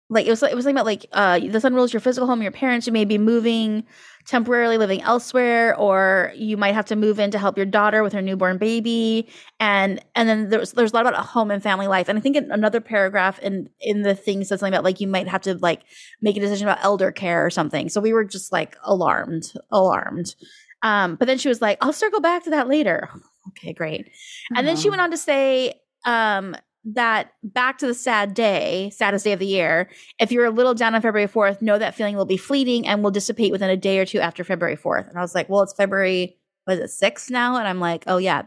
like 0.10 0.28
it 0.28 0.30
was 0.30 0.44
it 0.44 0.56
was 0.56 0.66
like 0.66 0.74
about 0.74 0.86
like 0.86 1.06
uh 1.12 1.40
the 1.40 1.60
sun 1.60 1.74
rules 1.74 1.94
your 1.94 2.00
physical 2.00 2.28
home 2.28 2.42
your 2.42 2.52
parents 2.52 2.86
you 2.86 2.94
may 2.94 3.06
be 3.06 3.18
moving 3.18 3.84
temporarily 4.28 4.78
living 4.78 5.02
elsewhere 5.02 5.76
or 5.78 6.32
you 6.36 6.56
might 6.56 6.74
have 6.74 6.86
to 6.86 6.96
move 6.96 7.20
in 7.20 7.32
to 7.32 7.40
help 7.40 7.58
your 7.58 7.66
daughter 7.66 8.04
with 8.04 8.14
her 8.14 8.22
newborn 8.22 8.58
baby 8.58 9.28
and 9.60 10.04
and 10.16 10.30
then 10.30 10.50
there's 10.50 10.72
there's 10.74 10.92
a 10.92 10.96
lot 10.96 11.06
about 11.06 11.20
a 11.20 11.24
home 11.24 11.52
and 11.52 11.64
family 11.64 11.88
life 11.88 12.08
and 12.08 12.18
i 12.18 12.22
think 12.22 12.36
in 12.36 12.52
another 12.52 12.80
paragraph 12.80 13.40
in 13.40 13.70
in 13.82 14.04
the 14.04 14.16
thing 14.16 14.44
says 14.44 14.60
something 14.60 14.74
about 14.74 14.84
like 14.84 15.02
you 15.02 15.08
might 15.08 15.28
have 15.28 15.42
to 15.42 15.56
like 15.56 15.82
make 16.22 16.38
a 16.38 16.40
decision 16.40 16.68
about 16.68 16.84
elder 16.84 17.12
care 17.12 17.46
or 17.46 17.50
something. 17.50 17.90
So 17.90 18.00
we 18.02 18.14
were 18.14 18.24
just 18.24 18.52
like 18.52 18.78
alarmed 18.84 19.52
alarmed. 19.72 20.36
Um 20.82 21.16
but 21.16 21.26
then 21.26 21.38
she 21.38 21.50
was 21.50 21.62
like 21.62 21.78
i'll 21.82 21.94
circle 21.94 22.22
back 22.22 22.44
to 22.44 22.50
that 22.52 22.68
later. 22.68 23.10
Okay 23.50 23.74
great. 23.74 24.10
And 24.56 24.66
then 24.66 24.78
she 24.78 24.90
went 24.90 25.02
on 25.02 25.12
to 25.12 25.18
say 25.18 25.74
um 26.06 26.56
that 26.86 27.34
back 27.44 27.78
to 27.78 27.88
the 27.88 27.94
sad 27.94 28.34
day, 28.34 28.92
saddest 28.94 29.24
day 29.24 29.32
of 29.32 29.40
the 29.40 29.46
year. 29.46 29.90
If 30.20 30.32
you're 30.32 30.46
a 30.46 30.50
little 30.52 30.74
down 30.74 30.96
on 30.96 31.02
February 31.02 31.30
4th, 31.30 31.62
know 31.62 31.78
that 31.78 31.96
feeling 31.96 32.16
will 32.16 32.26
be 32.26 32.38
fleeting 32.38 32.86
and 32.88 33.04
will 33.04 33.12
dissipate 33.12 33.52
within 33.52 33.70
a 33.70 33.78
day 33.78 34.00
or 34.00 34.06
two 34.06 34.20
after 34.20 34.44
February 34.44 34.76
4th. 34.76 35.08
And 35.10 35.18
I 35.18 35.22
was 35.22 35.34
like, 35.34 35.50
well, 35.50 35.62
it's 35.62 35.74
February, 35.74 36.38
was 36.68 36.80
it 36.80 36.90
6th 36.90 37.30
now? 37.30 37.56
And 37.58 37.68
I'm 37.68 37.80
like, 37.80 38.04
oh, 38.08 38.18
yeah, 38.18 38.44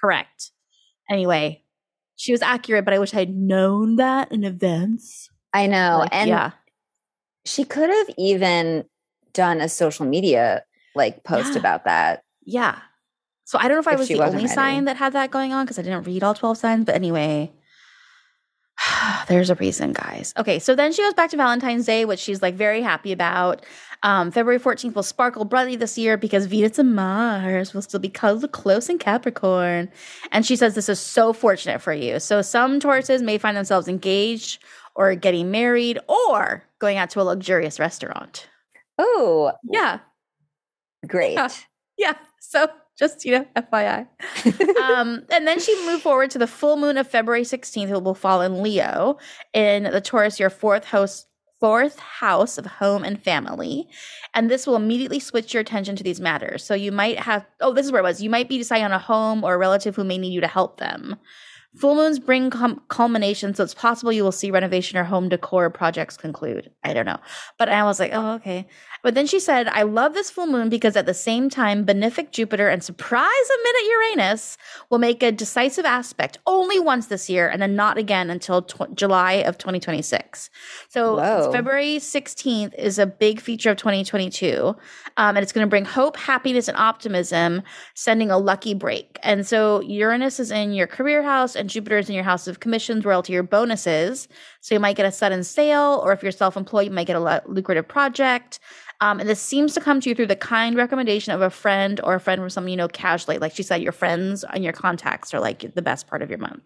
correct. 0.00 0.50
Anyway, 1.10 1.62
she 2.16 2.32
was 2.32 2.42
accurate, 2.42 2.84
but 2.84 2.94
I 2.94 2.98
wish 2.98 3.14
I 3.14 3.20
had 3.20 3.34
known 3.34 3.96
that 3.96 4.32
in 4.32 4.44
advance. 4.44 5.30
I 5.52 5.66
know. 5.66 5.98
Like, 6.00 6.14
and 6.14 6.28
yeah. 6.28 6.50
she 7.44 7.64
could 7.64 7.90
have 7.90 8.10
even 8.18 8.84
done 9.32 9.60
a 9.60 9.68
social 9.68 10.06
media 10.06 10.64
like 10.94 11.24
post 11.24 11.52
Yeah. 11.52 11.58
about 11.58 11.84
that. 11.84 12.22
Yeah. 12.44 12.78
So 13.52 13.58
I 13.58 13.68
don't 13.68 13.72
know 13.76 13.80
if 13.80 13.88
I 13.88 13.96
was 13.96 14.08
the 14.08 14.18
only 14.18 14.34
ready. 14.36 14.48
sign 14.48 14.86
that 14.86 14.96
had 14.96 15.12
that 15.12 15.30
going 15.30 15.52
on 15.52 15.66
because 15.66 15.78
I 15.78 15.82
didn't 15.82 16.04
read 16.04 16.22
all 16.22 16.32
12 16.32 16.56
signs. 16.56 16.86
But 16.86 16.94
anyway, 16.94 17.52
there's 19.28 19.50
a 19.50 19.54
reason, 19.56 19.92
guys. 19.92 20.32
Okay. 20.38 20.58
So 20.58 20.74
then 20.74 20.90
she 20.90 21.02
goes 21.02 21.12
back 21.12 21.28
to 21.32 21.36
Valentine's 21.36 21.84
Day, 21.84 22.06
which 22.06 22.18
she's 22.18 22.40
like 22.40 22.54
very 22.54 22.80
happy 22.80 23.12
about. 23.12 23.62
Um, 24.02 24.30
February 24.30 24.58
14th 24.58 24.94
will 24.94 25.02
sparkle 25.02 25.44
brightly 25.44 25.76
this 25.76 25.98
year 25.98 26.16
because 26.16 26.46
Venus 26.46 26.78
and 26.78 26.96
Mars 26.96 27.74
will 27.74 27.82
still 27.82 28.00
be 28.00 28.08
close 28.08 28.42
close 28.52 28.88
in 28.88 28.98
Capricorn. 28.98 29.90
And 30.30 30.46
she 30.46 30.56
says 30.56 30.74
this 30.74 30.88
is 30.88 30.98
so 30.98 31.34
fortunate 31.34 31.82
for 31.82 31.92
you. 31.92 32.20
So 32.20 32.40
some 32.40 32.80
Tauruses 32.80 33.20
may 33.20 33.36
find 33.36 33.54
themselves 33.54 33.86
engaged 33.86 34.64
or 34.94 35.14
getting 35.14 35.50
married 35.50 35.98
or 36.08 36.64
going 36.78 36.96
out 36.96 37.10
to 37.10 37.20
a 37.20 37.22
luxurious 37.24 37.78
restaurant. 37.78 38.48
Oh, 38.96 39.52
Yeah. 39.70 39.98
great. 41.06 41.34
Yeah. 41.34 41.48
Yeah. 41.98 42.14
So 42.40 42.68
just, 43.02 43.24
you 43.24 43.32
know, 43.32 43.44
FYI. 43.56 44.06
um, 44.84 45.24
and 45.32 45.44
then 45.44 45.58
she 45.58 45.74
moved 45.86 46.04
forward 46.04 46.30
to 46.30 46.38
the 46.38 46.46
full 46.46 46.76
moon 46.76 46.96
of 46.96 47.08
February 47.08 47.42
16th, 47.42 47.88
who 47.88 47.98
will 47.98 48.14
fall 48.14 48.42
in 48.42 48.62
Leo 48.62 49.18
in 49.52 49.82
the 49.82 50.00
Taurus, 50.00 50.38
your 50.38 50.50
fourth 50.50 50.84
house, 50.84 51.26
fourth 51.58 51.98
house 51.98 52.58
of 52.58 52.66
home 52.66 53.02
and 53.02 53.20
family. 53.20 53.88
And 54.34 54.48
this 54.48 54.68
will 54.68 54.76
immediately 54.76 55.18
switch 55.18 55.52
your 55.52 55.60
attention 55.60 55.96
to 55.96 56.04
these 56.04 56.20
matters. 56.20 56.64
So 56.64 56.74
you 56.74 56.92
might 56.92 57.18
have, 57.18 57.44
oh, 57.60 57.72
this 57.72 57.86
is 57.86 57.90
where 57.90 58.00
it 58.00 58.04
was. 58.04 58.22
You 58.22 58.30
might 58.30 58.48
be 58.48 58.58
deciding 58.58 58.84
on 58.84 58.92
a 58.92 59.00
home 59.00 59.42
or 59.42 59.54
a 59.54 59.58
relative 59.58 59.96
who 59.96 60.04
may 60.04 60.16
need 60.16 60.32
you 60.32 60.40
to 60.40 60.46
help 60.46 60.78
them. 60.78 61.16
Full 61.76 61.94
moons 61.94 62.18
bring 62.18 62.50
com- 62.50 62.82
culmination, 62.88 63.54
so 63.54 63.64
it's 63.64 63.72
possible 63.72 64.12
you 64.12 64.22
will 64.22 64.30
see 64.30 64.50
renovation 64.50 64.98
or 64.98 65.04
home 65.04 65.30
decor 65.30 65.70
projects 65.70 66.18
conclude. 66.18 66.70
I 66.84 66.92
don't 66.92 67.06
know. 67.06 67.18
But 67.58 67.70
I 67.70 67.82
was 67.84 67.98
like, 67.98 68.10
oh, 68.12 68.32
okay. 68.34 68.66
But 69.02 69.14
then 69.14 69.26
she 69.26 69.40
said, 69.40 69.66
I 69.68 69.82
love 69.82 70.12
this 70.14 70.30
full 70.30 70.46
moon 70.46 70.68
because 70.68 70.96
at 70.96 71.06
the 71.06 71.14
same 71.14 71.48
time, 71.50 71.84
benefic 71.84 72.30
Jupiter 72.30 72.68
and 72.68 72.84
surprise 72.84 73.26
a 73.26 73.62
minute 73.64 73.90
Uranus 73.90 74.58
will 74.90 74.98
make 74.98 75.22
a 75.22 75.32
decisive 75.32 75.84
aspect 75.84 76.38
only 76.46 76.78
once 76.78 77.06
this 77.06 77.28
year 77.28 77.48
and 77.48 77.60
then 77.60 77.74
not 77.74 77.98
again 77.98 78.30
until 78.30 78.62
tw- 78.62 78.94
July 78.94 79.32
of 79.32 79.56
2026. 79.58 80.50
So 80.88 81.16
February 81.52 81.96
16th 81.96 82.74
is 82.78 82.98
a 82.98 83.06
big 83.06 83.40
feature 83.40 83.70
of 83.70 83.78
2022. 83.78 84.76
Um, 85.16 85.36
and 85.36 85.38
it's 85.38 85.52
going 85.52 85.66
to 85.66 85.70
bring 85.70 85.84
hope, 85.84 86.16
happiness, 86.16 86.68
and 86.68 86.76
optimism, 86.76 87.62
sending 87.94 88.30
a 88.30 88.38
lucky 88.38 88.74
break. 88.74 89.18
And 89.22 89.46
so 89.46 89.80
Uranus 89.80 90.38
is 90.38 90.50
in 90.50 90.72
your 90.72 90.86
career 90.86 91.22
house 91.22 91.56
and 91.62 91.70
Jupiter 91.70 91.96
is 91.96 92.08
in 92.08 92.14
your 92.14 92.24
house 92.24 92.46
of 92.46 92.60
commissions, 92.60 93.04
royalty, 93.04 93.34
or 93.36 93.42
bonuses. 93.42 94.28
So 94.60 94.74
you 94.74 94.80
might 94.80 94.96
get 94.96 95.06
a 95.06 95.12
sudden 95.12 95.44
sale, 95.44 96.02
or 96.04 96.12
if 96.12 96.22
you're 96.22 96.32
self 96.32 96.56
employed, 96.56 96.86
you 96.86 96.90
might 96.90 97.06
get 97.06 97.16
a 97.16 97.42
lucrative 97.46 97.88
project. 97.88 98.60
Um, 99.00 99.20
and 99.20 99.28
this 99.28 99.40
seems 99.40 99.74
to 99.74 99.80
come 99.80 100.00
to 100.00 100.08
you 100.08 100.14
through 100.14 100.26
the 100.26 100.36
kind 100.36 100.76
recommendation 100.76 101.32
of 101.32 101.40
a 101.40 101.50
friend 101.50 102.00
or 102.04 102.14
a 102.14 102.20
friend 102.20 102.40
from 102.40 102.50
someone 102.50 102.70
you 102.70 102.76
know 102.76 102.88
casually. 102.88 103.38
Like 103.38 103.54
she 103.54 103.62
said, 103.62 103.80
your 103.80 103.92
friends 103.92 104.44
and 104.44 104.62
your 104.62 104.72
contacts 104.72 105.32
are 105.32 105.40
like 105.40 105.74
the 105.74 105.82
best 105.82 106.06
part 106.06 106.20
of 106.20 106.28
your 106.28 106.38
month. 106.38 106.62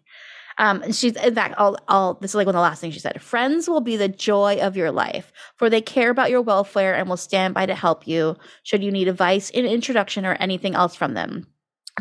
Um, 0.58 0.82
and 0.82 0.96
she's 0.96 1.16
in 1.16 1.34
fact, 1.34 1.54
this 2.20 2.30
is 2.30 2.34
like 2.34 2.46
one 2.46 2.54
of 2.54 2.58
the 2.58 2.62
last 2.62 2.80
things 2.80 2.94
she 2.94 3.00
said. 3.00 3.20
Friends 3.20 3.68
will 3.68 3.82
be 3.82 3.96
the 3.96 4.08
joy 4.08 4.58
of 4.60 4.76
your 4.76 4.90
life, 4.90 5.30
for 5.56 5.68
they 5.68 5.82
care 5.82 6.10
about 6.10 6.30
your 6.30 6.40
welfare 6.40 6.94
and 6.94 7.08
will 7.08 7.18
stand 7.18 7.52
by 7.52 7.66
to 7.66 7.74
help 7.74 8.06
you 8.06 8.36
should 8.62 8.82
you 8.82 8.90
need 8.90 9.08
advice, 9.08 9.50
an 9.50 9.66
introduction, 9.66 10.24
or 10.24 10.32
anything 10.34 10.74
else 10.74 10.94
from 10.94 11.12
them. 11.14 11.46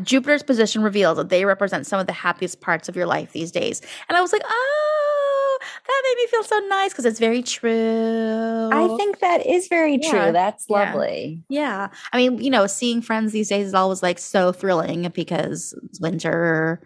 Jupiter's 0.04 0.44
position 0.44 0.82
reveals 0.82 1.18
that 1.18 1.30
they 1.30 1.46
represent 1.46 1.88
some 1.88 2.00
of 2.00 2.08
the 2.08 2.14
happiest 2.14 2.60
parts 2.62 2.90
of 2.90 2.96
your 2.96 3.06
life 3.06 3.32
these 3.32 3.52
days. 3.52 3.82
And 4.10 4.18
I 4.18 4.22
was 4.22 4.34
like, 4.34 4.42
oh, 4.46 5.60
that 5.88 6.02
made 6.06 6.22
me 6.22 6.28
feel 6.28 6.44
so 6.44 6.60
nice 6.68 6.92
because 6.92 7.06
it's 7.06 7.20
very 7.20 7.42
true. 7.42 8.70
I 8.74 8.94
think 8.98 9.20
that 9.20 9.46
is 9.46 9.68
very 9.68 9.98
true. 9.98 10.20
Yeah. 10.20 10.32
That's 10.32 10.66
Yeah. 10.68 10.76
lovely. 10.94 11.44
Yeah. 11.50 11.88
I 12.12 12.18
mean, 12.18 12.40
you 12.42 12.50
know, 12.50 12.68
seeing 12.68 13.02
friends 13.02 13.32
these 13.32 13.50
days 13.50 13.68
is 13.68 13.74
always 13.74 14.04
like 14.04 14.20
so 14.20 14.52
thrilling 14.52 15.10
because 15.14 15.74
it's 15.86 16.02
winter, 16.02 16.82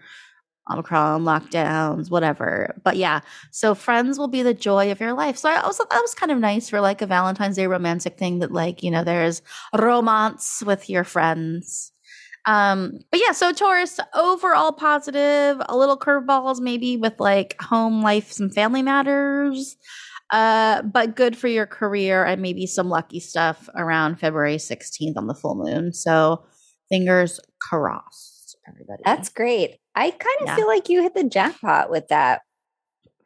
Omicron, 0.71 1.23
lockdowns, 1.23 2.11
whatever. 2.11 2.75
But 2.83 2.95
yeah, 2.97 3.21
so 3.49 3.73
friends 3.73 4.19
will 4.19 4.27
be 4.27 4.43
the 4.43 4.53
joy 4.53 4.91
of 4.91 4.99
your 4.99 5.13
life. 5.13 5.35
So 5.37 5.49
I 5.49 5.59
also 5.61 5.83
that 5.89 6.01
was 6.01 6.13
kind 6.13 6.31
of 6.31 6.37
nice 6.37 6.69
for 6.69 6.79
like 6.79 7.01
a 7.01 7.07
Valentine's 7.07 7.55
Day 7.55 7.65
romantic 7.65 8.19
thing 8.19 8.37
that 8.39 8.51
like, 8.51 8.83
you 8.83 8.91
know, 8.91 9.03
there's 9.03 9.41
romance 9.75 10.61
with 10.63 10.89
your 10.89 11.03
friends. 11.03 11.91
Um, 12.49 12.99
but 13.11 13.19
yeah, 13.23 13.31
so 13.31 13.51
Taurus, 13.53 13.99
overall 14.15 14.71
positive, 14.71 15.61
a 15.69 15.77
little 15.77 15.97
curveballs 15.97 16.59
maybe 16.59 16.97
with 16.97 17.19
like 17.19 17.55
home 17.61 18.01
life, 18.01 18.31
some 18.31 18.49
family 18.49 18.81
matters. 18.81 19.77
Uh, 20.31 20.81
but 20.81 21.15
good 21.15 21.37
for 21.37 21.47
your 21.47 21.67
career 21.67 22.25
and 22.25 22.41
maybe 22.41 22.65
some 22.65 22.89
lucky 22.89 23.19
stuff 23.19 23.69
around 23.75 24.19
February 24.19 24.57
16th 24.57 25.15
on 25.15 25.27
the 25.27 25.35
full 25.35 25.55
moon. 25.55 25.93
So 25.93 26.43
fingers 26.89 27.39
crossed, 27.61 28.57
everybody. 28.67 29.01
That's 29.05 29.29
great. 29.29 29.77
I 29.93 30.09
kind 30.09 30.41
of 30.41 30.47
Yeah. 30.47 30.55
feel 30.55 30.67
like 30.67 30.89
you 30.89 31.03
hit 31.03 31.13
the 31.13 31.25
jackpot 31.25 31.91
with 31.91 32.07
that 32.07 32.41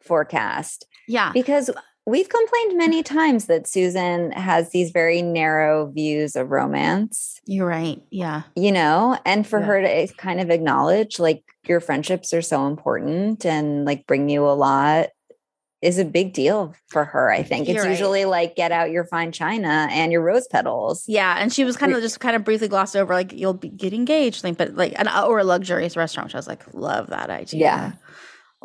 forecast 0.02 0.86
yeah. 1.08 1.32
because 1.34 1.70
we've 2.06 2.28
complained 2.30 2.78
many 2.78 3.04
times 3.04 3.46
that 3.46 3.68
Susan 3.68 4.32
has 4.32 4.72
these 4.72 4.92
very 4.92 5.22
narrow 5.22 5.90
views 5.92 6.36
of 6.36 6.52
romance, 6.52 7.40
You're 7.46 7.68
right. 7.68 8.02
Yeah. 8.12 8.44
you 8.56 8.72
know, 8.72 9.18
and 9.26 9.46
for 9.48 9.60
Yeah. 9.60 9.66
her 9.66 9.82
to 9.82 10.14
kind 10.16 10.40
of 10.42 10.50
acknowledge 10.50 11.20
like 11.20 11.44
your 11.68 11.80
friendships 11.80 12.34
are 12.34 12.42
so 12.42 12.68
important 12.68 13.46
and 13.46 13.86
like 13.86 14.06
bring 14.06 14.30
you 14.30 14.46
a 14.46 14.52
lot 14.52 15.10
is 15.82 16.00
a 16.00 16.06
big 16.06 16.32
deal 16.32 16.74
for 16.88 17.04
her. 17.04 17.30
I 17.30 17.44
think 17.44 17.68
it's 17.68 17.82
right. 17.82 17.90
usually 17.90 18.24
like 18.24 18.56
get 18.56 18.72
out 18.72 18.90
your 18.90 19.04
fine 19.04 19.34
china 19.34 19.90
and 19.92 20.14
your 20.14 20.22
rose 20.22 20.48
petals. 20.48 21.04
Yeah, 21.10 21.36
and 21.38 21.52
she 21.52 21.66
was 21.66 21.76
kind 21.76 21.94
of 21.94 22.02
just 22.02 22.22
kind 22.22 22.38
of 22.38 22.46
briefly 22.46 22.70
glossed 22.70 22.96
over, 22.96 23.14
like 23.14 23.34
you'll 23.34 23.54
be 23.54 23.68
get 23.68 23.92
engaged, 23.94 24.42
thing, 24.42 24.54
but 24.54 24.76
like 24.76 24.94
an 24.98 25.10
or 25.10 25.40
a 25.40 25.44
luxurious 25.44 25.98
restaurant. 25.98 26.28
Which 26.30 26.36
I 26.36 26.38
was 26.38 26.48
like, 26.48 26.74
love 26.74 27.08
that 27.08 27.30
idea. 27.30 27.60
Yeah. 27.60 27.92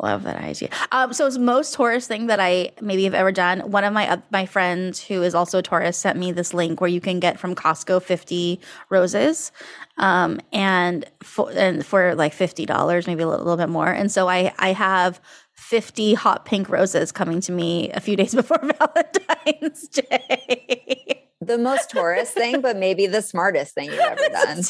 Love 0.01 0.23
that 0.23 0.37
idea. 0.37 0.69
Um, 0.91 1.13
so 1.13 1.27
it's 1.27 1.37
most 1.37 1.73
Taurus 1.73 2.07
thing 2.07 2.27
that 2.27 2.39
I 2.39 2.71
maybe 2.81 3.03
have 3.03 3.13
ever 3.13 3.31
done. 3.31 3.59
One 3.71 3.83
of 3.83 3.93
my 3.93 4.09
uh, 4.09 4.17
my 4.31 4.45
friends 4.45 5.03
who 5.03 5.23
is 5.23 5.35
also 5.35 5.59
a 5.59 5.61
Taurus 5.61 5.97
sent 5.97 6.17
me 6.17 6.31
this 6.31 6.53
link 6.53 6.81
where 6.81 6.89
you 6.89 7.01
can 7.01 7.19
get 7.19 7.39
from 7.39 7.55
Costco 7.55 8.01
fifty 8.01 8.59
roses, 8.89 9.51
um, 9.97 10.39
and 10.53 11.05
for 11.23 11.51
and 11.51 11.85
for 11.85 12.15
like 12.15 12.33
fifty 12.33 12.65
dollars, 12.65 13.07
maybe 13.07 13.23
a 13.23 13.27
little, 13.27 13.45
little 13.45 13.57
bit 13.57 13.69
more. 13.69 13.87
And 13.87 14.11
so 14.11 14.27
I 14.27 14.53
I 14.59 14.73
have. 14.73 15.19
50 15.55 16.13
hot 16.13 16.45
pink 16.45 16.69
roses 16.69 17.11
coming 17.11 17.41
to 17.41 17.51
me 17.51 17.91
a 17.91 17.99
few 17.99 18.15
days 18.15 18.33
before 18.41 18.57
Valentine's 18.59 19.87
Day. 19.89 21.27
The 21.41 21.57
most 21.57 21.91
Taurus 21.91 22.31
thing, 22.31 22.61
but 22.61 22.77
maybe 22.77 23.07
the 23.07 23.21
smartest 23.21 23.75
thing 23.75 23.91
you've 23.91 23.99
ever 23.99 24.29
done. 24.31 24.63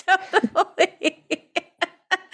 totally. 0.53 1.38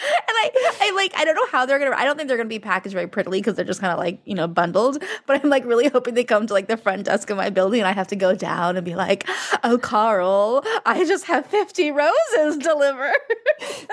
and 0.27 0.35
I, 0.37 0.77
I 0.81 0.91
like, 0.95 1.13
I 1.17 1.25
don't 1.25 1.35
know 1.35 1.47
how 1.47 1.65
they're 1.65 1.79
gonna. 1.79 1.95
I 1.95 2.05
don't 2.05 2.15
think 2.17 2.27
they're 2.27 2.37
gonna 2.37 2.49
be 2.49 2.59
packaged 2.59 2.93
very 2.93 3.07
prettily 3.07 3.39
because 3.39 3.55
they're 3.55 3.65
just 3.65 3.81
kind 3.81 3.91
of 3.93 3.99
like 3.99 4.19
you 4.25 4.35
know 4.35 4.47
bundled. 4.47 5.01
But 5.25 5.43
I'm 5.43 5.49
like 5.49 5.65
really 5.65 5.87
hoping 5.87 6.13
they 6.13 6.23
come 6.23 6.47
to 6.47 6.53
like 6.53 6.67
the 6.67 6.77
front 6.77 7.05
desk 7.05 7.29
of 7.29 7.37
my 7.37 7.49
building, 7.49 7.79
and 7.81 7.87
I 7.87 7.91
have 7.93 8.07
to 8.07 8.15
go 8.15 8.35
down 8.35 8.77
and 8.77 8.85
be 8.85 8.95
like, 8.95 9.27
"Oh, 9.63 9.77
Carl, 9.77 10.63
I 10.85 11.05
just 11.05 11.25
have 11.25 11.45
50 11.45 11.91
roses 11.91 12.57
delivered. 12.61 13.13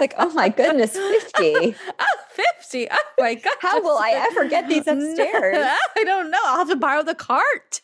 Like, 0.01 0.15
oh 0.19 0.31
my 0.33 0.49
goodness, 0.49 0.93
50. 0.93 1.77
oh, 2.01 2.05
50. 2.61 2.89
Oh 2.91 2.97
my 3.19 3.35
god, 3.35 3.55
How 3.61 3.81
will 3.81 3.97
I 3.97 4.11
ever 4.31 4.49
get 4.49 4.67
these 4.69 4.87
upstairs? 4.89 5.57
I 5.97 6.05
don't 6.05 6.31
know. 6.31 6.39
I'll 6.45 6.59
have 6.59 6.71
to 6.71 6.77
borrow 6.77 7.03
the 7.05 7.15
cart. 7.15 7.81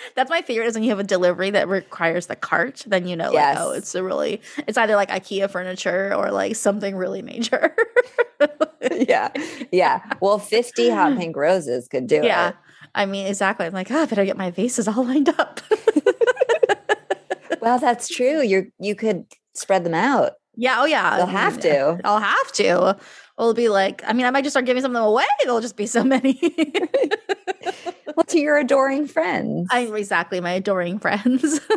That's 0.14 0.30
my 0.30 0.42
favorite 0.42 0.66
is 0.66 0.74
when 0.74 0.82
you 0.82 0.90
have 0.90 0.98
a 0.98 1.04
delivery 1.04 1.50
that 1.50 1.68
requires 1.68 2.26
the 2.26 2.36
cart, 2.36 2.84
then 2.86 3.06
you 3.06 3.16
know, 3.16 3.32
like, 3.32 3.56
oh, 3.58 3.72
it's 3.72 3.94
a 3.94 4.02
really, 4.02 4.40
it's 4.66 4.78
either 4.78 4.96
like 4.96 5.10
IKEA 5.10 5.50
furniture 5.50 6.14
or 6.14 6.30
like 6.30 6.56
something 6.56 6.96
really 6.96 7.22
major. 7.22 7.74
yeah. 8.90 9.30
Yeah. 9.72 10.00
Well, 10.20 10.38
50 10.38 10.90
hot 10.90 11.18
pink 11.18 11.36
roses 11.36 11.88
could 11.88 12.06
do 12.06 12.20
yeah. 12.22 12.50
it. 12.50 12.56
I 12.94 13.06
mean, 13.06 13.26
exactly. 13.26 13.66
I'm 13.66 13.72
like, 13.72 13.90
oh, 13.90 14.02
I 14.02 14.06
better 14.06 14.24
get 14.24 14.36
my 14.36 14.50
vases 14.50 14.88
all 14.88 15.04
lined 15.04 15.28
up. 15.28 15.60
Well, 17.60 17.78
that's 17.78 18.08
true. 18.08 18.42
You 18.42 18.72
you 18.78 18.94
could 18.94 19.26
spread 19.54 19.84
them 19.84 19.94
out. 19.94 20.32
yeah. 20.56 20.76
Oh, 20.78 20.84
yeah. 20.86 21.16
They'll 21.16 21.26
have 21.26 21.60
to. 21.60 22.00
I'll 22.04 22.20
have 22.20 22.52
to. 22.52 22.96
It'll 23.38 23.54
be 23.54 23.68
like, 23.68 24.02
I 24.06 24.12
mean, 24.12 24.26
I 24.26 24.30
might 24.30 24.42
just 24.42 24.52
start 24.52 24.66
giving 24.66 24.82
some 24.82 24.90
of 24.90 24.94
them 24.94 25.04
away. 25.04 25.24
There'll 25.42 25.60
just 25.60 25.76
be 25.76 25.86
so 25.86 26.04
many. 26.04 26.38
Well, 28.16 28.24
to 28.24 28.40
your 28.40 28.58
adoring 28.58 29.06
friends. 29.06 29.68
I'm 29.70 29.94
exactly 29.94 30.40
my 30.40 30.52
adoring 30.52 30.98
friends. 30.98 31.60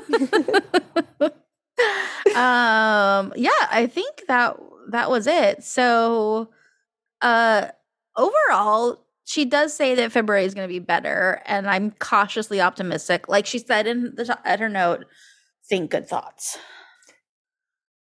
um 2.36 3.34
yeah, 3.36 3.50
I 3.72 3.88
think 3.92 4.24
that 4.28 4.58
that 4.90 5.10
was 5.10 5.28
it. 5.28 5.64
So 5.64 6.50
uh 7.22 7.68
overall 8.18 9.06
she 9.26 9.46
does 9.46 9.74
say 9.74 9.96
that 9.96 10.12
February 10.12 10.46
is 10.46 10.54
going 10.54 10.68
to 10.68 10.74
be 10.74 10.80
better 10.80 11.42
and 11.46 11.68
I'm 11.70 11.92
cautiously 11.92 12.62
optimistic. 12.62 13.30
Like 13.30 13.46
she 13.46 13.60
said 13.60 13.88
in 13.88 14.16
the 14.16 14.38
at 14.46 14.60
her 14.60 14.70
note, 14.70 15.06
think 15.70 15.92
good 15.92 16.08
thoughts. 16.08 16.58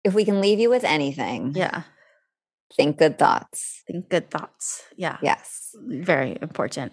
if 0.05 0.15
we 0.15 0.25
can 0.25 0.41
leave 0.41 0.59
you 0.61 0.71
with 0.71 0.85
anything, 0.85 1.53
Yeah, 1.55 1.83
think 2.77 2.99
good 2.99 3.19
thoughts. 3.19 3.83
think 3.87 4.09
good 4.09 4.31
thoughts. 4.31 4.83
Yeah. 4.97 5.19
Yes. 5.23 5.66
Very 5.85 6.37
important. 6.41 6.93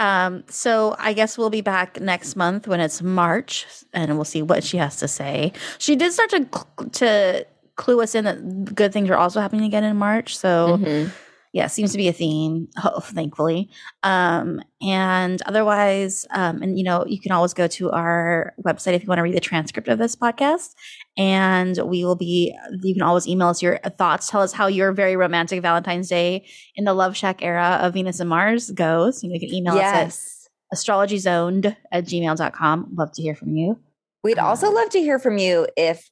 Um, 0.00 0.44
so 0.48 0.94
I 0.98 1.12
guess 1.12 1.36
we'll 1.36 1.50
be 1.50 1.60
back 1.60 2.00
next 2.00 2.36
month 2.36 2.68
when 2.68 2.78
it's 2.80 3.02
March, 3.02 3.66
and 3.92 4.14
we'll 4.14 4.24
see 4.24 4.42
what 4.42 4.62
she 4.62 4.76
has 4.76 4.96
to 4.98 5.08
say. 5.08 5.52
She 5.78 5.96
did 5.96 6.12
start 6.12 6.30
to 6.30 6.46
cl- 6.54 6.90
to 6.92 7.46
clue 7.74 8.00
us 8.00 8.14
in 8.14 8.24
that 8.24 8.74
good 8.74 8.92
things 8.92 9.10
are 9.10 9.16
also 9.16 9.40
happening 9.40 9.64
again 9.64 9.82
in 9.84 9.96
March. 9.96 10.36
So 10.36 10.78
Mhm. 10.78 11.10
yeah, 11.52 11.66
seems 11.66 11.90
to 11.92 11.98
be 11.98 12.06
a 12.08 12.12
theme, 12.12 12.68
ho- 12.76 13.00
thankfully. 13.00 13.70
Um, 14.04 14.60
and 14.82 15.40
otherwise, 15.46 16.26
um, 16.30 16.62
and 16.62 16.78
you 16.78 16.84
know, 16.84 17.04
you 17.06 17.20
can 17.20 17.32
always 17.32 17.54
go 17.54 17.66
to 17.66 17.90
our 17.90 18.52
website 18.64 18.92
if 18.94 19.02
you 19.02 19.08
want 19.08 19.18
to 19.18 19.22
read 19.24 19.34
the 19.34 19.40
transcript 19.40 19.88
of 19.88 19.98
this 19.98 20.14
podcast. 20.14 20.74
And 21.18 21.76
we 21.84 22.04
will 22.04 22.14
be, 22.16 22.56
you 22.82 22.94
can 22.94 23.02
always 23.02 23.26
email 23.26 23.48
us 23.48 23.60
your 23.60 23.78
thoughts. 23.98 24.30
Tell 24.30 24.40
us 24.40 24.52
how 24.52 24.68
your 24.68 24.92
very 24.92 25.16
romantic 25.16 25.60
Valentine's 25.62 26.08
Day 26.08 26.46
in 26.76 26.84
the 26.84 26.94
Love 26.94 27.16
Shack 27.16 27.42
era 27.42 27.78
of 27.82 27.94
Venus 27.94 28.20
and 28.20 28.30
Mars 28.30 28.70
goes. 28.70 29.22
You 29.24 29.38
can 29.40 29.52
email 29.52 29.74
us 29.74 29.78
Yes. 29.80 30.48
at 30.72 30.78
astrologyzoned 30.78 31.76
at 31.92 32.04
gmail.com. 32.04 32.88
Love 32.94 33.12
to 33.12 33.22
hear 33.22 33.34
from 33.34 33.56
you. 33.56 33.78
We'd 34.22 34.38
also 34.38 34.68
Um, 34.68 34.74
love 34.74 34.90
to 34.90 35.00
hear 35.00 35.18
from 35.18 35.38
you 35.38 35.66
if 35.76 36.08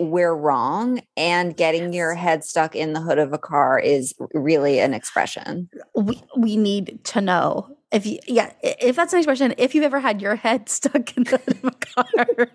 we're 0.00 0.34
wrong 0.34 1.00
and 1.16 1.56
getting 1.56 1.92
your 1.92 2.14
head 2.14 2.44
stuck 2.44 2.74
in 2.74 2.92
the 2.94 3.00
hood 3.00 3.18
of 3.18 3.32
a 3.32 3.38
car 3.38 3.78
is 3.78 4.12
really 4.34 4.80
an 4.80 4.92
expression. 4.94 5.68
we 5.94 6.20
we 6.36 6.56
need 6.56 6.98
to 7.04 7.20
know 7.20 7.68
if 7.92 8.04
you 8.04 8.18
yeah 8.26 8.52
if 8.62 8.96
that's 8.96 9.12
an 9.12 9.20
expression 9.20 9.54
if 9.56 9.72
you've 9.72 9.84
ever 9.84 10.00
had 10.00 10.20
your 10.20 10.34
head 10.34 10.68
stuck 10.78 11.16
in 11.16 11.22
the 11.24 11.38
hood 11.38 11.58
of 11.62 11.64
a 11.64 11.70
car 11.70 12.48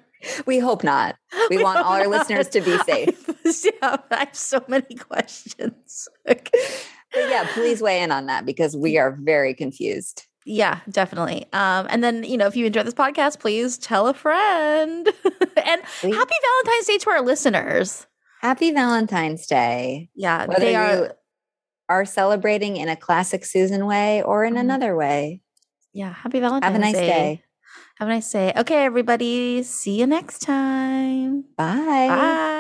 We 0.46 0.60
hope 0.60 0.84
not. 0.84 1.16
We 1.50 1.62
want 1.64 1.80
all 1.80 1.94
our 1.94 2.04
not. 2.04 2.10
listeners 2.10 2.50
to 2.50 2.62
be 2.62 2.78
safe. 2.80 3.16
yeah 3.66 3.98
i 4.12 4.20
have 4.20 4.36
so 4.36 4.64
many 4.68 4.96
questions 4.96 6.08
Okay. 6.30 6.66
But 7.12 7.30
yeah, 7.30 7.48
please 7.54 7.82
weigh 7.82 8.02
in 8.04 8.12
on 8.12 8.28
that 8.28 8.46
because 8.46 8.78
we 8.78 8.98
are 9.00 9.18
very 9.20 9.54
confused. 9.56 10.26
yeah 10.46 10.80
definitely 10.90 11.46
um 11.54 11.88
and 11.90 12.04
then 12.04 12.24
you 12.24 12.38
know 12.38 12.48
if 12.48 12.56
you 12.56 12.66
enjoy 12.66 12.84
this 12.84 12.94
podcast 12.94 13.40
please 13.40 13.78
tell 13.78 14.08
a 14.08 14.14
friend 14.14 15.08
and 15.66 15.80
Please. 16.02 16.16
happy 16.16 16.36
valentine's 16.48 16.86
day 16.88 16.98
to 16.98 17.10
our 17.10 17.22
listeners 17.22 18.06
Happy 18.42 18.72
Valentine's 18.72 19.46
Day. 19.48 20.10
yeah 20.16 20.46
Whether 20.46 20.60
they 20.62 20.72
you 20.74 20.78
are 20.80 21.16
are 21.90 22.06
celebrating 22.06 22.78
in 22.78 22.88
a 22.88 22.96
classic 22.96 23.44
Susan 23.46 23.86
way 23.86 24.22
or 24.24 24.46
in 24.46 24.54
Mhm. 24.56 24.60
another 24.66 24.96
way. 24.96 25.42
yeah 25.94 26.14
happy 26.14 26.40
valentine's 26.40 26.72
Have 26.72 26.82
a 26.82 26.86
nice 26.88 26.94
day. 26.94 27.44
Have 28.00 28.08
a 28.08 28.12
nice 28.12 28.32
day. 28.32 28.54
Okay 28.56 28.86
everybody. 28.86 29.64
See 29.64 30.00
you 30.00 30.08
next 30.08 30.40
time. 30.40 31.44
Bye. 31.58 32.08
bye 32.08 32.56